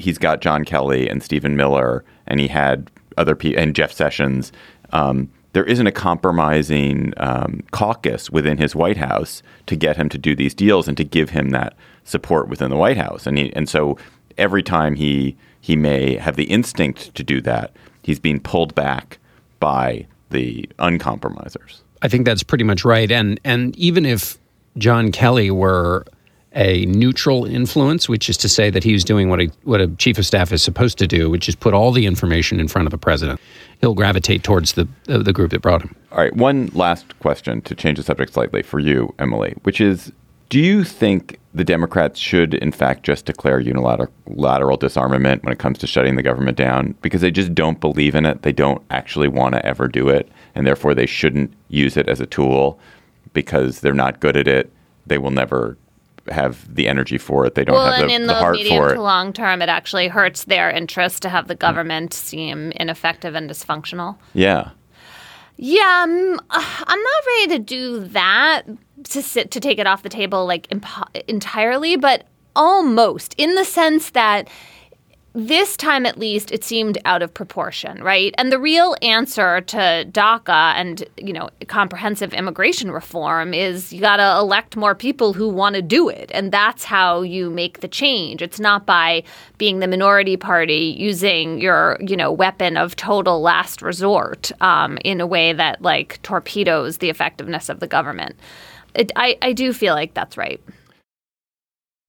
he's 0.04 0.18
got 0.18 0.42
John 0.42 0.66
Kelly 0.66 1.10
and 1.10 1.24
Stephen 1.24 1.56
Miller, 1.56 2.04
and 2.28 2.40
he 2.40 2.48
had 2.48 2.92
other 3.18 3.36
people 3.36 3.62
and 3.62 3.76
Jeff 3.76 3.92
Sessions, 3.92 4.52
um, 4.92 5.30
there 5.54 5.64
isn't 5.64 5.86
a 5.86 5.92
compromising 5.92 7.14
um, 7.18 7.64
caucus 7.72 8.30
within 8.30 8.58
his 8.58 8.76
White 8.76 8.98
House 8.98 9.44
to 9.68 9.76
get 9.76 9.98
him 9.98 10.10
to 10.10 10.18
do 10.18 10.36
these 10.36 10.54
deals 10.54 10.88
and 10.88 10.98
to 10.98 11.04
give 11.04 11.30
him 11.30 11.52
that 11.52 11.76
support 12.04 12.50
within 12.50 12.70
the 12.70 12.76
White 12.76 12.98
House. 12.98 13.28
And 13.28 13.38
he, 13.38 13.54
and 13.54 13.70
so 13.70 13.98
every 14.38 14.64
time 14.64 14.96
he 14.96 15.38
he 15.62 15.76
may 15.78 16.18
have 16.18 16.36
the 16.36 16.46
instinct 16.46 17.16
to 17.16 17.24
do 17.24 17.40
that, 17.42 17.72
he's 18.02 18.20
being 18.20 18.40
pulled 18.40 18.76
back 18.76 19.20
by 19.60 20.06
the 20.32 20.68
uncompromisers. 20.80 21.82
I 22.02 22.10
think 22.10 22.26
that's 22.26 22.44
pretty 22.44 22.66
much 22.66 22.84
right. 22.84 23.12
And 23.12 23.40
and 23.44 23.78
even 23.78 24.06
if 24.06 24.38
John 24.78 25.12
Kelly 25.12 25.52
were 25.52 26.06
a 26.56 26.86
neutral 26.86 27.46
influence, 27.46 28.08
which 28.08 28.30
is 28.30 28.38
to 28.38 28.50
say 28.50 28.70
that 28.70 28.84
he 28.84 28.94
was 28.94 29.04
doing 29.04 29.30
what 29.30 29.42
a 29.42 29.52
what 29.64 29.82
a 29.82 29.88
chief 29.96 30.18
of 30.18 30.26
staff 30.26 30.52
is 30.52 30.62
supposed 30.62 30.98
to 31.00 31.08
do, 31.08 31.30
which 31.30 31.50
is 31.50 31.56
put 31.56 31.74
all 31.74 31.92
the 31.92 32.06
information 32.06 32.60
in 32.60 32.68
front 32.68 32.88
of 32.88 32.92
the 32.92 32.98
president, 32.98 33.40
he'll 33.82 33.94
gravitate 33.94 34.44
towards 34.44 34.74
the 34.74 34.88
uh, 35.10 35.18
the 35.18 35.34
group 35.34 35.52
that 35.52 35.62
brought 35.62 35.82
him. 35.82 35.96
All 36.12 36.20
right, 36.20 36.36
one 36.36 36.68
last 36.74 37.18
question 37.20 37.62
to 37.62 37.76
change 37.76 37.98
the 37.98 38.04
subject 38.04 38.34
slightly 38.34 38.62
for 38.62 38.80
you, 38.80 39.14
Emily, 39.20 39.56
which 39.64 39.82
is 39.82 40.12
do 40.50 40.60
you 40.60 40.84
think 40.84 41.40
the 41.56 41.64
Democrats 41.64 42.20
should, 42.20 42.54
in 42.54 42.72
fact, 42.72 43.02
just 43.04 43.26
declare 43.26 43.60
unilateral 43.60 44.78
disarmament 44.78 45.44
when 45.44 45.52
it 45.52 45.58
comes 45.58 45.80
to 45.80 45.88
shutting 45.88 46.16
the 46.16 46.22
government 46.22 46.58
down 46.58 46.94
because 47.02 47.22
they 47.22 47.32
just 47.32 47.56
don't 47.56 47.80
believe 47.80 48.14
in 48.14 48.24
it? 48.24 48.44
They 48.44 48.52
don't 48.52 48.84
actually 48.92 49.28
want 49.28 49.56
to 49.56 49.66
ever 49.66 49.88
do 49.88 50.10
it, 50.10 50.30
and 50.54 50.68
therefore 50.68 50.94
they 50.94 51.08
shouldn't 51.08 51.52
use 51.70 51.98
it 51.98 52.08
as 52.08 52.20
a 52.20 52.28
tool 52.28 52.80
because 53.34 53.80
they're 53.80 53.96
not 53.96 54.20
good 54.20 54.38
at 54.38 54.48
it. 54.48 54.72
They 55.08 55.18
will 55.18 55.32
never 55.32 55.76
have 56.30 56.74
the 56.74 56.88
energy 56.88 57.18
for 57.18 57.46
it. 57.46 57.56
They 57.56 57.66
don't 57.66 57.76
well, 57.76 57.92
have 57.92 58.02
and 58.02 58.10
the, 58.10 58.16
in 58.16 58.22
the 58.24 58.28
the, 58.34 58.40
heart 58.40 58.56
medium 58.56 58.78
for 58.78 58.92
it. 58.92 58.96
to 58.96 59.02
long 59.02 59.34
term, 59.34 59.62
it 59.62 59.70
actually 59.70 60.08
hurts 60.08 60.46
their 60.46 60.70
interest 60.70 61.22
to 61.24 61.30
have 61.30 61.48
the 61.48 61.56
government 61.56 62.14
seem 62.14 62.72
ineffective 62.74 63.36
and 63.36 63.50
dysfunctional. 63.50 64.18
Yeah. 64.34 64.72
Yeah, 65.56 66.04
um, 66.04 66.42
I'm 66.50 67.00
not 67.02 67.24
ready 67.28 67.48
to 67.50 67.60
do 67.60 68.00
that 68.00 68.64
to 69.04 69.22
sit 69.22 69.52
to 69.52 69.60
take 69.60 69.80
it 69.80 69.86
off 69.86 70.04
the 70.04 70.10
table 70.10 70.46
like 70.46 70.68
impo- 70.70 71.24
entirely, 71.28 71.96
but 71.96 72.26
almost 72.56 73.36
in 73.38 73.56
the 73.56 73.66
sense 73.66 74.12
that 74.12 74.48
this 75.36 75.76
time 75.76 76.06
at 76.06 76.20
least 76.20 76.52
it 76.52 76.64
seemed 76.64 77.00
out 77.06 77.24
of 77.24 77.34
proportion, 77.34 78.04
right? 78.04 78.36
And 78.38 78.52
the 78.52 78.60
real 78.60 78.96
answer 79.02 79.62
to 79.62 80.06
DACA 80.12 80.74
and, 80.76 81.04
you 81.18 81.34
know, 81.34 81.50
comprehensive 81.68 82.34
immigration 82.34 82.92
reform 82.92 83.52
is 83.52 83.92
you 83.92 84.00
got 84.00 84.18
to 84.18 84.38
elect 84.40 84.76
more 84.76 84.94
people 84.94 85.34
who 85.34 85.50
want 85.50 85.76
to 85.76 85.82
do 85.82 86.08
it. 86.08 86.30
And 86.36 86.52
that's 86.52 86.84
how 86.84 87.24
you 87.24 87.50
make 87.50 87.80
the 87.80 87.88
change. 87.88 88.44
It's 88.44 88.60
not 88.60 88.86
by 88.86 89.24
being 89.58 89.80
the 89.80 89.88
minority 89.88 90.38
party 90.38 90.96
using 90.98 91.60
your, 91.60 91.98
you 92.00 92.16
know, 92.16 92.32
weapon 92.32 92.78
of 92.78 92.96
total 92.96 93.42
last 93.42 93.82
resort 93.82 94.52
um, 94.62 95.00
in 95.04 95.20
a 95.20 95.26
way 95.26 95.52
that 95.52 95.82
like 95.82 96.22
torpedoes 96.22 97.00
the 97.00 97.10
effectiveness 97.10 97.70
of 97.70 97.80
the 97.80 97.88
government. 97.88 98.36
It, 98.94 99.12
I, 99.16 99.40
I 99.42 99.54
do 99.54 99.74
feel 99.74 99.96
like 99.96 100.14
that's 100.14 100.38
right. 100.38 100.62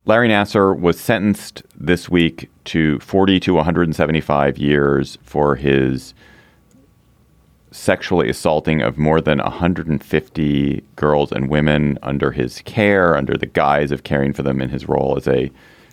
Larry 0.07 0.29
Nassar 0.29 0.79
was 0.79 1.01
sentenced 1.01 1.63
this 1.75 2.11
week 2.11 2.51
to 2.65 2.99
40 2.99 3.41
to 3.41 3.55
175 3.55 4.59
years 4.59 5.17
for 5.23 5.57
his 5.57 6.13
sexually 7.71 8.29
assaulting 8.29 8.83
of 8.83 8.99
more 8.99 9.23
than 9.23 9.39
150 9.39 10.85
girls 10.97 11.33
and 11.33 11.49
women 11.49 11.99
under 12.03 12.33
his 12.33 12.61
care, 12.67 13.17
under 13.17 13.39
the 13.39 13.47
guise 13.47 13.91
of 13.91 14.05
caring 14.05 14.35
for 14.35 14.43
them 14.43 14.61
in 14.61 14.69
his 14.69 14.87
role 14.87 15.17
as 15.17 15.27
a 15.27 15.51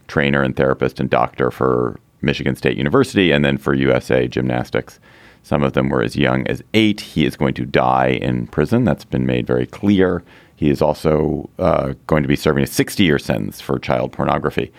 trainer 0.07 0.43
and 0.43 0.57
therapist 0.57 0.99
and 0.99 1.09
doctor 1.09 1.49
for 1.49 1.97
Michigan 2.21 2.57
State 2.57 2.77
University 2.77 3.31
and 3.31 3.45
then 3.45 3.57
for 3.57 3.73
USA 3.73 4.27
Gymnastics. 4.27 4.99
Some 5.41 5.63
of 5.63 5.71
them 5.71 5.87
were 5.87 6.03
as 6.03 6.17
young 6.17 6.45
as 6.47 6.61
eight. 6.73 6.99
He 6.99 7.25
is 7.25 7.37
going 7.37 7.53
to 7.55 7.65
die 7.65 8.09
in 8.09 8.47
prison. 8.47 8.83
That's 8.83 9.05
been 9.05 9.25
made 9.25 9.47
very 9.47 9.65
clear. 9.65 10.21
He 10.61 10.69
is 10.69 10.79
also 10.79 11.49
uh, 11.57 11.95
going 12.05 12.21
to 12.21 12.29
be 12.29 12.35
serving 12.35 12.63
a 12.63 12.67
60 12.67 13.03
year 13.03 13.17
sentence 13.17 13.59
for 13.59 13.79
child 13.79 14.11
pornography. 14.11 14.71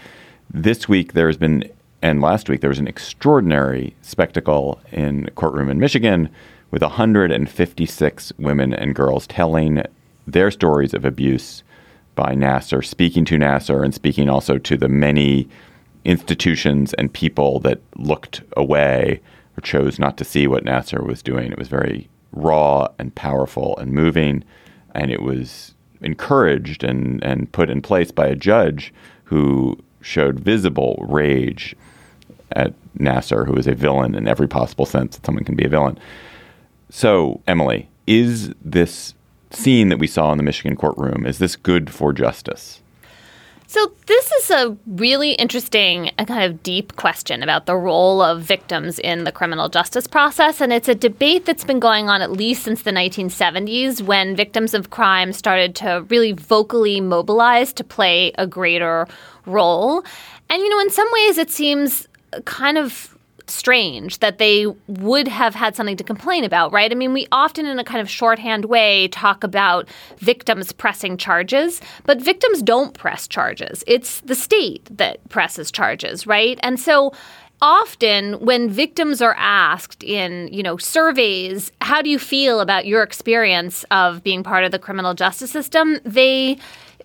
This 0.48 0.88
week, 0.88 1.14
there 1.14 1.26
has 1.26 1.36
been, 1.36 1.68
and 2.00 2.22
last 2.22 2.48
week, 2.48 2.60
there 2.60 2.70
was 2.70 2.78
an 2.78 2.86
extraordinary 2.86 3.96
spectacle 4.00 4.80
in 4.92 5.26
a 5.26 5.32
courtroom 5.32 5.68
in 5.68 5.80
Michigan 5.80 6.28
with 6.70 6.82
156 6.82 8.32
women 8.38 8.72
and 8.72 8.94
girls 8.94 9.26
telling 9.26 9.82
their 10.24 10.52
stories 10.52 10.94
of 10.94 11.04
abuse 11.04 11.64
by 12.14 12.32
Nassar, 12.36 12.84
speaking 12.84 13.24
to 13.24 13.36
Nassar 13.36 13.84
and 13.84 13.92
speaking 13.92 14.28
also 14.28 14.58
to 14.58 14.76
the 14.76 14.88
many 14.88 15.48
institutions 16.04 16.94
and 16.94 17.12
people 17.12 17.58
that 17.58 17.80
looked 17.96 18.42
away 18.56 19.20
or 19.58 19.62
chose 19.62 19.98
not 19.98 20.16
to 20.18 20.24
see 20.24 20.46
what 20.46 20.64
Nassar 20.64 21.04
was 21.04 21.24
doing. 21.24 21.50
It 21.50 21.58
was 21.58 21.66
very 21.66 22.08
raw 22.30 22.86
and 23.00 23.12
powerful 23.16 23.76
and 23.78 23.90
moving, 23.90 24.44
and 24.94 25.10
it 25.10 25.22
was 25.22 25.74
encouraged 26.00 26.84
and, 26.84 27.22
and 27.24 27.50
put 27.52 27.70
in 27.70 27.80
place 27.82 28.10
by 28.10 28.26
a 28.26 28.34
judge 28.34 28.92
who 29.24 29.78
showed 30.00 30.40
visible 30.40 31.04
rage 31.08 31.76
at 32.52 32.74
Nassar, 32.98 33.46
who 33.46 33.56
is 33.56 33.66
a 33.66 33.74
villain 33.74 34.14
in 34.14 34.28
every 34.28 34.48
possible 34.48 34.86
sense 34.86 35.16
that 35.16 35.24
someone 35.24 35.44
can 35.44 35.56
be 35.56 35.64
a 35.64 35.68
villain. 35.68 35.98
So, 36.90 37.40
Emily, 37.46 37.88
is 38.06 38.52
this 38.62 39.14
scene 39.50 39.88
that 39.88 39.98
we 39.98 40.06
saw 40.06 40.32
in 40.32 40.38
the 40.38 40.44
Michigan 40.44 40.76
courtroom, 40.76 41.26
is 41.26 41.38
this 41.38 41.56
good 41.56 41.90
for 41.90 42.12
justice? 42.12 42.81
So, 43.72 43.90
this 44.04 44.30
is 44.32 44.50
a 44.50 44.76
really 44.86 45.32
interesting 45.32 46.10
and 46.18 46.28
kind 46.28 46.44
of 46.44 46.62
deep 46.62 46.96
question 46.96 47.42
about 47.42 47.64
the 47.64 47.74
role 47.74 48.20
of 48.20 48.42
victims 48.42 48.98
in 48.98 49.24
the 49.24 49.32
criminal 49.32 49.70
justice 49.70 50.06
process. 50.06 50.60
And 50.60 50.74
it's 50.74 50.90
a 50.90 50.94
debate 50.94 51.46
that's 51.46 51.64
been 51.64 51.80
going 51.80 52.10
on 52.10 52.20
at 52.20 52.30
least 52.30 52.64
since 52.64 52.82
the 52.82 52.90
1970s 52.90 54.02
when 54.02 54.36
victims 54.36 54.74
of 54.74 54.90
crime 54.90 55.32
started 55.32 55.74
to 55.76 56.04
really 56.10 56.32
vocally 56.32 57.00
mobilize 57.00 57.72
to 57.72 57.82
play 57.82 58.32
a 58.36 58.46
greater 58.46 59.08
role. 59.46 60.04
And, 60.50 60.60
you 60.60 60.68
know, 60.68 60.80
in 60.80 60.90
some 60.90 61.08
ways, 61.10 61.38
it 61.38 61.50
seems 61.50 62.06
kind 62.44 62.76
of 62.76 63.11
strange 63.46 64.18
that 64.20 64.38
they 64.38 64.66
would 64.86 65.28
have 65.28 65.54
had 65.54 65.76
something 65.76 65.96
to 65.96 66.04
complain 66.04 66.44
about, 66.44 66.72
right? 66.72 66.90
I 66.90 66.94
mean, 66.94 67.12
we 67.12 67.26
often, 67.32 67.66
in 67.66 67.78
a 67.78 67.84
kind 67.84 68.00
of 68.00 68.08
shorthand 68.08 68.66
way, 68.66 69.08
talk 69.08 69.44
about 69.44 69.88
victims 70.18 70.72
pressing 70.72 71.16
charges, 71.16 71.80
but 72.04 72.20
victims 72.20 72.62
don't 72.62 72.94
press 72.94 73.26
charges. 73.28 73.84
It's 73.86 74.20
the 74.20 74.34
state 74.34 74.88
that 74.96 75.26
presses 75.28 75.70
charges, 75.70 76.26
right? 76.26 76.58
And 76.62 76.78
so 76.78 77.12
often 77.62 78.32
when 78.40 78.68
victims 78.68 79.22
are 79.22 79.36
asked 79.38 80.02
in 80.02 80.48
you 80.48 80.64
know 80.64 80.76
surveys 80.76 81.70
how 81.80 82.02
do 82.02 82.10
you 82.10 82.18
feel 82.18 82.58
about 82.58 82.86
your 82.86 83.04
experience 83.04 83.84
of 83.92 84.20
being 84.24 84.42
part 84.42 84.64
of 84.64 84.72
the 84.72 84.80
criminal 84.80 85.14
justice 85.14 85.52
system 85.52 86.00
they 86.04 86.58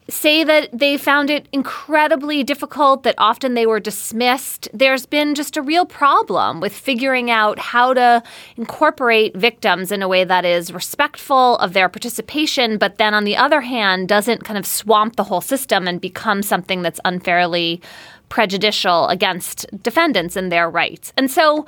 say 0.10 0.43
that 0.43 0.70
they 0.72 0.97
found 0.97 1.30
it 1.30 1.47
incredibly 1.51 2.43
difficult, 2.43 3.03
that 3.03 3.16
often 3.18 3.53
they 3.53 3.66
were 3.66 3.80
dismissed. 3.80 4.70
There's 4.74 5.05
been 5.05 5.36
just 5.36 5.58
a 5.58 5.62
real 5.62 5.86
problem 5.86 6.62
with 6.62 6.74
figuring 6.74 7.30
out 7.30 7.60
how 7.60 7.93
to 7.93 8.24
incorporate 8.55 9.36
victims 9.36 9.91
in 9.91 10.01
a 10.01 10.08
way 10.08 10.24
that 10.24 10.45
is 10.45 10.72
respectful 10.72 11.58
of 11.58 11.74
their 11.74 11.89
participation, 11.89 12.78
but 12.78 12.97
then 12.97 13.14
on 13.14 13.26
the 13.26 13.36
other 13.36 13.62
hand, 13.62 14.08
doesn't 14.08 14.45
kind 14.45 14.58
of 14.58 14.66
swamp 14.66 15.16
the 15.18 15.26
whole 15.26 15.41
system 15.41 15.88
and 15.88 15.99
become 15.99 16.41
something 16.41 16.82
that's 16.82 16.99
unfairly 17.03 17.82
prejudicial 18.30 19.08
against 19.08 19.66
defendants 19.84 20.36
and 20.36 20.51
their 20.51 20.70
rights. 20.70 21.14
And 21.18 21.30
so, 21.32 21.66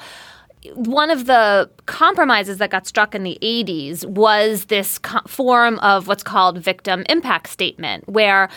one 0.74 1.10
of 1.10 1.26
the 1.26 1.70
compromises 1.86 2.58
that 2.58 2.70
got 2.70 2.86
struck 2.86 3.16
in 3.16 3.24
the 3.24 3.38
80s 3.42 4.06
was 4.06 4.66
this 4.66 5.00
co- 5.00 5.22
form 5.28 5.80
of 5.80 6.08
what's 6.08 6.24
called 6.24 6.58
victim 6.58 7.06
impact 7.08 7.48
statement 7.48 8.08
where 8.10 8.50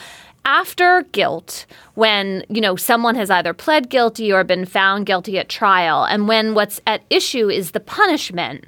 after 0.44 1.03
guilt 1.12 1.66
when 1.94 2.44
you 2.48 2.61
know 2.61 2.74
someone 2.74 3.14
has 3.14 3.30
either 3.30 3.55
pled 3.55 3.88
guilty 3.88 4.32
or 4.32 4.42
been 4.42 4.66
found 4.66 5.07
guilty 5.07 5.38
at 5.38 5.48
trial 5.48 6.05
and 6.05 6.26
when 6.26 6.55
what's 6.55 6.80
at 6.86 7.03
issue 7.11 7.48
is 7.48 7.70
the 7.70 7.80
punishment 7.80 8.64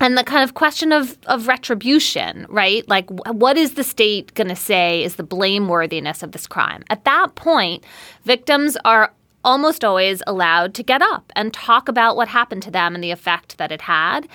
and 0.00 0.16
the 0.16 0.24
kind 0.24 0.44
of 0.44 0.54
question 0.54 0.92
of, 0.92 1.18
of 1.26 1.48
retribution, 1.48 2.46
right? 2.48 2.88
Like, 2.88 3.10
what 3.10 3.56
is 3.56 3.74
the 3.74 3.82
state 3.82 4.32
going 4.34 4.48
to 4.48 4.56
say 4.56 5.02
is 5.02 5.16
the 5.16 5.24
blameworthiness 5.24 6.22
of 6.22 6.32
this 6.32 6.46
crime? 6.46 6.84
At 6.88 7.04
that 7.04 7.34
point, 7.34 7.84
victims 8.24 8.76
are 8.84 9.12
almost 9.48 9.82
always 9.82 10.22
allowed 10.26 10.74
to 10.74 10.82
get 10.82 11.00
up 11.00 11.32
and 11.34 11.54
talk 11.54 11.88
about 11.88 12.16
what 12.16 12.28
happened 12.28 12.62
to 12.64 12.70
them 12.70 12.94
and 12.94 13.02
the 13.02 13.10
effect 13.10 13.56
that 13.56 13.72
it 13.72 13.80
had. 13.80 14.28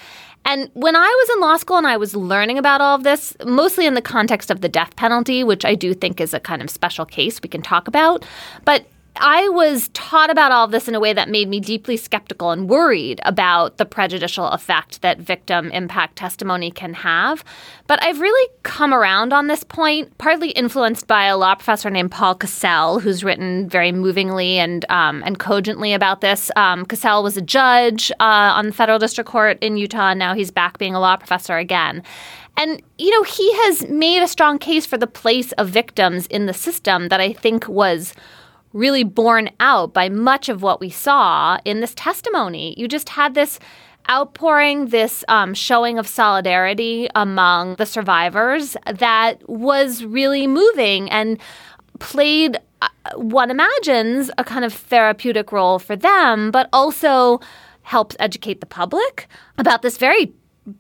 And 0.44 0.72
when 0.74 0.96
I 0.96 1.08
was 1.08 1.36
in 1.36 1.40
law 1.40 1.56
school 1.58 1.78
and 1.78 1.86
I 1.86 1.98
was 1.98 2.16
learning 2.16 2.58
about 2.58 2.82
all 2.82 2.96
of 2.96 3.04
this, 3.04 3.38
mostly 3.46 3.86
in 3.86 3.94
the 3.94 4.02
context 4.02 4.50
of 4.50 4.62
the 4.62 4.68
death 4.68 4.96
penalty, 4.96 5.44
which 5.44 5.66
I 5.66 5.76
do 5.76 5.94
think 5.94 6.20
is 6.20 6.34
a 6.34 6.40
kind 6.40 6.64
of 6.64 6.70
special 6.72 7.06
case 7.06 7.40
we 7.44 7.48
can 7.48 7.62
talk 7.62 7.88
about, 7.88 8.26
but 8.66 8.88
I 9.16 9.48
was 9.50 9.90
taught 9.90 10.32
about 10.32 10.52
all 10.52 10.66
of 10.66 10.72
this 10.72 10.88
in 10.88 10.96
a 10.96 11.00
way 11.00 11.14
that 11.14 11.30
made 11.30 11.48
me 11.48 11.60
deeply 11.60 11.98
skeptical 11.98 12.50
and 12.50 12.68
worried 12.68 13.22
about 13.24 13.78
the 13.78 13.86
prejudicial 13.86 14.48
effect 14.48 15.02
that 15.02 15.20
victim 15.20 15.72
impact 15.72 16.16
testimony 16.16 16.72
can 16.72 16.94
have. 16.96 17.44
But 17.86 18.02
I've 18.04 18.20
really 18.20 18.50
come 18.64 18.94
around 18.94 19.32
on 19.32 19.48
this 19.48 19.64
point, 19.64 20.18
partly 20.18 20.50
influenced 20.52 21.06
by 21.06 21.26
a 21.26 21.38
law 21.38 21.54
professor 21.54 21.92
named 21.92 22.12
Paul 22.12 22.36
Cassell, 22.36 23.00
who's 23.00 23.24
written 23.24 23.70
very 23.70 23.92
movingly 23.92 24.58
and 24.58 24.84
um, 24.90 25.22
and 25.26 25.38
cogently 25.38 25.94
about 25.94 26.22
this. 26.22 26.50
Um, 26.56 26.86
Cassell 26.86 27.22
was 27.22 27.38
a 27.38 27.42
judge 27.42 28.12
uh, 28.20 28.54
on 28.58 28.68
the 28.68 28.74
federal 28.74 28.98
district 28.98 29.30
court 29.30 29.60
in 29.62 29.78
Utah, 29.78 30.10
and 30.10 30.20
now 30.20 30.34
he's 30.34 30.50
back 30.50 30.80
being 30.80 30.96
a 30.96 31.00
law 31.00 31.18
professor 31.18 31.58
again. 31.58 32.04
And, 32.56 32.82
you 33.00 33.10
know, 33.10 33.24
he 33.24 33.52
has 33.64 33.88
made 33.90 34.22
a 34.22 34.28
strong 34.28 34.60
case 34.60 34.86
for 34.86 34.98
the 34.98 35.08
place 35.08 35.52
of 35.54 35.70
victims 35.70 36.28
in 36.28 36.46
the 36.46 36.54
system 36.54 37.08
that 37.10 37.20
I 37.20 37.34
think 37.34 37.68
was 37.68 38.14
really 38.74 39.04
borne 39.04 39.50
out 39.60 39.94
by 39.94 40.10
much 40.10 40.50
of 40.50 40.62
what 40.62 40.80
we 40.80 40.90
saw 40.90 41.58
in 41.64 41.80
this 41.80 41.94
testimony. 41.96 42.74
You 42.78 42.88
just 42.88 43.10
had 43.10 43.36
this 43.36 43.60
outpouring, 44.10 44.88
this 44.88 45.24
um, 45.28 45.54
showing 45.54 45.98
of 45.98 46.08
solidarity 46.08 47.08
among 47.16 47.76
the 47.76 47.86
survivors 47.86 48.76
that 48.92 49.48
was 49.48 50.04
really 50.04 50.48
moving 50.48 51.10
and 51.10 51.40
played, 52.00 52.58
uh, 52.82 52.90
one 53.16 53.50
imagines, 53.50 54.30
a 54.38 54.44
kind 54.44 54.66
of 54.66 54.74
therapeutic 54.74 55.52
role 55.52 55.80
for 55.80 55.96
them, 55.96 56.52
but 56.52 56.68
also 56.74 57.40
helps 57.84 58.16
educate 58.20 58.60
the 58.60 58.66
public 58.66 59.28
about 59.58 59.82
this 59.82 59.98
very 59.98 60.34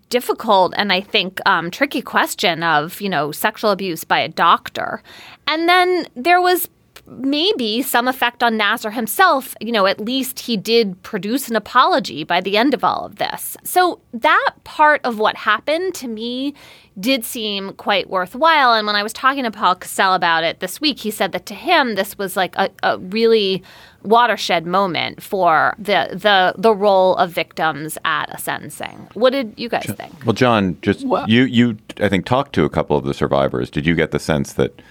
difficult 0.09 0.73
and 0.77 0.93
I 0.93 1.01
think 1.01 1.41
um, 1.45 1.69
tricky 1.69 2.01
question 2.01 2.63
of 2.63 3.01
you 3.01 3.09
know 3.09 3.33
sexual 3.33 3.71
abuse 3.71 4.03
by 4.03 4.19
a 4.19 4.29
doctor, 4.29 5.03
and 5.47 5.67
then 5.67 6.07
there 6.15 6.41
was 6.41 6.69
maybe 7.05 7.81
some 7.81 8.07
effect 8.07 8.41
on 8.43 8.57
Nassar 8.57 8.93
himself. 8.93 9.55
You 9.59 9.71
know, 9.71 9.85
at 9.85 9.99
least 9.99 10.39
he 10.39 10.57
did 10.57 11.01
produce 11.03 11.49
an 11.49 11.55
apology 11.55 12.23
by 12.23 12.41
the 12.41 12.57
end 12.57 12.73
of 12.73 12.83
all 12.83 13.05
of 13.05 13.17
this. 13.17 13.57
So 13.63 13.99
that 14.13 14.51
part 14.63 15.01
of 15.03 15.19
what 15.19 15.35
happened 15.35 15.93
to 15.95 16.07
me 16.07 16.53
did 16.99 17.25
seem 17.25 17.73
quite 17.73 18.09
worthwhile. 18.09 18.73
And 18.73 18.85
when 18.85 18.95
I 18.95 19.03
was 19.03 19.13
talking 19.13 19.43
to 19.43 19.51
Paul 19.51 19.75
Cassell 19.75 20.13
about 20.13 20.43
it 20.43 20.59
this 20.59 20.79
week, 20.79 20.99
he 20.99 21.11
said 21.11 21.31
that 21.31 21.45
to 21.47 21.55
him 21.55 21.95
this 21.95 22.17
was 22.17 22.37
like 22.37 22.55
a, 22.55 22.69
a 22.83 22.99
really 22.99 23.63
watershed 24.03 24.65
moment 24.65 25.23
for 25.23 25.75
the 25.79 26.09
the 26.11 26.53
the 26.57 26.75
role 26.75 27.15
of 27.15 27.31
victims 27.31 27.97
at 28.05 28.33
a 28.33 28.37
sentencing. 28.37 29.07
What 29.13 29.31
did 29.31 29.53
you 29.57 29.69
guys 29.69 29.85
think? 29.85 30.13
Well, 30.25 30.33
John, 30.33 30.77
just 30.81 31.05
well, 31.05 31.27
you 31.27 31.43
you 31.43 31.77
I 31.99 32.09
think 32.09 32.25
talked 32.25 32.53
to 32.53 32.65
a 32.65 32.69
couple 32.69 32.97
of 32.97 33.05
the 33.05 33.13
survivors. 33.13 33.69
Did 33.69 33.85
you 33.85 33.95
get 33.95 34.11
the 34.11 34.19
sense 34.19 34.53
that 34.53 34.81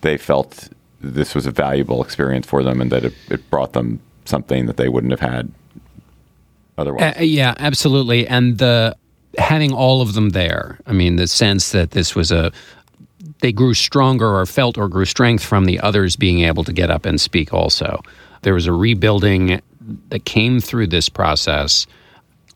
they 0.00 0.16
felt 0.16 0.68
this 1.02 1.34
was 1.34 1.46
a 1.46 1.50
valuable 1.50 2.02
experience 2.02 2.46
for 2.46 2.62
them 2.62 2.80
and 2.80 2.90
that 2.92 3.04
it, 3.04 3.14
it 3.28 3.50
brought 3.50 3.72
them 3.72 4.00
something 4.24 4.66
that 4.66 4.76
they 4.76 4.88
wouldn't 4.88 5.10
have 5.10 5.20
had 5.20 5.50
otherwise. 6.78 7.14
Uh, 7.16 7.22
yeah, 7.22 7.54
absolutely. 7.58 8.26
And 8.26 8.58
the 8.58 8.96
having 9.38 9.72
all 9.72 10.00
of 10.00 10.14
them 10.14 10.30
there, 10.30 10.78
I 10.86 10.92
mean, 10.92 11.16
the 11.16 11.26
sense 11.26 11.72
that 11.72 11.90
this 11.90 12.14
was 12.14 12.30
a 12.30 12.52
they 13.40 13.52
grew 13.52 13.74
stronger 13.74 14.36
or 14.36 14.46
felt 14.46 14.78
or 14.78 14.88
grew 14.88 15.04
strength 15.04 15.44
from 15.44 15.64
the 15.64 15.80
others 15.80 16.16
being 16.16 16.40
able 16.40 16.64
to 16.64 16.72
get 16.72 16.90
up 16.90 17.04
and 17.04 17.20
speak 17.20 17.52
also. 17.52 18.00
There 18.42 18.54
was 18.54 18.66
a 18.66 18.72
rebuilding 18.72 19.60
that 20.08 20.24
came 20.24 20.60
through 20.60 20.88
this 20.88 21.08
process. 21.08 21.86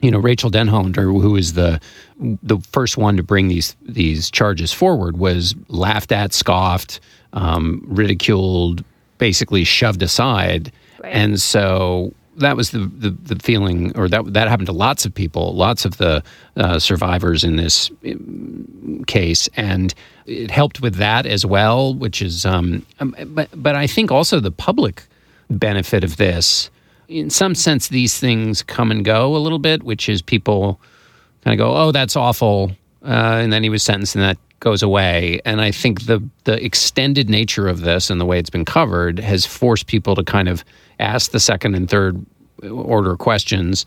You 0.01 0.11
know, 0.11 0.18
Rachel 0.18 0.51
Denhollander, 0.51 1.05
who 1.20 1.32
was 1.32 1.55
the 1.55 1.80
the 2.18 2.59
first 2.72 2.97
one 2.97 3.16
to 3.16 3.22
bring 3.22 3.49
these 3.49 3.76
these 3.82 4.30
charges 4.30 4.72
forward, 4.72 5.16
was 5.16 5.55
laughed 5.68 6.12
at, 6.12 6.32
scoffed, 6.32 7.01
um, 7.37 7.84
ridiculed, 7.87 8.82
basically 9.18 9.62
shoved 9.62 10.03
aside. 10.03 10.72
Right. 11.03 11.14
And 11.14 11.41
so 11.41 12.12
that 12.39 12.57
was 12.57 12.70
the, 12.70 12.80
the, 12.80 13.11
the, 13.11 13.37
feeling, 13.37 13.97
or 13.97 14.09
that 14.09 14.32
that 14.32 14.49
happened 14.49 14.66
to 14.66 14.72
lots 14.72 15.07
of 15.07 15.14
people, 15.14 15.55
lots 15.55 15.84
of 15.84 15.99
the 15.99 16.22
uh, 16.57 16.78
survivors 16.78 17.45
in 17.45 17.57
this 17.57 17.91
um, 18.05 19.05
case, 19.07 19.49
and 19.57 19.95
it 20.26 20.51
helped 20.51 20.80
with 20.80 20.97
that 20.97 21.26
as 21.26 21.47
well. 21.47 21.95
Which 21.95 22.20
is, 22.20 22.45
um, 22.45 22.84
um, 23.01 23.14
but 23.28 23.49
but 23.55 23.76
I 23.76 23.87
think 23.87 24.11
also 24.11 24.41
the 24.41 24.51
public 24.51 25.05
benefit 25.49 26.05
of 26.05 26.16
this, 26.16 26.70
in 27.09 27.30
some 27.30 27.55
sense, 27.55 27.89
these 27.89 28.18
things 28.18 28.62
come 28.62 28.91
and 28.91 29.05
go 29.05 29.37
a 29.37 29.39
little 29.39 29.61
bit, 29.61 29.82
which 29.82 30.09
is 30.09 30.20
people 30.20 30.80
kind 31.45 31.59
of 31.59 31.64
go, 31.64 31.74
oh, 31.76 31.93
that's 31.93 32.16
awful, 32.16 32.72
uh, 33.03 33.41
and 33.41 33.53
then 33.53 33.62
he 33.62 33.68
was 33.68 33.82
sentenced, 33.82 34.14
and 34.16 34.24
that 34.24 34.39
goes 34.61 34.83
away. 34.83 35.41
And 35.45 35.61
I 35.61 35.71
think 35.71 36.07
the 36.07 36.23
the 36.45 36.63
extended 36.65 37.29
nature 37.29 37.69
of 37.69 37.81
this 37.81 38.11
and 38.11 38.21
the 38.21 38.25
way 38.25 38.39
it's 38.39 38.51
been 38.51 38.65
covered 38.65 39.19
has 39.19 39.45
forced 39.47 39.87
people 39.87 40.15
to 40.15 40.25
kind 40.25 40.49
of 40.49 40.65
ask 40.99 41.31
the 41.31 41.41
second 41.41 41.75
and 41.75 41.89
third 41.89 42.25
order 42.71 43.17
questions. 43.17 43.85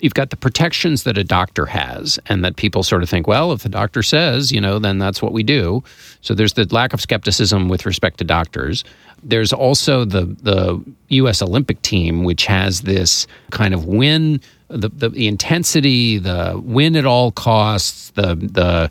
You've 0.00 0.14
got 0.14 0.30
the 0.30 0.36
protections 0.36 1.02
that 1.04 1.18
a 1.18 1.24
doctor 1.24 1.66
has, 1.66 2.20
and 2.26 2.44
that 2.44 2.54
people 2.54 2.84
sort 2.84 3.02
of 3.02 3.10
think, 3.10 3.26
well, 3.26 3.50
if 3.50 3.64
the 3.64 3.68
doctor 3.68 4.00
says, 4.04 4.52
you 4.52 4.60
know, 4.60 4.78
then 4.78 4.98
that's 4.98 5.20
what 5.20 5.32
we 5.32 5.42
do. 5.42 5.82
So 6.20 6.34
there's 6.34 6.52
the 6.52 6.72
lack 6.72 6.92
of 6.92 7.00
skepticism 7.00 7.68
with 7.68 7.84
respect 7.84 8.18
to 8.18 8.24
doctors. 8.24 8.84
There's 9.22 9.52
also 9.52 10.04
the 10.04 10.26
the 10.42 10.80
U.S. 11.08 11.42
Olympic 11.42 11.82
team, 11.82 12.22
which 12.22 12.46
has 12.46 12.82
this 12.82 13.26
kind 13.50 13.74
of 13.74 13.86
win 13.86 14.40
the, 14.68 14.88
the, 14.90 15.08
the 15.08 15.26
intensity, 15.26 16.18
the 16.18 16.60
win 16.62 16.94
at 16.94 17.06
all 17.06 17.32
costs, 17.32 18.10
the 18.10 18.34
the 18.34 18.90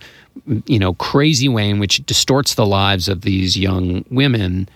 you 0.66 0.80
know, 0.80 0.94
crazy 0.96 1.50
way 1.50 1.70
in 1.70 1.80
which 1.80 2.00
it 2.00 2.06
distorts 2.06 2.56
the 2.56 2.66
lives 2.66 3.08
of 3.08 3.22
these 3.22 3.58
young 3.58 4.06
women 4.10 4.70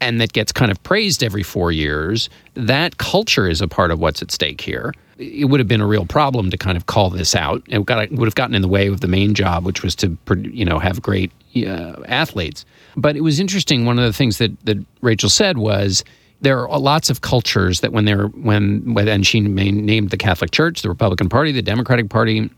and 0.00 0.20
that 0.20 0.32
gets 0.32 0.52
kind 0.52 0.70
of 0.70 0.82
praised 0.82 1.24
every 1.24 1.42
four 1.42 1.72
years, 1.72 2.28
that 2.54 2.98
culture 2.98 3.48
is 3.48 3.60
a 3.60 3.68
part 3.68 3.90
of 3.90 3.98
what's 3.98 4.20
at 4.20 4.30
stake 4.30 4.60
here. 4.60 4.92
It 5.16 5.48
would 5.48 5.60
have 5.60 5.68
been 5.68 5.80
a 5.80 5.86
real 5.86 6.04
problem 6.04 6.50
to 6.50 6.58
kind 6.58 6.76
of 6.76 6.86
call 6.86 7.08
this 7.08 7.34
out. 7.34 7.62
It, 7.68 7.86
got, 7.86 8.10
would 8.10 8.26
have 8.26 8.34
gotten 8.34 8.54
in 8.54 8.62
the 8.62 8.68
way 8.68 8.88
of 8.88 9.00
the 9.00 9.08
main 9.08 9.32
job, 9.34 9.64
which 9.64 9.82
was 9.82 9.94
to, 9.96 10.16
you 10.42 10.64
know, 10.64 10.78
have 10.78 11.00
great 11.00 11.30
uh, 11.56 12.02
athletes. 12.06 12.66
But 12.96 13.16
it 13.16 13.22
was 13.22 13.38
interesting. 13.38 13.86
One 13.86 13.98
of 13.98 14.04
the 14.04 14.12
things 14.12 14.38
that, 14.38 14.58
that 14.66 14.84
Rachel 15.00 15.30
said 15.30 15.56
was 15.56 16.04
there 16.40 16.68
are 16.68 16.78
lots 16.78 17.08
of 17.08 17.20
cultures 17.20 17.80
that 17.80 17.92
when 17.92 18.04
they're 18.04 18.26
when 18.26 18.92
when 18.92 19.08
and 19.08 19.26
she 19.26 19.40
named 19.40 20.10
the 20.10 20.16
Catholic 20.16 20.50
Church, 20.50 20.82
the 20.82 20.88
Republican 20.88 21.28
Party, 21.28 21.52
the 21.52 21.62
Democratic 21.62 22.10
Party, 22.10 22.50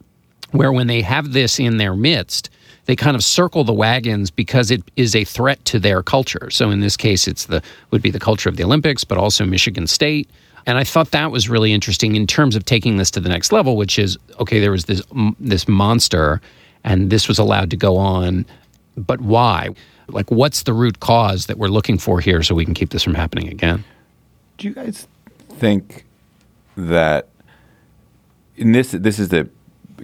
where 0.53 0.73
when 0.73 0.87
they 0.87 1.03
have 1.03 1.33
this 1.33 1.59
in 1.59 1.77
their 1.77 1.95
midst, 1.95 2.51
they 2.87 2.97
kind 2.97 3.17
of 3.17 3.25
circle 3.25 3.65
the 3.65 3.73
wagons 3.73 4.31
because 4.31 4.71
it 4.71 4.83
is 4.97 5.15
a 5.15 5.25
threat 5.25 5.65
to 5.67 5.79
their 5.79 6.03
culture. 6.03 6.51
So 6.51 6.71
in 6.71 6.81
this 6.81 6.97
case, 6.97 7.29
it's 7.29 7.47
the 7.47 7.63
would 7.91 8.03
be 8.03 8.11
the 8.11 8.21
culture 8.21 8.49
of 8.49 8.57
the 8.57 8.65
Olympics, 8.65 9.05
but 9.05 9.19
also 9.19 9.45
Michigan 9.45 9.87
State. 9.87 10.31
And 10.67 10.79
I 10.79 10.85
thought 10.85 11.11
that 11.13 11.31
was 11.31 11.49
really 11.49 11.73
interesting 11.73 12.17
in 12.17 12.27
terms 12.27 12.57
of 12.57 12.65
taking 12.65 12.97
this 12.97 13.11
to 13.13 13.21
the 13.21 13.29
next 13.29 13.53
level, 13.53 13.77
which 13.77 13.99
is 13.99 14.19
okay. 14.41 14.61
There 14.61 14.71
was 14.71 14.87
this 14.87 15.03
this 15.39 15.69
monster, 15.69 16.41
and 16.85 17.11
this 17.11 17.29
was 17.29 17.39
allowed 17.39 17.71
to 17.71 17.77
go 17.77 17.97
on, 17.97 18.47
but 18.97 19.21
why? 19.21 19.71
Like, 20.09 20.31
what's 20.31 20.63
the 20.63 20.73
root 20.73 21.01
cause 21.01 21.47
that 21.47 21.59
we're 21.59 21.69
looking 21.69 21.99
for 21.99 22.21
here, 22.21 22.43
so 22.43 22.55
we 22.55 22.65
can 22.65 22.75
keep 22.75 22.91
this 22.91 23.03
from 23.03 23.15
happening 23.15 23.49
again? 23.49 23.85
Do 24.59 24.69
you 24.69 24.75
guys 24.75 25.09
think 25.51 26.05
that 26.77 27.29
in 28.57 28.73
this 28.73 28.93
this 28.93 29.19
is 29.19 29.33
a 29.33 29.49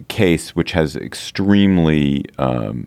case 0.08 0.54
which 0.56 0.72
has 0.72 0.96
extremely 0.96 2.24
um, 2.38 2.86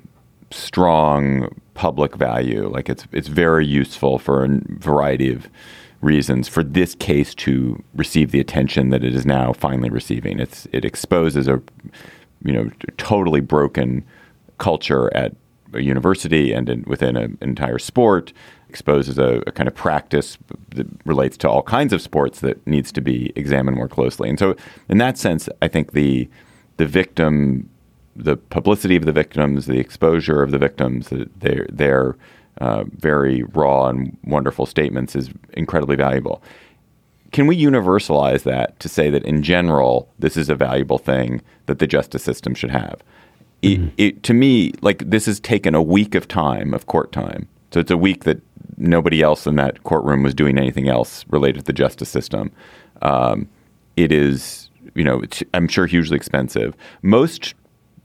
strong 0.52 1.54
public 1.74 2.16
value? 2.16 2.68
Like 2.68 2.90
it's 2.90 3.08
it's 3.12 3.28
very 3.28 3.66
useful 3.66 4.20
for 4.20 4.46
a 4.46 4.62
variety 4.70 5.32
of 5.32 5.50
reasons 6.02 6.48
for 6.48 6.64
this 6.64 6.96
case 6.96 7.34
to 7.34 7.84
receive 7.96 8.32
the 8.32 8.40
attention 8.40 8.90
that 8.90 9.04
it 9.04 9.16
is 9.16 9.26
now 9.26 9.54
finally 9.54 9.90
receiving. 9.90 10.40
It's 10.40 10.68
it 10.72 10.86
exposes 10.86 11.48
a 11.48 11.62
you 12.44 12.54
know 12.54 12.70
totally 12.98 13.42
broken 13.42 14.06
culture 14.58 15.16
at 15.16 15.34
a 15.74 15.82
university 15.82 16.54
and 16.54 16.70
in, 16.70 16.84
within 16.88 17.18
an 17.18 17.38
entire 17.42 17.80
sport 17.80 18.32
exposes 18.70 19.18
a, 19.18 19.42
a, 19.48 19.52
kind 19.52 19.68
of 19.68 19.76
practice 19.76 20.38
that 20.70 20.88
relates 21.06 21.38
to 21.38 21.50
all 21.50 21.62
kinds 21.62 21.94
of 21.94 22.02
sports 22.02 22.40
that 22.40 22.66
needs 22.68 22.92
to 22.92 23.02
be 23.02 23.32
examined 23.36 23.78
more 23.78 23.88
closely. 23.88 24.30
And 24.30 24.40
so, 24.40 24.56
in 24.90 24.98
that 24.98 25.18
sense, 25.18 25.48
I 25.62 25.68
think 25.68 25.94
the 25.94 26.30
the 26.78 26.86
victim, 26.86 27.70
the 28.16 28.38
publicity 28.38 28.96
of 28.96 29.06
the 29.06 29.12
victims, 29.12 29.66
the 29.66 29.80
exposure 29.80 30.42
of 30.42 30.52
the 30.52 30.58
victims, 30.58 31.10
their 31.38 31.68
their 31.70 32.16
uh, 32.60 32.84
very 32.98 33.44
raw 33.44 33.88
and 33.88 34.18
wonderful 34.24 34.66
statements 34.66 35.16
is 35.16 35.30
incredibly 35.54 35.96
valuable. 35.96 36.42
Can 37.32 37.48
we 37.48 37.62
universalize 37.62 38.44
that 38.44 38.80
to 38.80 38.88
say 38.88 39.10
that 39.10 39.26
in 39.26 39.44
general 39.44 40.08
this 40.20 40.38
is 40.38 40.50
a 40.50 40.56
valuable 40.56 40.98
thing 40.98 41.42
that 41.66 41.80
the 41.80 41.88
justice 41.88 42.24
system 42.24 42.56
should 42.56 42.72
have? 42.72 43.04
Mm-hmm. 43.62 43.88
It, 43.98 44.06
it, 44.06 44.24
to 44.24 44.34
me, 44.34 44.74
like 44.82 45.00
this 45.00 45.26
has 45.26 45.40
taken 45.40 45.76
a 45.76 45.82
week 45.82 46.16
of 46.16 46.28
time 46.28 46.74
of 46.74 46.86
court 46.86 47.12
time. 47.12 47.48
So 47.72 47.80
it's 47.80 47.92
a 47.92 47.98
week 47.98 48.24
that 48.24 48.42
nobody 48.78 49.22
else 49.22 49.46
in 49.46 49.56
that 49.58 49.84
courtroom 49.84 50.24
was 50.24 50.34
doing 50.34 50.58
anything 50.58 50.88
else 50.88 51.26
related 51.30 51.60
to 51.60 51.66
the 51.66 51.74
justice 51.74 52.10
system. 52.10 52.52
Um, 53.02 53.50
it 53.98 54.12
is, 54.12 54.65
you 54.96 55.04
know, 55.04 55.22
I'm 55.54 55.68
sure 55.68 55.86
hugely 55.86 56.16
expensive. 56.16 56.76
Most 57.02 57.54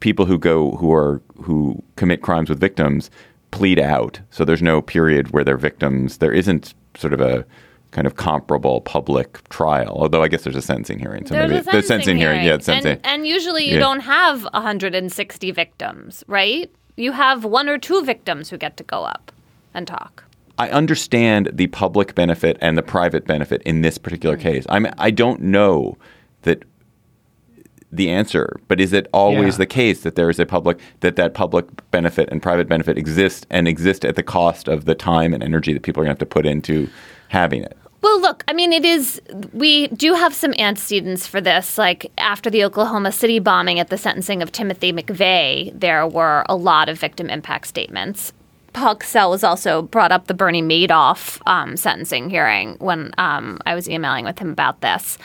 people 0.00 0.26
who 0.26 0.38
go 0.38 0.72
who 0.72 0.92
are 0.92 1.22
who 1.40 1.82
commit 1.96 2.22
crimes 2.22 2.48
with 2.48 2.60
victims 2.60 3.10
plead 3.50 3.78
out. 3.78 4.20
So 4.30 4.44
there's 4.44 4.62
no 4.62 4.80
period 4.80 5.30
where 5.30 5.44
they're 5.44 5.56
victims. 5.56 6.18
There 6.18 6.32
isn't 6.32 6.74
sort 6.96 7.12
of 7.12 7.20
a 7.20 7.44
kind 7.90 8.06
of 8.06 8.16
comparable 8.16 8.80
public 8.82 9.46
trial. 9.48 9.96
Although 9.98 10.22
I 10.22 10.28
guess 10.28 10.44
there's 10.44 10.56
a 10.56 10.62
sentencing 10.62 10.98
hearing. 10.98 11.26
So 11.26 11.34
there's 11.34 11.50
maybe 11.50 11.60
a 11.60 11.64
sentencing 11.64 11.80
the 11.80 11.86
sentencing 11.86 12.16
hearing, 12.18 12.40
hearing. 12.40 12.58
yeah, 12.58 12.64
sentencing. 12.64 13.00
And, 13.04 13.06
and 13.06 13.26
usually 13.26 13.64
you 13.64 13.74
yeah. 13.74 13.80
don't 13.80 14.00
have 14.00 14.44
160 14.44 15.50
victims, 15.50 16.24
right? 16.26 16.70
You 16.96 17.12
have 17.12 17.44
one 17.44 17.68
or 17.68 17.78
two 17.78 18.04
victims 18.04 18.50
who 18.50 18.58
get 18.58 18.76
to 18.76 18.84
go 18.84 19.04
up 19.04 19.32
and 19.74 19.86
talk. 19.86 20.24
I 20.58 20.68
understand 20.68 21.50
the 21.52 21.68
public 21.68 22.14
benefit 22.14 22.58
and 22.60 22.76
the 22.76 22.82
private 22.82 23.26
benefit 23.26 23.62
in 23.62 23.80
this 23.80 23.96
particular 23.98 24.36
mm-hmm. 24.36 24.48
case. 24.48 24.66
I'm 24.68 24.86
I 24.98 25.10
don't 25.10 25.40
know 25.40 25.96
that 26.42 26.64
the 27.92 28.10
answer, 28.10 28.60
but 28.68 28.80
is 28.80 28.92
it 28.92 29.08
always 29.12 29.54
yeah. 29.54 29.58
the 29.58 29.66
case 29.66 30.02
that 30.02 30.14
there 30.14 30.30
is 30.30 30.38
a 30.38 30.46
public 30.46 30.78
that 31.00 31.16
that 31.16 31.34
public 31.34 31.66
benefit 31.90 32.28
and 32.30 32.42
private 32.42 32.68
benefit 32.68 32.96
exist 32.96 33.46
and 33.50 33.66
exist 33.66 34.04
at 34.04 34.16
the 34.16 34.22
cost 34.22 34.68
of 34.68 34.84
the 34.84 34.94
time 34.94 35.34
and 35.34 35.42
energy 35.42 35.72
that 35.72 35.82
people 35.82 36.00
are 36.00 36.04
going 36.04 36.14
to 36.14 36.20
have 36.20 36.28
to 36.28 36.34
put 36.34 36.46
into 36.46 36.88
having 37.28 37.62
it? 37.62 37.76
Well, 38.02 38.20
look, 38.20 38.44
I 38.48 38.54
mean, 38.54 38.72
it 38.72 38.84
is, 38.84 39.20
we 39.52 39.88
do 39.88 40.14
have 40.14 40.34
some 40.34 40.54
antecedents 40.54 41.26
for 41.26 41.40
this. 41.40 41.76
Like 41.76 42.10
after 42.16 42.48
the 42.48 42.64
Oklahoma 42.64 43.12
City 43.12 43.38
bombing 43.40 43.78
at 43.78 43.88
the 43.88 43.98
sentencing 43.98 44.40
of 44.40 44.52
Timothy 44.52 44.92
McVeigh, 44.92 45.78
there 45.78 46.06
were 46.06 46.44
a 46.48 46.56
lot 46.56 46.88
of 46.88 46.98
victim 46.98 47.28
impact 47.28 47.66
statements. 47.66 48.32
Paul 48.72 48.96
Cassell 48.96 49.30
was 49.30 49.44
also 49.44 49.82
brought 49.82 50.12
up 50.12 50.28
the 50.28 50.34
Bernie 50.34 50.62
Madoff 50.62 51.40
um, 51.46 51.76
sentencing 51.76 52.30
hearing 52.30 52.76
when 52.78 53.12
um, 53.18 53.58
I 53.66 53.74
was 53.74 53.88
emailing 53.88 54.24
with 54.24 54.38
him 54.38 54.50
about 54.50 54.80
this. 54.80 55.18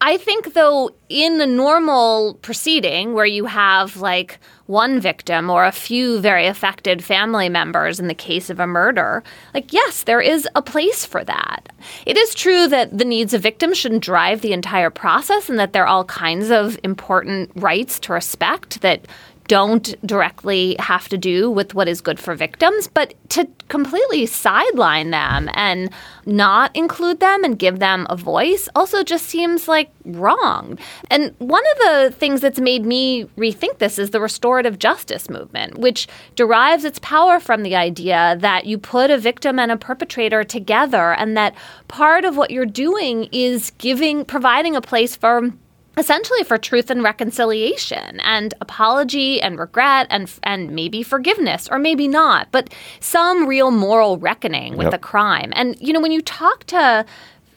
I 0.00 0.18
think, 0.18 0.52
though, 0.54 0.90
in 1.08 1.38
the 1.38 1.46
normal 1.46 2.34
proceeding 2.42 3.14
where 3.14 3.24
you 3.24 3.46
have 3.46 3.96
like 3.96 4.38
one 4.66 5.00
victim 5.00 5.50
or 5.50 5.64
a 5.64 5.72
few 5.72 6.20
very 6.20 6.46
affected 6.46 7.02
family 7.02 7.48
members 7.48 8.00
in 8.00 8.08
the 8.08 8.14
case 8.14 8.50
of 8.50 8.60
a 8.60 8.66
murder, 8.66 9.22
like, 9.54 9.72
yes, 9.72 10.02
there 10.02 10.20
is 10.20 10.48
a 10.54 10.62
place 10.62 11.06
for 11.06 11.24
that. 11.24 11.68
It 12.06 12.16
is 12.16 12.34
true 12.34 12.66
that 12.68 12.96
the 12.96 13.04
needs 13.04 13.34
of 13.34 13.42
victims 13.42 13.78
shouldn't 13.78 14.02
drive 14.02 14.40
the 14.40 14.52
entire 14.52 14.90
process 14.90 15.48
and 15.48 15.58
that 15.58 15.72
there 15.72 15.84
are 15.84 15.88
all 15.88 16.04
kinds 16.04 16.50
of 16.50 16.78
important 16.82 17.50
rights 17.54 17.98
to 18.00 18.12
respect 18.12 18.80
that 18.82 19.06
don't 19.48 19.94
directly 20.06 20.76
have 20.78 21.08
to 21.08 21.18
do 21.18 21.50
with 21.50 21.74
what 21.74 21.88
is 21.88 22.00
good 22.00 22.18
for 22.18 22.34
victims, 22.34 22.88
but 22.88 23.14
to 23.30 23.48
completely 23.68 24.26
sideline 24.26 25.10
them 25.10 25.50
and 25.54 25.90
not 26.26 26.74
include 26.74 27.20
them 27.20 27.44
and 27.44 27.58
give 27.58 27.78
them 27.78 28.06
a 28.08 28.16
voice 28.16 28.68
also 28.74 29.02
just 29.02 29.26
seems 29.26 29.68
like 29.68 29.90
wrong. 30.04 30.78
And 31.10 31.34
one 31.38 31.62
of 31.72 31.78
the 31.78 32.16
things 32.16 32.40
that's 32.40 32.60
made 32.60 32.84
me 32.84 33.24
rethink 33.36 33.78
this 33.78 33.98
is 33.98 34.10
the 34.10 34.20
restorative 34.20 34.78
justice 34.78 35.28
movement, 35.28 35.78
which 35.78 36.08
derives 36.36 36.84
its 36.84 36.98
power 37.00 37.40
from 37.40 37.62
the 37.62 37.76
idea 37.76 38.36
that 38.40 38.66
you 38.66 38.78
put 38.78 39.10
a 39.10 39.18
victim 39.18 39.58
and 39.58 39.72
a 39.72 39.76
perpetrator 39.76 40.44
together 40.44 41.12
and 41.12 41.36
that 41.36 41.54
part 41.88 42.24
of 42.24 42.36
what 42.36 42.50
you're 42.50 42.66
doing 42.66 43.28
is 43.32 43.72
giving 43.78 44.24
providing 44.24 44.76
a 44.76 44.80
place 44.80 45.16
for 45.16 45.50
essentially 45.96 46.42
for 46.44 46.58
truth 46.58 46.90
and 46.90 47.02
reconciliation 47.02 48.20
and 48.20 48.54
apology 48.60 49.40
and 49.40 49.58
regret 49.58 50.06
and 50.10 50.32
and 50.42 50.70
maybe 50.70 51.02
forgiveness 51.02 51.68
or 51.70 51.78
maybe 51.78 52.08
not 52.08 52.48
but 52.52 52.72
some 53.00 53.46
real 53.46 53.70
moral 53.70 54.18
reckoning 54.18 54.76
with 54.76 54.86
yep. 54.86 54.92
the 54.92 54.98
crime 54.98 55.52
and 55.54 55.76
you 55.80 55.92
know 55.92 56.00
when 56.00 56.12
you 56.12 56.22
talk 56.22 56.64
to 56.64 57.04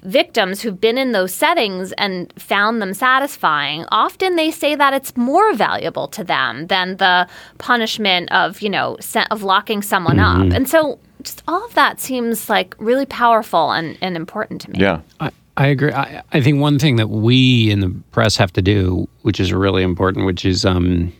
victims 0.03 0.61
who've 0.61 0.79
been 0.79 0.97
in 0.97 1.11
those 1.11 1.33
settings 1.33 1.91
and 1.93 2.31
found 2.39 2.81
them 2.81 2.93
satisfying 2.93 3.85
often 3.89 4.35
they 4.35 4.51
say 4.51 4.75
that 4.75 4.93
it's 4.93 5.17
more 5.17 5.53
valuable 5.53 6.07
to 6.07 6.23
them 6.23 6.67
than 6.67 6.97
the 6.97 7.27
punishment 7.57 8.31
of 8.31 8.61
you 8.61 8.69
know 8.69 8.97
of 9.31 9.43
locking 9.43 9.81
someone 9.81 10.17
mm-hmm. 10.17 10.49
up 10.49 10.55
and 10.55 10.69
so 10.69 10.99
just 11.23 11.41
all 11.47 11.65
of 11.65 11.73
that 11.73 11.99
seems 11.99 12.47
like 12.47 12.75
really 12.77 13.05
powerful 13.07 13.71
and, 13.71 13.97
and 14.01 14.15
important 14.15 14.61
to 14.61 14.69
me 14.69 14.79
yeah 14.79 15.01
I- 15.19 15.31
I 15.57 15.67
agree. 15.67 15.91
I, 15.91 16.21
I, 16.31 16.41
think 16.41 16.61
one 16.61 16.77
thing 16.77 16.97
that 16.97 17.09
we 17.09 17.71
in 17.71 17.79
the 17.79 17.89
press 18.11 18.37
have 18.37 18.53
to 18.53 18.61
do, 18.61 19.09
which 19.23 19.39
is 19.39 19.51
really 19.51 19.81
important, 19.81 20.27
which 20.27 20.45
is 20.45 20.63
um, 20.65 21.11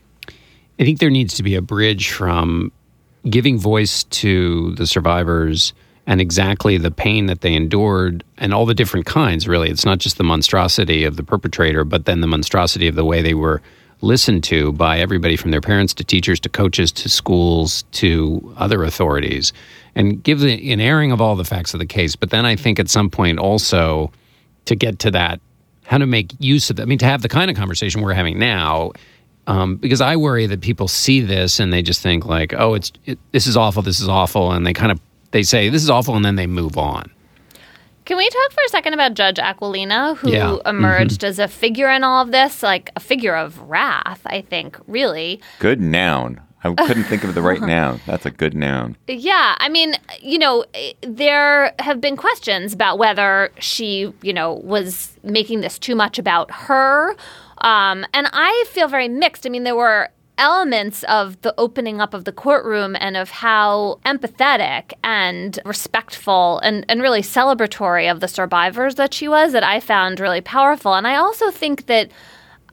I 0.80 0.84
think 0.84 1.00
there 1.00 1.10
needs 1.10 1.34
to 1.36 1.44
be 1.44 1.56
a 1.56 1.62
bridge 1.62 2.12
from 2.12 2.72
giving 3.28 3.58
voice 3.58 4.04
to 4.04 4.76
the 4.76 4.86
survivors 4.86 5.74
and 6.06 6.22
exactly 6.22 6.78
the 6.78 6.92
pain 6.92 7.26
that 7.26 7.42
they 7.42 7.54
endured 7.54 8.24
and 8.38 8.54
all 8.54 8.68
the 8.68 8.76
different 8.76 9.08
kinds, 9.08 9.48
really. 9.48 9.70
It's 9.72 9.86
not 9.86 9.98
just 9.98 10.18
the 10.18 10.24
monstrosity 10.24 11.04
of 11.04 11.18
the 11.18 11.24
perpetrator, 11.24 11.84
but 11.84 12.06
then 12.06 12.22
the 12.22 12.28
monstrosity 12.28 12.88
of 12.88 12.96
the 12.96 13.04
way 13.04 13.24
they 13.24 13.34
were 13.34 13.62
listened 14.02 14.44
to 14.44 14.72
by 14.74 15.00
everybody 15.00 15.36
from 15.36 15.50
their 15.50 15.62
parents 15.62 15.96
to 15.96 16.04
teachers 16.04 16.40
to 16.42 16.50
coaches 16.50 16.92
to 16.92 17.10
schools 17.10 17.84
to 17.92 18.54
other 18.58 18.84
authorities 18.84 19.52
and 19.96 20.22
give 20.22 20.40
the, 20.42 20.72
an 20.72 20.80
airing 20.80 21.12
of 21.12 21.20
all 21.20 21.36
the 21.36 21.44
facts 21.44 21.74
of 21.74 21.80
the 21.80 21.88
case. 21.88 22.16
But 22.16 22.30
then 22.30 22.46
I 22.46 22.56
think 22.56 22.80
at 22.80 22.88
some 22.88 23.10
point 23.10 23.40
also, 23.40 24.12
to 24.68 24.76
get 24.76 25.00
to 25.00 25.12
that, 25.12 25.40
how 25.86 25.98
to 25.98 26.06
make 26.06 26.34
use 26.40 26.70
of 26.70 26.76
that. 26.78 26.84
I 26.84 26.86
mean, 26.86 27.00
to 27.00 27.06
have 27.06 27.22
the 27.22 27.30
kind 27.30 27.50
of 27.50 27.58
conversation 27.58 28.02
we're 28.02 28.14
having 28.14 28.40
now, 28.40 28.92
um, 29.48 29.78
because 29.78 30.02
I 30.02 30.16
worry 30.16 30.46
that 30.46 30.62
people 30.62 30.88
see 30.88 31.22
this 31.22 31.60
and 31.60 31.72
they 31.72 31.82
just 31.82 32.02
think 32.02 32.26
like, 32.26 32.54
oh, 32.54 32.74
it's 32.74 32.92
it, 33.06 33.18
this 33.32 33.48
is 33.48 33.58
awful, 33.58 33.82
this 33.82 34.00
is 34.00 34.08
awful, 34.10 34.52
and 34.52 34.66
they 34.66 34.74
kind 34.74 34.92
of 34.92 35.00
they 35.32 35.44
say 35.44 35.70
this 35.70 35.84
is 35.84 35.90
awful, 35.90 36.16
and 36.16 36.24
then 36.24 36.36
they 36.36 36.48
move 36.48 36.78
on. 36.78 37.12
Can 38.06 38.16
we 38.16 38.30
talk 38.30 38.52
for 38.54 38.64
a 38.66 38.70
second 38.70 38.94
about 38.94 39.16
Judge 39.16 39.38
Aquilina, 39.38 40.16
who 40.16 40.32
yeah. 40.32 40.46
Mm-hmm. 40.46 40.68
emerged 40.68 41.22
mm-hmm. 41.22 41.30
as 41.30 41.40
a 41.40 41.48
figure 41.50 41.90
in 41.90 42.06
all 42.06 42.22
of 42.24 42.32
this, 42.32 42.64
like 42.64 42.90
a 42.96 43.02
figure 43.02 43.36
of 43.36 43.60
wrath? 43.62 44.22
I 44.26 44.42
think, 44.42 44.80
really. 44.88 45.42
Good 45.60 45.82
noun. 45.82 46.40
I 46.78 46.88
couldn't 46.88 47.06
think 47.06 47.24
of 47.24 47.36
the 47.36 47.42
right 47.42 47.62
noun. 47.76 48.02
That's 48.06 48.26
a 48.26 48.32
good 48.32 48.54
noun. 48.54 48.98
Yeah, 49.08 49.56
I 49.58 49.70
mean, 49.70 49.96
you 50.22 50.40
know, 50.40 50.66
there 51.02 51.74
have 51.80 52.02
been 52.02 52.18
questions 52.18 52.74
about 52.74 52.98
whether 52.98 53.52
she, 53.60 54.14
you 54.22 54.34
know, 54.34 54.56
was 54.64 55.18
making 55.24 55.62
this 55.62 55.78
too 55.80 55.96
much 55.96 56.20
about 56.20 56.52
her. 56.52 57.12
Um, 57.60 58.06
and 58.14 58.28
I 58.34 58.66
feel 58.70 58.88
very 58.88 59.08
mixed. 59.08 59.46
I 59.46 59.50
mean, 59.50 59.64
there 59.64 59.76
were 59.76 60.10
elements 60.38 61.04
of 61.04 61.42
the 61.42 61.54
opening 61.58 62.00
up 62.00 62.14
of 62.14 62.26
the 62.26 62.32
courtroom 62.32 62.96
and 63.00 63.18
of 63.18 63.30
how 63.30 64.00
empathetic 64.06 64.94
and 65.04 65.60
respectful 65.66 66.60
and, 66.60 66.86
and 66.88 67.02
really 67.02 67.22
celebratory 67.22 68.10
of 68.10 68.20
the 68.20 68.28
survivors 68.28 68.96
that 68.96 69.14
she 69.14 69.28
was 69.28 69.52
that 69.54 69.64
I 69.64 69.80
found 69.80 70.20
really 70.20 70.42
powerful. 70.42 70.94
And 70.94 71.08
I 71.08 71.16
also 71.16 71.50
think 71.50 71.88
that 71.88 72.12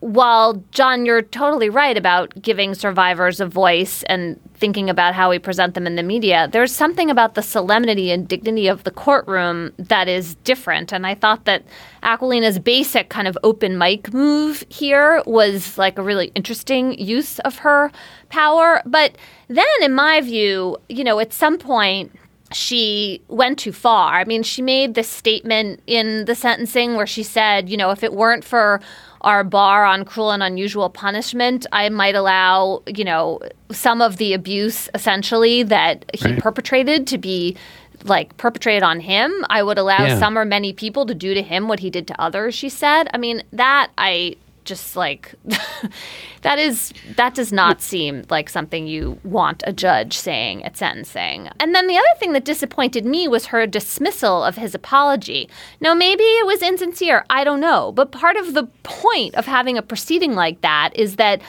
while 0.05 0.63
John, 0.71 1.07
you're 1.07 1.23
totally 1.23 1.71
right 1.71 1.97
about 1.97 2.35
giving 2.43 2.75
survivors 2.75 3.41
a 3.41 3.47
voice 3.47 4.03
and 4.03 4.39
thinking 4.53 4.91
about 4.91 5.15
how 5.15 5.31
we 5.31 5.39
present 5.39 5.73
them 5.73 5.87
in 5.87 5.97
the 5.97 6.03
media, 6.03 6.47
there's 6.53 6.73
something 6.73 7.11
about 7.11 7.37
the 7.37 7.43
solemnity 7.43 8.11
and 8.11 8.29
dignity 8.29 8.69
of 8.69 8.85
the 8.85 8.91
courtroom 8.91 9.73
that 9.79 10.07
is 10.07 10.35
different. 10.45 10.93
And 10.93 11.07
I 11.07 11.15
thought 11.15 11.47
that 11.47 11.63
Aquilina's 12.03 12.59
basic 12.59 13.09
kind 13.09 13.27
of 13.27 13.39
open 13.43 13.79
mic 13.79 14.13
move 14.13 14.63
here 14.69 15.23
was 15.25 15.79
like 15.79 15.97
a 15.97 16.03
really 16.03 16.31
interesting 16.35 16.99
use 16.99 17.39
of 17.39 17.57
her 17.61 17.91
power. 18.29 18.83
But 18.85 19.17
then, 19.49 19.65
in 19.81 19.95
my 19.95 20.21
view, 20.21 20.77
you 20.91 21.03
know, 21.03 21.19
at 21.19 21.33
some 21.33 21.57
point, 21.57 22.15
she 22.53 23.23
went 23.29 23.59
too 23.59 23.73
far. 23.73 24.17
I 24.17 24.25
mean, 24.25 24.43
she 24.43 24.61
made 24.61 24.95
this 24.95 25.09
statement 25.09 25.81
in 25.87 26.27
the 26.27 26.35
sentencing 26.35 26.95
where 26.95 27.07
she 27.07 27.23
said, 27.23 27.71
you 27.71 27.79
know, 27.79 27.91
if 27.91 28.03
it 28.03 28.13
weren't 28.13 28.45
for 28.45 28.83
our 29.25 29.43
bar 29.43 29.85
on 29.85 30.05
cruel 30.05 30.31
and 30.31 30.43
unusual 30.43 30.89
punishment, 30.91 31.67
I 31.73 31.89
might 31.89 32.15
allow, 32.15 32.83
you 32.87 33.05
know, 33.05 33.41
some 33.73 34.01
of 34.01 34.19
the 34.19 34.33
abuse 34.35 34.89
essentially 34.95 35.63
that 35.65 36.05
he 36.15 36.27
Right. 36.33 36.39
perpetrated 36.39 37.07
to 37.09 37.19
be 37.19 37.57
like 38.05 38.37
perpetrated 38.37 38.83
on 38.83 39.01
him. 39.01 39.33
I 39.49 39.63
would 39.63 39.79
allow 39.79 40.05
Yeah. 40.05 40.19
some 40.19 40.37
or 40.37 40.45
many 40.45 40.73
people 40.75 41.07
to 41.07 41.15
do 41.15 41.33
to 41.33 41.43
him 41.43 41.69
what 41.69 41.81
he 41.81 41.89
did 41.91 42.07
to 42.09 42.21
others, 42.21 42.55
she 42.55 42.69
said. 42.69 43.09
I 43.15 43.19
mean, 43.19 43.43
that 43.53 43.89
I 43.97 44.37
just 44.65 44.97
like 44.97 45.35
that 46.43 46.59
is 46.59 46.93
that 47.17 47.35
does 47.35 47.53
not 47.53 47.81
seem 47.81 48.25
like 48.31 48.49
something 48.49 48.87
you 48.87 49.19
want 49.25 49.63
a 49.67 49.73
judge 49.73 50.17
saying 50.17 50.65
at 50.65 50.77
sentencing. 50.77 51.49
And 51.61 51.75
then 51.75 51.87
the 51.87 51.97
other 51.97 52.19
thing 52.19 52.33
that 52.33 52.45
disappointed 52.45 53.05
me 53.05 53.29
was 53.29 53.47
her 53.47 53.67
dismissal 53.67 54.45
of 54.45 54.57
his 54.57 54.75
apology. 54.75 55.49
Now 55.81 55.95
maybe 55.95 56.25
it 56.25 56.47
was 56.47 56.63
insincere, 56.63 57.25
I 57.31 57.45
don't 57.45 57.61
know, 57.61 57.93
but 57.93 58.13
part 58.13 58.37
of 58.37 58.55
the 58.55 58.65
point 58.83 59.35
of 59.35 59.47
having 59.47 59.79
a 59.79 59.83
proceeding 59.83 60.35
like 60.35 60.61
that 60.63 60.91
is 60.95 61.17
that 61.17 61.41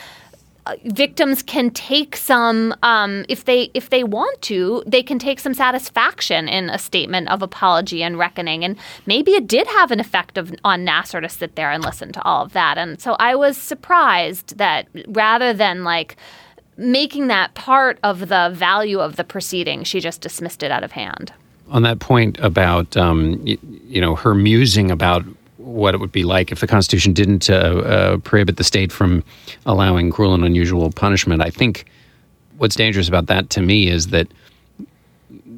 victims 0.85 1.43
can 1.43 1.69
take 1.69 2.15
some 2.15 2.73
um, 2.81 3.25
if 3.29 3.45
they 3.45 3.69
if 3.73 3.89
they 3.89 4.03
want 4.03 4.41
to 4.43 4.83
they 4.85 5.03
can 5.03 5.19
take 5.19 5.39
some 5.39 5.53
satisfaction 5.53 6.47
in 6.47 6.69
a 6.69 6.77
statement 6.77 7.29
of 7.29 7.41
apology 7.41 8.03
and 8.03 8.17
reckoning. 8.17 8.63
And 8.63 8.75
maybe 9.05 9.31
it 9.31 9.47
did 9.47 9.67
have 9.67 9.91
an 9.91 9.99
effect 9.99 10.37
of, 10.37 10.53
on 10.63 10.85
Nassar 10.85 11.21
to 11.21 11.29
sit 11.29 11.55
there 11.55 11.71
and 11.71 11.83
listen 11.83 12.11
to 12.13 12.21
all 12.23 12.45
of 12.45 12.53
that. 12.53 12.77
And 12.77 12.99
so 12.99 13.15
I 13.19 13.35
was 13.35 13.57
surprised 13.57 14.57
that 14.57 14.87
rather 15.07 15.53
than 15.53 15.83
like 15.83 16.17
making 16.77 17.27
that 17.27 17.53
part 17.53 17.99
of 18.03 18.27
the 18.27 18.51
value 18.53 18.99
of 18.99 19.15
the 19.15 19.23
proceeding 19.23 19.83
she 19.83 19.99
just 19.99 20.21
dismissed 20.21 20.63
it 20.63 20.71
out 20.71 20.83
of 20.83 20.91
hand. 20.91 21.31
On 21.69 21.83
that 21.83 21.99
point 21.99 22.37
about 22.39 22.95
um, 22.97 23.43
y- 23.45 23.57
you 23.87 24.01
know 24.01 24.15
her 24.15 24.33
musing 24.33 24.91
about 24.91 25.25
what 25.65 25.93
it 25.93 25.99
would 25.99 26.11
be 26.11 26.23
like 26.23 26.51
if 26.51 26.59
the 26.59 26.67
Constitution 26.67 27.11
didn't 27.11 27.49
uh, 27.49 27.53
uh, 27.53 28.17
prohibit 28.17 28.57
the 28.57 28.63
state 28.63 28.91
from 28.91 29.23
allowing 29.65 30.11
cruel 30.11 30.33
and 30.33 30.45
unusual 30.45 30.91
punishment. 30.91 31.41
I 31.41 31.49
think 31.49 31.85
what's 32.57 32.75
dangerous 32.75 33.07
about 33.07 33.25
that 33.27 33.49
to 33.51 33.61
me 33.61 33.87
is 33.87 34.07
that 34.07 34.27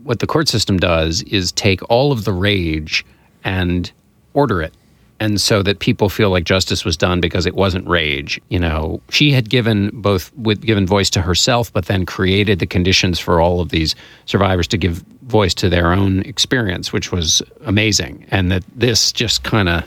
what 0.04 0.20
the 0.20 0.28
court 0.28 0.48
system 0.48 0.78
does 0.78 1.22
is 1.24 1.52
take 1.52 1.82
all 1.90 2.12
of 2.12 2.24
the 2.24 2.32
rage 2.32 3.06
and 3.44 3.92
order 4.34 4.62
it. 4.62 4.74
And 5.20 5.42
so 5.42 5.64
that 5.64 5.80
people 5.80 6.10
feel 6.10 6.30
like 6.30 6.44
justice 6.44 6.86
was 6.86 6.96
done 6.96 7.20
because 7.20 7.48
it 7.48 7.56
wasn't 7.56 7.88
rage. 7.88 8.40
You 8.50 8.60
know, 8.60 9.02
she 9.10 9.32
had 9.32 9.50
given 9.50 9.90
both 9.92 10.32
with 10.38 10.62
given 10.62 10.86
voice 10.86 11.10
to 11.12 11.22
herself, 11.22 11.74
but 11.74 11.88
then 11.88 12.06
created 12.06 12.60
the 12.60 12.68
conditions 12.68 13.20
for 13.20 13.42
all 13.42 13.60
of 13.60 13.70
these 13.70 13.96
survivors 14.26 14.68
to 14.68 14.78
give 14.78 15.04
voice 15.24 15.56
to 15.56 15.70
their 15.70 15.92
own 15.92 16.22
experience, 16.22 16.94
which 16.94 17.12
was 17.12 17.42
amazing. 17.66 18.28
And 18.30 18.52
that 18.52 18.64
this 18.76 19.12
just 19.12 19.42
kind 19.42 19.70
of 19.70 19.84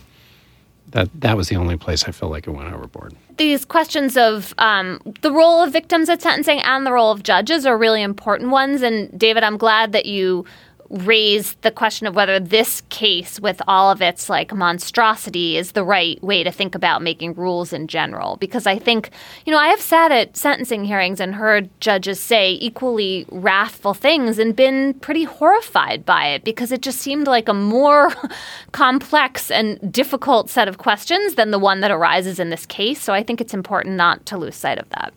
that 0.93 1.09
that 1.21 1.37
was 1.37 1.49
the 1.49 1.57
only 1.57 1.77
place 1.77 2.05
I 2.05 2.13
felt 2.13 2.33
like 2.33 2.47
it 2.47 2.51
went 2.51 2.73
overboard. 2.73 3.15
these 3.37 3.65
questions 3.65 4.17
of 4.17 4.55
um, 4.59 5.01
the 5.23 5.33
role 5.33 5.63
of 5.63 5.73
victims 5.73 6.09
at 6.09 6.21
sentencing 6.21 6.61
and 6.61 6.85
the 6.85 6.93
role 6.93 7.11
of 7.11 7.23
judges 7.23 7.65
are 7.65 7.79
really 7.79 8.03
important 8.03 8.51
ones. 8.51 8.83
And 8.83 9.17
David, 9.19 9.43
I'm 9.43 9.57
glad 9.57 9.93
that 9.93 10.07
you 10.07 10.45
raised 10.91 11.63
the 11.63 11.71
question 11.71 12.07
of 12.09 12.17
whether 12.17 12.41
this 12.41 12.83
case, 12.89 13.39
with 13.39 13.63
all 13.69 13.91
of 13.91 14.03
its 14.03 14.29
like 14.29 14.53
monstrosity, 14.53 15.57
is 15.57 15.73
the 15.73 15.85
right 15.85 16.23
way 16.23 16.43
to 16.43 16.51
think 16.51 16.75
about 16.75 17.01
making 17.01 17.35
rules 17.35 17.73
in 17.73 17.87
general. 17.87 18.37
Because 18.37 18.67
I 18.67 18.79
think, 18.79 19.11
you 19.47 19.53
know, 19.53 19.59
I 19.59 19.69
have 19.69 19.81
sat 19.81 20.11
at 20.11 20.37
sentencing 20.37 20.85
hearings 20.85 21.21
and 21.21 21.37
heard 21.37 21.71
judges 21.81 22.21
say 22.21 22.53
equally 22.61 23.25
wrathful 23.31 23.95
things 23.95 24.39
and 24.39 24.55
been 24.55 24.95
pretty 24.95 25.25
horrified 25.25 26.05
by 26.05 26.27
it 26.27 26.43
because 26.43 26.73
it 26.73 26.83
just 26.83 26.99
seemed 26.99 27.29
like 27.29 27.49
a 27.49 27.55
more 27.55 28.13
complex 28.73 29.51
and 29.51 29.93
difficult 29.93 30.51
set 30.51 30.67
of 30.67 30.79
questions 30.79 31.37
than 31.37 31.53
the 31.53 31.59
one 31.59 31.81
that 31.81 31.93
arises 31.93 32.41
in 32.41 32.51
this 32.51 32.67
case. 32.67 33.01
So 33.01 33.13
I 33.13 33.23
think 33.23 33.41
it's 33.41 33.55
important 33.55 33.95
not 33.95 34.27
to 34.27 34.37
lose 34.37 34.57
sight 34.57 34.79
of 34.79 34.89
that. 34.91 35.15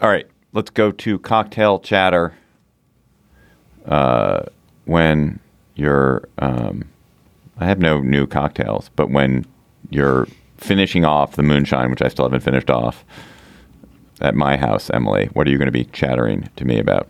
All 0.00 0.10
right, 0.10 0.28
let's 0.52 0.70
go 0.70 0.92
to 0.92 1.18
cocktail 1.18 1.80
chatter. 1.80 2.34
Uh, 3.86 4.44
when 4.88 5.38
you're, 5.76 6.26
um, 6.38 6.88
I 7.58 7.66
have 7.66 7.78
no 7.78 8.00
new 8.00 8.26
cocktails, 8.26 8.90
but 8.96 9.10
when 9.10 9.44
you're 9.90 10.26
finishing 10.56 11.04
off 11.04 11.36
the 11.36 11.42
moonshine, 11.42 11.90
which 11.90 12.02
I 12.02 12.08
still 12.08 12.24
haven't 12.24 12.40
finished 12.40 12.70
off 12.70 13.04
at 14.20 14.34
my 14.34 14.56
house, 14.56 14.90
Emily, 14.90 15.26
what 15.34 15.46
are 15.46 15.50
you 15.50 15.58
going 15.58 15.66
to 15.66 15.72
be 15.72 15.84
chattering 15.84 16.48
to 16.56 16.64
me 16.64 16.78
about? 16.78 17.08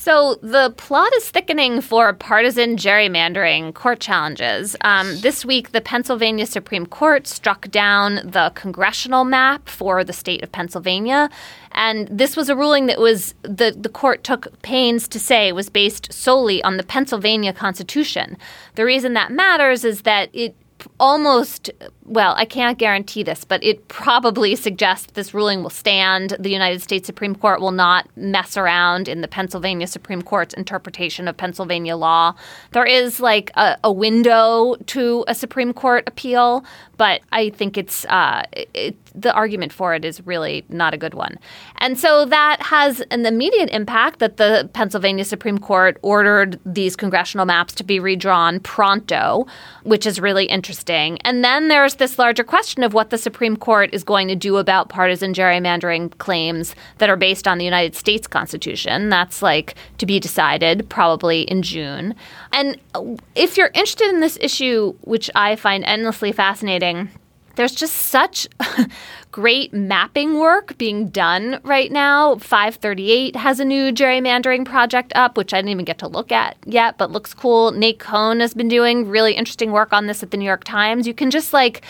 So 0.00 0.36
the 0.36 0.72
plot 0.78 1.12
is 1.16 1.28
thickening 1.28 1.82
for 1.82 2.14
partisan 2.14 2.76
gerrymandering 2.76 3.74
court 3.74 4.00
challenges. 4.00 4.74
Um, 4.80 5.20
this 5.20 5.44
week, 5.44 5.72
the 5.72 5.82
Pennsylvania 5.82 6.46
Supreme 6.46 6.86
Court 6.86 7.26
struck 7.26 7.70
down 7.70 8.14
the 8.24 8.50
congressional 8.54 9.26
map 9.26 9.68
for 9.68 10.02
the 10.02 10.14
state 10.14 10.42
of 10.42 10.50
Pennsylvania. 10.52 11.28
And 11.72 12.08
this 12.08 12.34
was 12.34 12.48
a 12.48 12.56
ruling 12.56 12.86
that 12.86 12.98
was 12.98 13.34
the, 13.42 13.76
the 13.78 13.90
court 13.90 14.24
took 14.24 14.62
pains 14.62 15.06
to 15.06 15.20
say 15.20 15.52
was 15.52 15.68
based 15.68 16.10
solely 16.10 16.62
on 16.64 16.78
the 16.78 16.82
Pennsylvania 16.82 17.52
Constitution. 17.52 18.38
The 18.76 18.86
reason 18.86 19.12
that 19.12 19.30
matters 19.30 19.84
is 19.84 20.00
that 20.02 20.30
it 20.32 20.56
almost 21.00 21.70
well 22.04 22.34
i 22.36 22.44
can't 22.44 22.78
guarantee 22.78 23.22
this 23.22 23.42
but 23.44 23.64
it 23.64 23.88
probably 23.88 24.54
suggests 24.54 25.12
this 25.12 25.32
ruling 25.34 25.62
will 25.62 25.70
stand. 25.70 26.36
The 26.38 26.50
united 26.50 26.82
states 26.82 27.06
supreme 27.06 27.34
court 27.34 27.60
will 27.60 27.72
not 27.72 28.06
mess 28.16 28.56
around 28.56 29.08
in 29.08 29.22
the 29.22 29.28
pennsylvania 29.28 29.86
supreme 29.86 30.20
court's 30.20 30.54
interpretation 30.54 31.26
of 31.26 31.36
pennsylvania 31.36 31.96
law. 31.96 32.34
There 32.72 32.84
is 32.84 33.18
like 33.18 33.50
a, 33.54 33.78
a 33.82 33.90
window 33.90 34.76
to 34.86 35.24
a 35.26 35.34
supreme 35.34 35.72
court 35.72 36.04
appeal 36.06 36.64
but 36.98 37.22
i 37.32 37.48
think 37.50 37.78
it's 37.78 38.04
uh, 38.06 38.42
it, 38.52 38.94
the 39.14 39.32
argument 39.32 39.72
for 39.72 39.94
it 39.94 40.04
is 40.04 40.24
really 40.26 40.64
not 40.68 40.94
a 40.94 40.96
good 40.96 41.14
one. 41.14 41.36
And 41.78 41.98
so 41.98 42.24
that 42.26 42.62
has 42.62 43.00
an 43.10 43.26
immediate 43.26 43.70
impact 43.70 44.20
that 44.20 44.36
the 44.36 44.68
pennsylvania 44.72 45.24
supreme 45.24 45.58
court 45.58 45.98
ordered 46.02 46.60
these 46.64 46.94
congressional 46.94 47.46
maps 47.46 47.74
to 47.74 47.84
be 47.84 47.98
redrawn 47.98 48.60
pronto 48.60 49.46
which 49.84 50.06
is 50.06 50.20
really 50.20 50.44
interesting. 50.44 50.89
And 50.90 51.44
then 51.44 51.68
there's 51.68 51.96
this 51.96 52.18
larger 52.18 52.44
question 52.44 52.82
of 52.82 52.94
what 52.94 53.10
the 53.10 53.18
Supreme 53.18 53.56
Court 53.56 53.90
is 53.92 54.04
going 54.04 54.28
to 54.28 54.34
do 54.34 54.56
about 54.56 54.88
partisan 54.88 55.32
gerrymandering 55.32 56.16
claims 56.18 56.74
that 56.98 57.08
are 57.08 57.16
based 57.16 57.46
on 57.46 57.58
the 57.58 57.64
United 57.64 57.94
States 57.94 58.26
Constitution. 58.26 59.08
That's 59.08 59.42
like 59.42 59.74
to 59.98 60.06
be 60.06 60.18
decided 60.18 60.88
probably 60.88 61.42
in 61.42 61.62
June. 61.62 62.14
And 62.52 62.78
if 63.34 63.56
you're 63.56 63.70
interested 63.74 64.08
in 64.08 64.20
this 64.20 64.38
issue, 64.40 64.94
which 65.02 65.30
I 65.34 65.56
find 65.56 65.84
endlessly 65.84 66.32
fascinating, 66.32 67.10
there's 67.56 67.74
just 67.74 67.94
such 67.94 68.48
great 69.30 69.72
mapping 69.72 70.38
work 70.38 70.76
being 70.78 71.08
done 71.08 71.60
right 71.62 71.90
now. 71.90 72.36
538 72.36 73.36
has 73.36 73.60
a 73.60 73.64
new 73.64 73.92
gerrymandering 73.92 74.64
project 74.64 75.12
up, 75.14 75.36
which 75.36 75.52
I 75.52 75.58
didn't 75.58 75.70
even 75.70 75.84
get 75.84 75.98
to 75.98 76.08
look 76.08 76.32
at 76.32 76.56
yet, 76.64 76.98
but 76.98 77.10
looks 77.10 77.34
cool. 77.34 77.72
Nate 77.72 77.98
Cohn 77.98 78.40
has 78.40 78.54
been 78.54 78.68
doing 78.68 79.08
really 79.08 79.34
interesting 79.34 79.72
work 79.72 79.92
on 79.92 80.06
this 80.06 80.22
at 80.22 80.30
the 80.30 80.36
New 80.36 80.44
York 80.44 80.64
Times. 80.64 81.06
You 81.06 81.14
can 81.14 81.30
just 81.30 81.52
like 81.52 81.82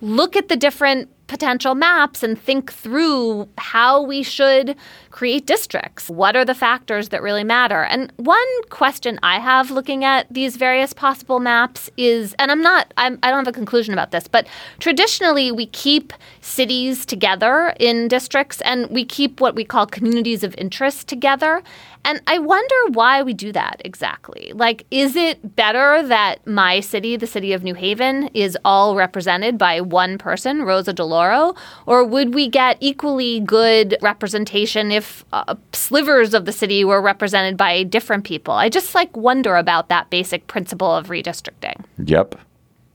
look 0.00 0.36
at 0.36 0.48
the 0.48 0.56
different 0.56 1.08
potential 1.28 1.74
maps 1.74 2.22
and 2.22 2.40
think 2.40 2.72
through 2.72 3.48
how 3.58 4.02
we 4.02 4.22
should 4.22 4.74
create 5.10 5.46
districts. 5.46 6.08
What 6.08 6.34
are 6.34 6.44
the 6.44 6.54
factors 6.54 7.10
that 7.10 7.22
really 7.22 7.44
matter? 7.44 7.84
And 7.84 8.12
one 8.16 8.62
question 8.70 9.18
I 9.22 9.38
have 9.38 9.70
looking 9.70 10.04
at 10.04 10.26
these 10.32 10.56
various 10.56 10.92
possible 10.92 11.38
maps 11.38 11.90
is, 11.96 12.34
and 12.38 12.50
I'm 12.50 12.62
not, 12.62 12.92
I'm, 12.96 13.18
I 13.22 13.30
don't 13.30 13.44
have 13.44 13.48
a 13.48 13.52
conclusion 13.52 13.92
about 13.92 14.10
this, 14.10 14.26
but 14.26 14.46
traditionally 14.80 15.52
we 15.52 15.66
keep 15.66 16.12
cities 16.40 17.06
together 17.06 17.74
in 17.78 18.08
districts 18.08 18.60
and 18.62 18.88
we 18.90 19.04
keep 19.04 19.40
what 19.40 19.54
we 19.54 19.64
call 19.64 19.86
communities 19.86 20.42
of 20.42 20.54
interest 20.56 21.08
together. 21.08 21.62
And 22.04 22.20
I 22.26 22.38
wonder 22.38 22.74
why 22.92 23.22
we 23.22 23.34
do 23.34 23.52
that 23.52 23.82
exactly. 23.84 24.52
Like, 24.54 24.86
is 24.90 25.16
it 25.16 25.56
better 25.56 26.06
that 26.06 26.46
my 26.46 26.80
city, 26.80 27.16
the 27.16 27.26
city 27.26 27.52
of 27.52 27.62
New 27.62 27.74
Haven, 27.74 28.28
is 28.34 28.56
all 28.64 28.96
represented 28.96 29.58
by 29.58 29.80
one 29.80 30.18
person, 30.18 30.62
Rosa 30.62 30.94
DeLauro? 30.94 31.56
Or 31.86 32.04
would 32.04 32.34
we 32.34 32.48
get 32.48 32.76
equally 32.80 33.40
good 33.40 33.96
representation 34.00 34.90
if 34.90 35.24
uh, 35.32 35.54
slivers 35.72 36.34
of 36.34 36.44
the 36.44 36.52
city 36.52 36.84
were 36.84 37.02
represented 37.02 37.56
by 37.56 37.82
different 37.82 38.24
people? 38.24 38.54
I 38.54 38.68
just 38.68 38.94
like 38.94 39.14
wonder 39.16 39.56
about 39.56 39.88
that 39.88 40.08
basic 40.10 40.46
principle 40.46 40.94
of 40.94 41.08
redistricting. 41.08 41.84
Yep. 42.04 42.36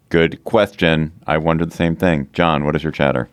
Good 0.10 0.44
question. 0.44 1.12
I 1.26 1.38
wondered 1.38 1.72
the 1.72 1.76
same 1.76 1.96
thing. 1.96 2.28
John, 2.34 2.66
what 2.66 2.76
is 2.76 2.84
your 2.84 2.92
chatter? 2.92 3.30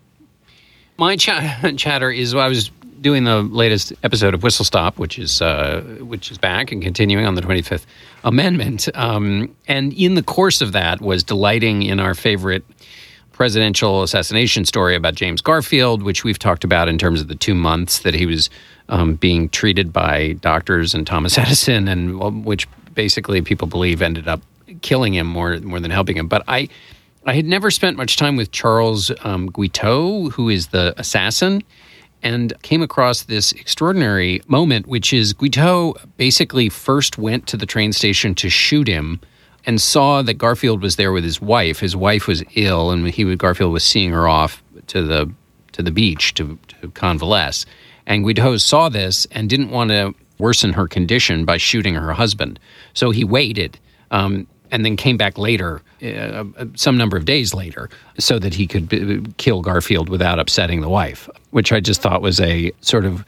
My 0.96 1.16
ch- 1.16 1.28
chatter 1.76 2.10
is 2.10 2.34
I 2.34 2.48
was 2.48 2.70
doing 3.00 3.24
the 3.24 3.42
latest 3.42 3.92
episode 4.02 4.34
of 4.34 4.42
Whistle 4.42 4.64
Stop, 4.64 4.98
which 4.98 5.18
is 5.18 5.40
uh, 5.40 5.82
which 6.00 6.30
is 6.30 6.38
back 6.38 6.72
and 6.72 6.82
continuing 6.82 7.26
on 7.26 7.34
the 7.34 7.42
25th 7.42 7.86
Amendment. 8.24 8.88
Um, 8.94 9.54
and 9.66 9.92
in 9.92 10.14
the 10.14 10.22
course 10.22 10.60
of 10.60 10.72
that, 10.72 11.00
was 11.00 11.22
delighting 11.24 11.82
in 11.82 12.00
our 12.00 12.14
favorite 12.14 12.64
presidential 13.32 14.02
assassination 14.02 14.66
story 14.66 14.94
about 14.94 15.14
James 15.14 15.40
Garfield, 15.40 16.02
which 16.02 16.24
we've 16.24 16.38
talked 16.38 16.62
about 16.62 16.88
in 16.88 16.98
terms 16.98 17.22
of 17.22 17.28
the 17.28 17.34
two 17.34 17.54
months 17.54 18.00
that 18.00 18.12
he 18.12 18.26
was 18.26 18.50
um, 18.90 19.14
being 19.14 19.48
treated 19.48 19.92
by 19.92 20.32
doctors 20.34 20.94
and 20.94 21.06
Thomas 21.06 21.38
Edison, 21.44 21.88
and 21.88 22.18
well, 22.18 22.30
which 22.30 22.68
basically 22.94 23.40
people 23.40 23.66
believe 23.66 24.02
ended 24.02 24.28
up 24.28 24.42
killing 24.82 25.14
him 25.14 25.26
more 25.26 25.58
more 25.60 25.80
than 25.80 25.90
helping 25.90 26.16
him. 26.16 26.28
But 26.28 26.44
I. 26.48 26.68
I 27.26 27.34
had 27.34 27.44
never 27.44 27.70
spent 27.70 27.98
much 27.98 28.16
time 28.16 28.36
with 28.36 28.50
Charles 28.50 29.12
um, 29.24 29.50
Guiteau, 29.50 30.30
who 30.30 30.48
is 30.48 30.68
the 30.68 30.94
assassin, 30.96 31.62
and 32.22 32.52
came 32.62 32.82
across 32.82 33.22
this 33.22 33.52
extraordinary 33.52 34.42
moment, 34.46 34.86
which 34.86 35.12
is 35.12 35.32
Guiteau 35.32 35.94
basically 36.16 36.68
first 36.68 37.18
went 37.18 37.46
to 37.48 37.56
the 37.56 37.66
train 37.66 37.92
station 37.92 38.34
to 38.36 38.48
shoot 38.48 38.88
him 38.88 39.20
and 39.66 39.80
saw 39.80 40.22
that 40.22 40.34
Garfield 40.34 40.82
was 40.82 40.96
there 40.96 41.12
with 41.12 41.24
his 41.24 41.40
wife. 41.40 41.80
His 41.80 41.96
wife 41.96 42.26
was 42.26 42.42
ill, 42.54 42.90
and 42.90 43.08
he 43.08 43.36
Garfield 43.36 43.72
was 43.72 43.84
seeing 43.84 44.10
her 44.10 44.28
off 44.28 44.62
to 44.88 45.02
the 45.02 45.30
to 45.72 45.82
the 45.82 45.90
beach 45.90 46.34
to, 46.34 46.58
to 46.80 46.90
convalesce. 46.90 47.64
And 48.06 48.24
Guiteau 48.24 48.56
saw 48.56 48.88
this 48.88 49.26
and 49.30 49.48
didn't 49.48 49.70
want 49.70 49.90
to 49.90 50.14
worsen 50.38 50.72
her 50.72 50.88
condition 50.88 51.44
by 51.44 51.58
shooting 51.58 51.94
her 51.94 52.12
husband, 52.12 52.58
so 52.94 53.10
he 53.10 53.24
waited. 53.24 53.78
Um, 54.10 54.46
and 54.70 54.84
then 54.84 54.96
came 54.96 55.16
back 55.16 55.38
later, 55.38 55.82
uh, 56.02 56.44
some 56.74 56.96
number 56.96 57.16
of 57.16 57.24
days 57.24 57.54
later, 57.54 57.88
so 58.18 58.38
that 58.38 58.54
he 58.54 58.66
could 58.66 58.88
b- 58.88 59.22
kill 59.36 59.62
Garfield 59.62 60.08
without 60.08 60.38
upsetting 60.38 60.80
the 60.80 60.88
wife, 60.88 61.28
which 61.50 61.72
I 61.72 61.80
just 61.80 62.00
thought 62.00 62.22
was 62.22 62.40
a 62.40 62.72
sort 62.80 63.04
of 63.04 63.24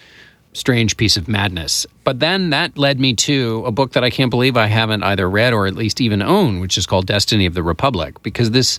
strange 0.55 0.97
piece 0.97 1.17
of 1.17 1.29
madness. 1.29 1.87
But 2.05 2.21
then 2.21 2.51
that 2.51 2.77
led 2.77 3.01
me 3.01 3.15
to 3.15 3.65
a 3.67 3.73
book 3.73 3.93
that 3.93 4.05
I 4.05 4.11
can't 4.11 4.31
believe 4.31 4.57
I 4.57 4.67
haven't 4.67 5.03
either 5.03 5.29
read 5.29 5.53
or 5.53 5.67
at 5.67 5.75
least 5.75 6.01
even 6.01 6.21
own, 6.23 6.61
which 6.61 6.77
is 6.77 6.87
called 6.87 7.07
Destiny 7.07 7.47
of 7.47 7.55
the 7.55 7.63
Republic, 7.63 8.23
because 8.23 8.51
this 8.51 8.79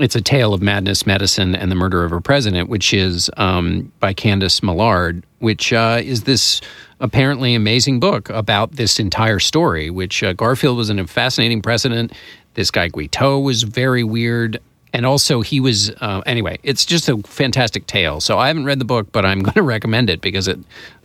it's 0.00 0.16
a 0.16 0.20
tale 0.20 0.54
of 0.54 0.62
madness, 0.62 1.06
medicine, 1.06 1.54
and 1.54 1.70
the 1.70 1.74
murder 1.74 2.04
of 2.04 2.12
a 2.12 2.20
president, 2.20 2.68
which 2.68 2.94
is 2.94 3.30
um, 3.36 3.92
by 4.00 4.14
Candice 4.14 4.62
Millard, 4.62 5.24
which 5.40 5.72
uh, 5.72 6.00
is 6.02 6.22
this 6.22 6.60
apparently 7.00 7.54
amazing 7.54 8.00
book 8.00 8.30
about 8.30 8.72
this 8.72 8.98
entire 8.98 9.38
story. 9.38 9.90
Which 9.90 10.22
uh, 10.22 10.32
Garfield 10.32 10.76
was 10.76 10.88
a 10.90 11.06
fascinating 11.06 11.62
president. 11.62 12.12
This 12.54 12.70
guy 12.70 12.88
Guiteau 12.88 13.38
was 13.38 13.62
very 13.62 14.04
weird. 14.04 14.60
And 14.94 15.06
also, 15.06 15.40
he 15.40 15.58
was 15.58 15.90
uh, 16.02 16.20
anyway. 16.26 16.58
It's 16.62 16.84
just 16.84 17.08
a 17.08 17.16
fantastic 17.22 17.86
tale. 17.86 18.20
So 18.20 18.38
I 18.38 18.48
haven't 18.48 18.66
read 18.66 18.78
the 18.78 18.84
book, 18.84 19.10
but 19.10 19.24
I'm 19.24 19.40
going 19.42 19.54
to 19.54 19.62
recommend 19.62 20.10
it 20.10 20.20
because 20.20 20.48
it 20.48 20.58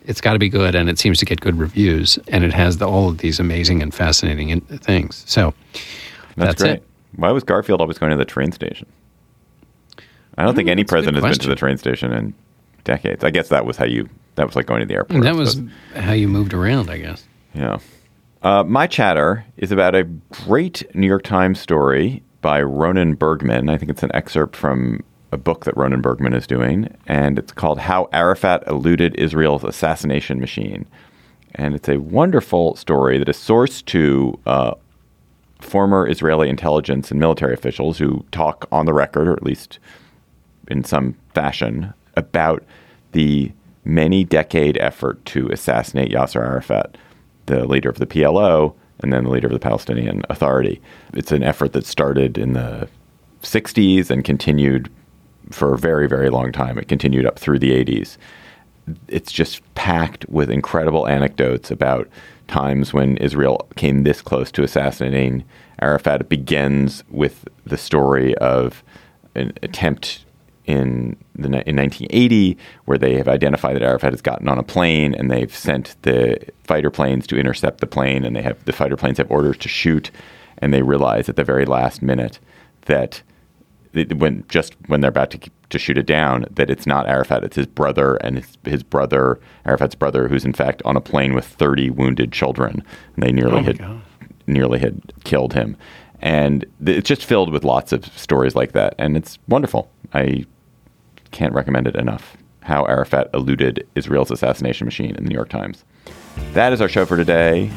it's 0.06 0.22
got 0.22 0.34
to 0.34 0.40
be 0.40 0.50
good, 0.50 0.74
and 0.74 0.90
it 0.90 0.98
seems 0.98 1.20
to 1.20 1.26
get 1.26 1.42
good 1.42 1.60
reviews, 1.60 2.18
and 2.30 2.46
it 2.46 2.54
has 2.54 2.78
the, 2.78 2.88
all 2.88 3.10
of 3.10 3.18
these 3.18 3.40
amazing 3.42 3.82
and 3.82 3.94
fascinating 3.94 4.50
in- 4.50 4.62
things. 4.62 5.24
So 5.28 5.54
That's, 6.38 6.62
That's 6.62 6.76
it. 6.76 6.87
Why 7.18 7.32
was 7.32 7.43
Garfield 7.43 7.82
always 7.82 7.97
going 7.97 8.11
to 8.11 8.18
the 8.18 8.26
train 8.26 8.51
station? 8.51 8.88
I 10.38 10.45
don't 10.45 10.55
think 10.55 10.70
any 10.70 10.84
that's 10.84 10.91
a 10.91 10.95
good 10.95 11.03
president 11.03 11.26
has 11.26 11.38
been 11.38 11.43
to 11.43 11.49
the 11.49 11.55
train 11.55 11.78
station 11.78 12.13
in 12.13 12.34
decades. 12.84 13.24
I 13.24 13.32
guess 13.32 13.49
that 13.49 13.65
was 13.65 13.76
how 13.76 13.86
you. 13.86 14.07
That 14.36 14.45
was 14.45 14.55
like 14.55 14.68
going 14.68 14.82
to 14.82 14.86
the 14.86 14.93
airport. 14.93 15.24
That 15.24 15.36
was 15.36 15.59
how 15.95 16.13
you 16.13 16.28
moved 16.28 16.53
around, 16.53 16.91
I 16.91 16.99
guess. 16.99 17.26
Yeah. 17.55 17.80
Uh, 18.43 18.63
my 18.63 18.86
chatter 18.86 19.43
is 19.57 19.72
about 19.72 19.95
a 19.95 20.03
great 20.03 20.84
New 20.95 21.07
York 21.07 21.24
Times 21.24 21.59
story 21.59 22.22
by 22.41 22.61
Ronen 22.61 23.18
Bergman. 23.18 23.68
I 23.68 23.80
think 23.80 23.89
it's 23.89 24.03
an 24.03 24.11
excerpt 24.13 24.55
from 24.55 25.03
a 25.32 25.38
book 25.38 25.65
that 25.65 25.74
Ronen 25.76 26.03
Bergman 26.03 26.34
is 26.34 26.45
doing, 26.45 26.95
and 27.07 27.39
it's 27.39 27.51
called 27.51 27.80
How 27.80 28.07
Arafat 28.13 28.63
Eluded 28.68 29.15
Israel's 29.15 29.63
Assassination 29.63 30.39
Machine. 30.39 30.86
And 31.55 31.74
it's 31.74 31.89
a 31.89 31.97
wonderful 31.97 32.76
story 32.76 33.18
that 33.18 33.28
is 33.28 33.38
sourced 33.38 33.84
to 33.86 34.39
uh, 34.45 34.76
former 35.60 36.10
Israeli 36.10 36.49
intelligence 36.49 37.12
and 37.12 37.20
military 37.20 37.53
officials 37.53 37.97
who 37.97 38.26
talk 38.32 38.68
on 38.72 38.86
the 38.86 38.93
record, 38.93 39.28
or 39.28 39.34
at 39.34 39.43
least 39.43 39.80
in 40.68 40.84
some 40.84 41.16
fashion, 41.34 41.93
about 42.16 42.64
the 43.14 43.51
many 43.86 44.24
decade 44.24 44.78
effort 44.78 45.24
to 45.26 45.47
assassinate 45.49 46.12
Yasser 46.12 46.41
Arafat, 46.41 46.97
the 47.45 47.66
leader 47.66 47.89
of 47.89 47.97
the 47.97 48.05
PLO 48.05 48.74
and 48.99 49.14
then 49.14 49.24
the 49.24 49.30
leader 49.30 49.47
of 49.47 49.53
the 49.53 49.60
Palestinian 49.60 50.24
Authority. 50.30 50.82
It's 51.14 51.32
an 51.32 51.43
effort 51.43 51.74
that 51.74 51.86
started 51.86 52.38
in 52.38 52.53
the 52.53 52.89
60s 53.43 54.10
and 54.10 54.24
continued 54.24 54.91
for 55.51 55.74
a 55.74 55.78
very, 55.78 56.08
very 56.08 56.30
long 56.30 56.51
time. 56.51 56.78
It 56.78 56.88
continued 56.88 57.26
up 57.26 57.39
through 57.39 57.60
the 57.60 57.72
80s. 57.72 58.18
It's 59.08 59.32
just 59.32 59.62
packed 59.88 60.28
with 60.28 60.50
incredible 60.50 61.08
anecdotes 61.08 61.72
about 61.72 62.10
times 62.50 62.94
when 62.94 63.16
Israel 63.18 63.66
came 63.78 64.04
this 64.04 64.22
close 64.22 64.52
to 64.52 64.62
assassinating 64.62 65.46
Arafat. 65.80 66.20
It 66.20 66.28
begins 66.28 67.06
with 67.10 67.48
the 67.66 67.78
story 67.78 68.36
of 68.40 68.84
an 69.34 69.54
attempt 69.64 70.26
in 70.66 71.16
the 71.36 71.48
in 71.66 71.78
1980 71.78 72.58
where 72.84 72.98
they 72.98 73.16
have 73.16 73.30
identified 73.30 73.78
that 73.78 73.82
Arafat 73.82 74.12
has 74.12 74.22
gotten 74.22 74.50
on 74.50 74.58
a 74.58 74.64
plane 74.64 75.16
and 75.16 75.32
they've 75.32 75.56
sent 75.56 75.96
the 76.02 76.38
fighter 76.66 76.90
planes 76.90 77.26
to 77.28 77.40
intercept 77.40 77.80
the 77.80 77.88
plane 77.88 78.26
and 78.26 78.36
they 78.36 78.42
have 78.42 78.62
the 78.66 78.74
fighter 78.74 78.98
planes 78.98 79.20
have 79.20 79.32
orders 79.32 79.56
to 79.56 79.70
shoot 79.70 80.12
and 80.58 80.74
they 80.74 80.82
realize 80.82 81.30
at 81.30 81.38
the 81.38 81.46
very 81.46 81.66
last 81.66 82.02
minute 82.02 82.40
that 82.88 83.22
when 84.18 84.44
just 84.50 84.76
when 84.88 85.00
they're 85.00 85.08
about 85.08 85.32
to 85.32 85.40
to 85.70 85.78
shoot 85.80 85.97
it 85.97 86.05
down 86.05 86.45
that 86.51 86.70
it's 86.70 86.86
not 86.88 87.07
Arafat 87.07 87.43
it's 87.43 87.55
his 87.55 87.65
brother 87.68 88.15
and 88.18 88.38
his, 88.38 88.57
his 88.65 88.84
brother 88.84 89.39
Arafat's 89.65 89.95
brother 89.95 90.28
who's 90.28 90.45
in 90.45 90.53
fact 90.53 90.82
on 90.86 90.95
a 90.95 91.01
plane 91.01 91.34
with 91.34 91.45
30 91.45 91.89
wounded 91.89 92.32
children 92.32 92.84
and 93.15 93.24
they 93.26 93.32
nearly 93.32 93.59
Oh 93.59 93.63
had 93.63 93.78
God. 93.80 94.01
nearly 94.47 94.80
had 94.80 95.01
killed 95.24 95.53
him 95.53 95.76
and 96.22 96.65
th- 96.86 96.97
it's 96.97 97.07
just 97.07 97.26
filled 97.26 97.51
with 97.51 97.63
lots 97.63 97.91
of 97.91 98.05
stories 98.18 98.55
like 98.55 98.72
that 98.72 98.95
and 98.97 99.18
it's 99.18 99.39
wonderful 99.47 99.89
I 100.13 100.45
can't 101.32 101.53
recommend 101.53 101.88
it 101.88 101.95
enough. 101.97 102.38
How 102.61 102.86
Arafat 102.86 103.30
eluded 103.34 103.86
Israel's 103.95 104.32
assassination 104.32 104.86
machine 104.86 105.15
in 105.15 105.24
the 105.24 105.30
New 105.30 105.36
York 105.36 105.49
Times. 105.49 105.84
That 106.53 106.72
is 106.74 106.80
our 106.82 106.88
show 106.89 107.05
for 107.05 107.18
today. 107.18 107.70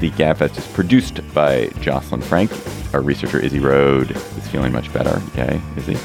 The 0.00 0.10
Gabfest 0.10 0.58
is 0.58 0.66
produced 0.68 1.20
by 1.34 1.68
Jocelyn 1.80 2.20
Frank. 2.20 2.50
Our 2.94 3.00
researcher 3.00 3.38
Izzy 3.40 3.58
Road 3.58 4.10
is 4.10 4.48
feeling 4.48 4.72
much 4.72 4.92
better. 4.92 5.20
Yay, 5.36 5.60
Izzy. 5.76 5.96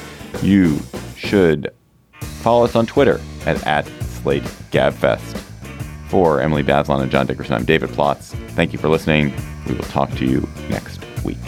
You 0.41 0.79
should 1.15 1.71
follow 2.21 2.65
us 2.65 2.75
on 2.75 2.86
Twitter 2.86 3.21
at, 3.45 3.65
at 3.65 3.88
Slate 4.03 4.43
Gabfest. 4.71 5.39
For 6.09 6.41
Emily 6.41 6.63
Bazelon 6.63 7.01
and 7.01 7.09
John 7.11 7.25
Dickerson, 7.25 7.55
I'm 7.55 7.65
David 7.65 7.89
Plotz. 7.89 8.36
Thank 8.51 8.71
you 8.71 8.77
for 8.77 8.88
listening. 8.88 9.34
We 9.67 9.73
will 9.73 9.84
talk 9.86 10.11
to 10.17 10.25
you 10.25 10.47
next 10.69 11.03
week. 11.23 11.39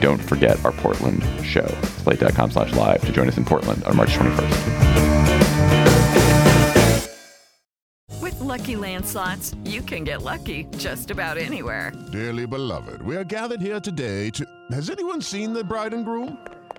Don't 0.00 0.22
forget 0.22 0.64
our 0.64 0.72
Portland 0.72 1.24
show, 1.44 1.66
slate.com 2.02 2.52
slash 2.52 2.72
live, 2.74 3.00
to 3.00 3.12
join 3.12 3.26
us 3.28 3.36
in 3.38 3.44
Portland 3.44 3.82
on 3.84 3.96
March 3.96 4.10
21st. 4.10 4.86
With 8.20 8.38
Lucky 8.40 8.76
Land 8.76 9.04
slots, 9.06 9.54
you 9.64 9.82
can 9.82 10.04
get 10.04 10.22
lucky 10.22 10.66
just 10.78 11.10
about 11.10 11.36
anywhere. 11.38 11.92
Dearly 12.12 12.46
beloved, 12.46 13.02
we 13.02 13.16
are 13.16 13.24
gathered 13.24 13.60
here 13.60 13.80
today 13.80 14.30
to. 14.30 14.46
Has 14.70 14.90
anyone 14.90 15.20
seen 15.20 15.52
the 15.52 15.64
bride 15.64 15.92
and 15.94 16.04
groom? 16.04 16.38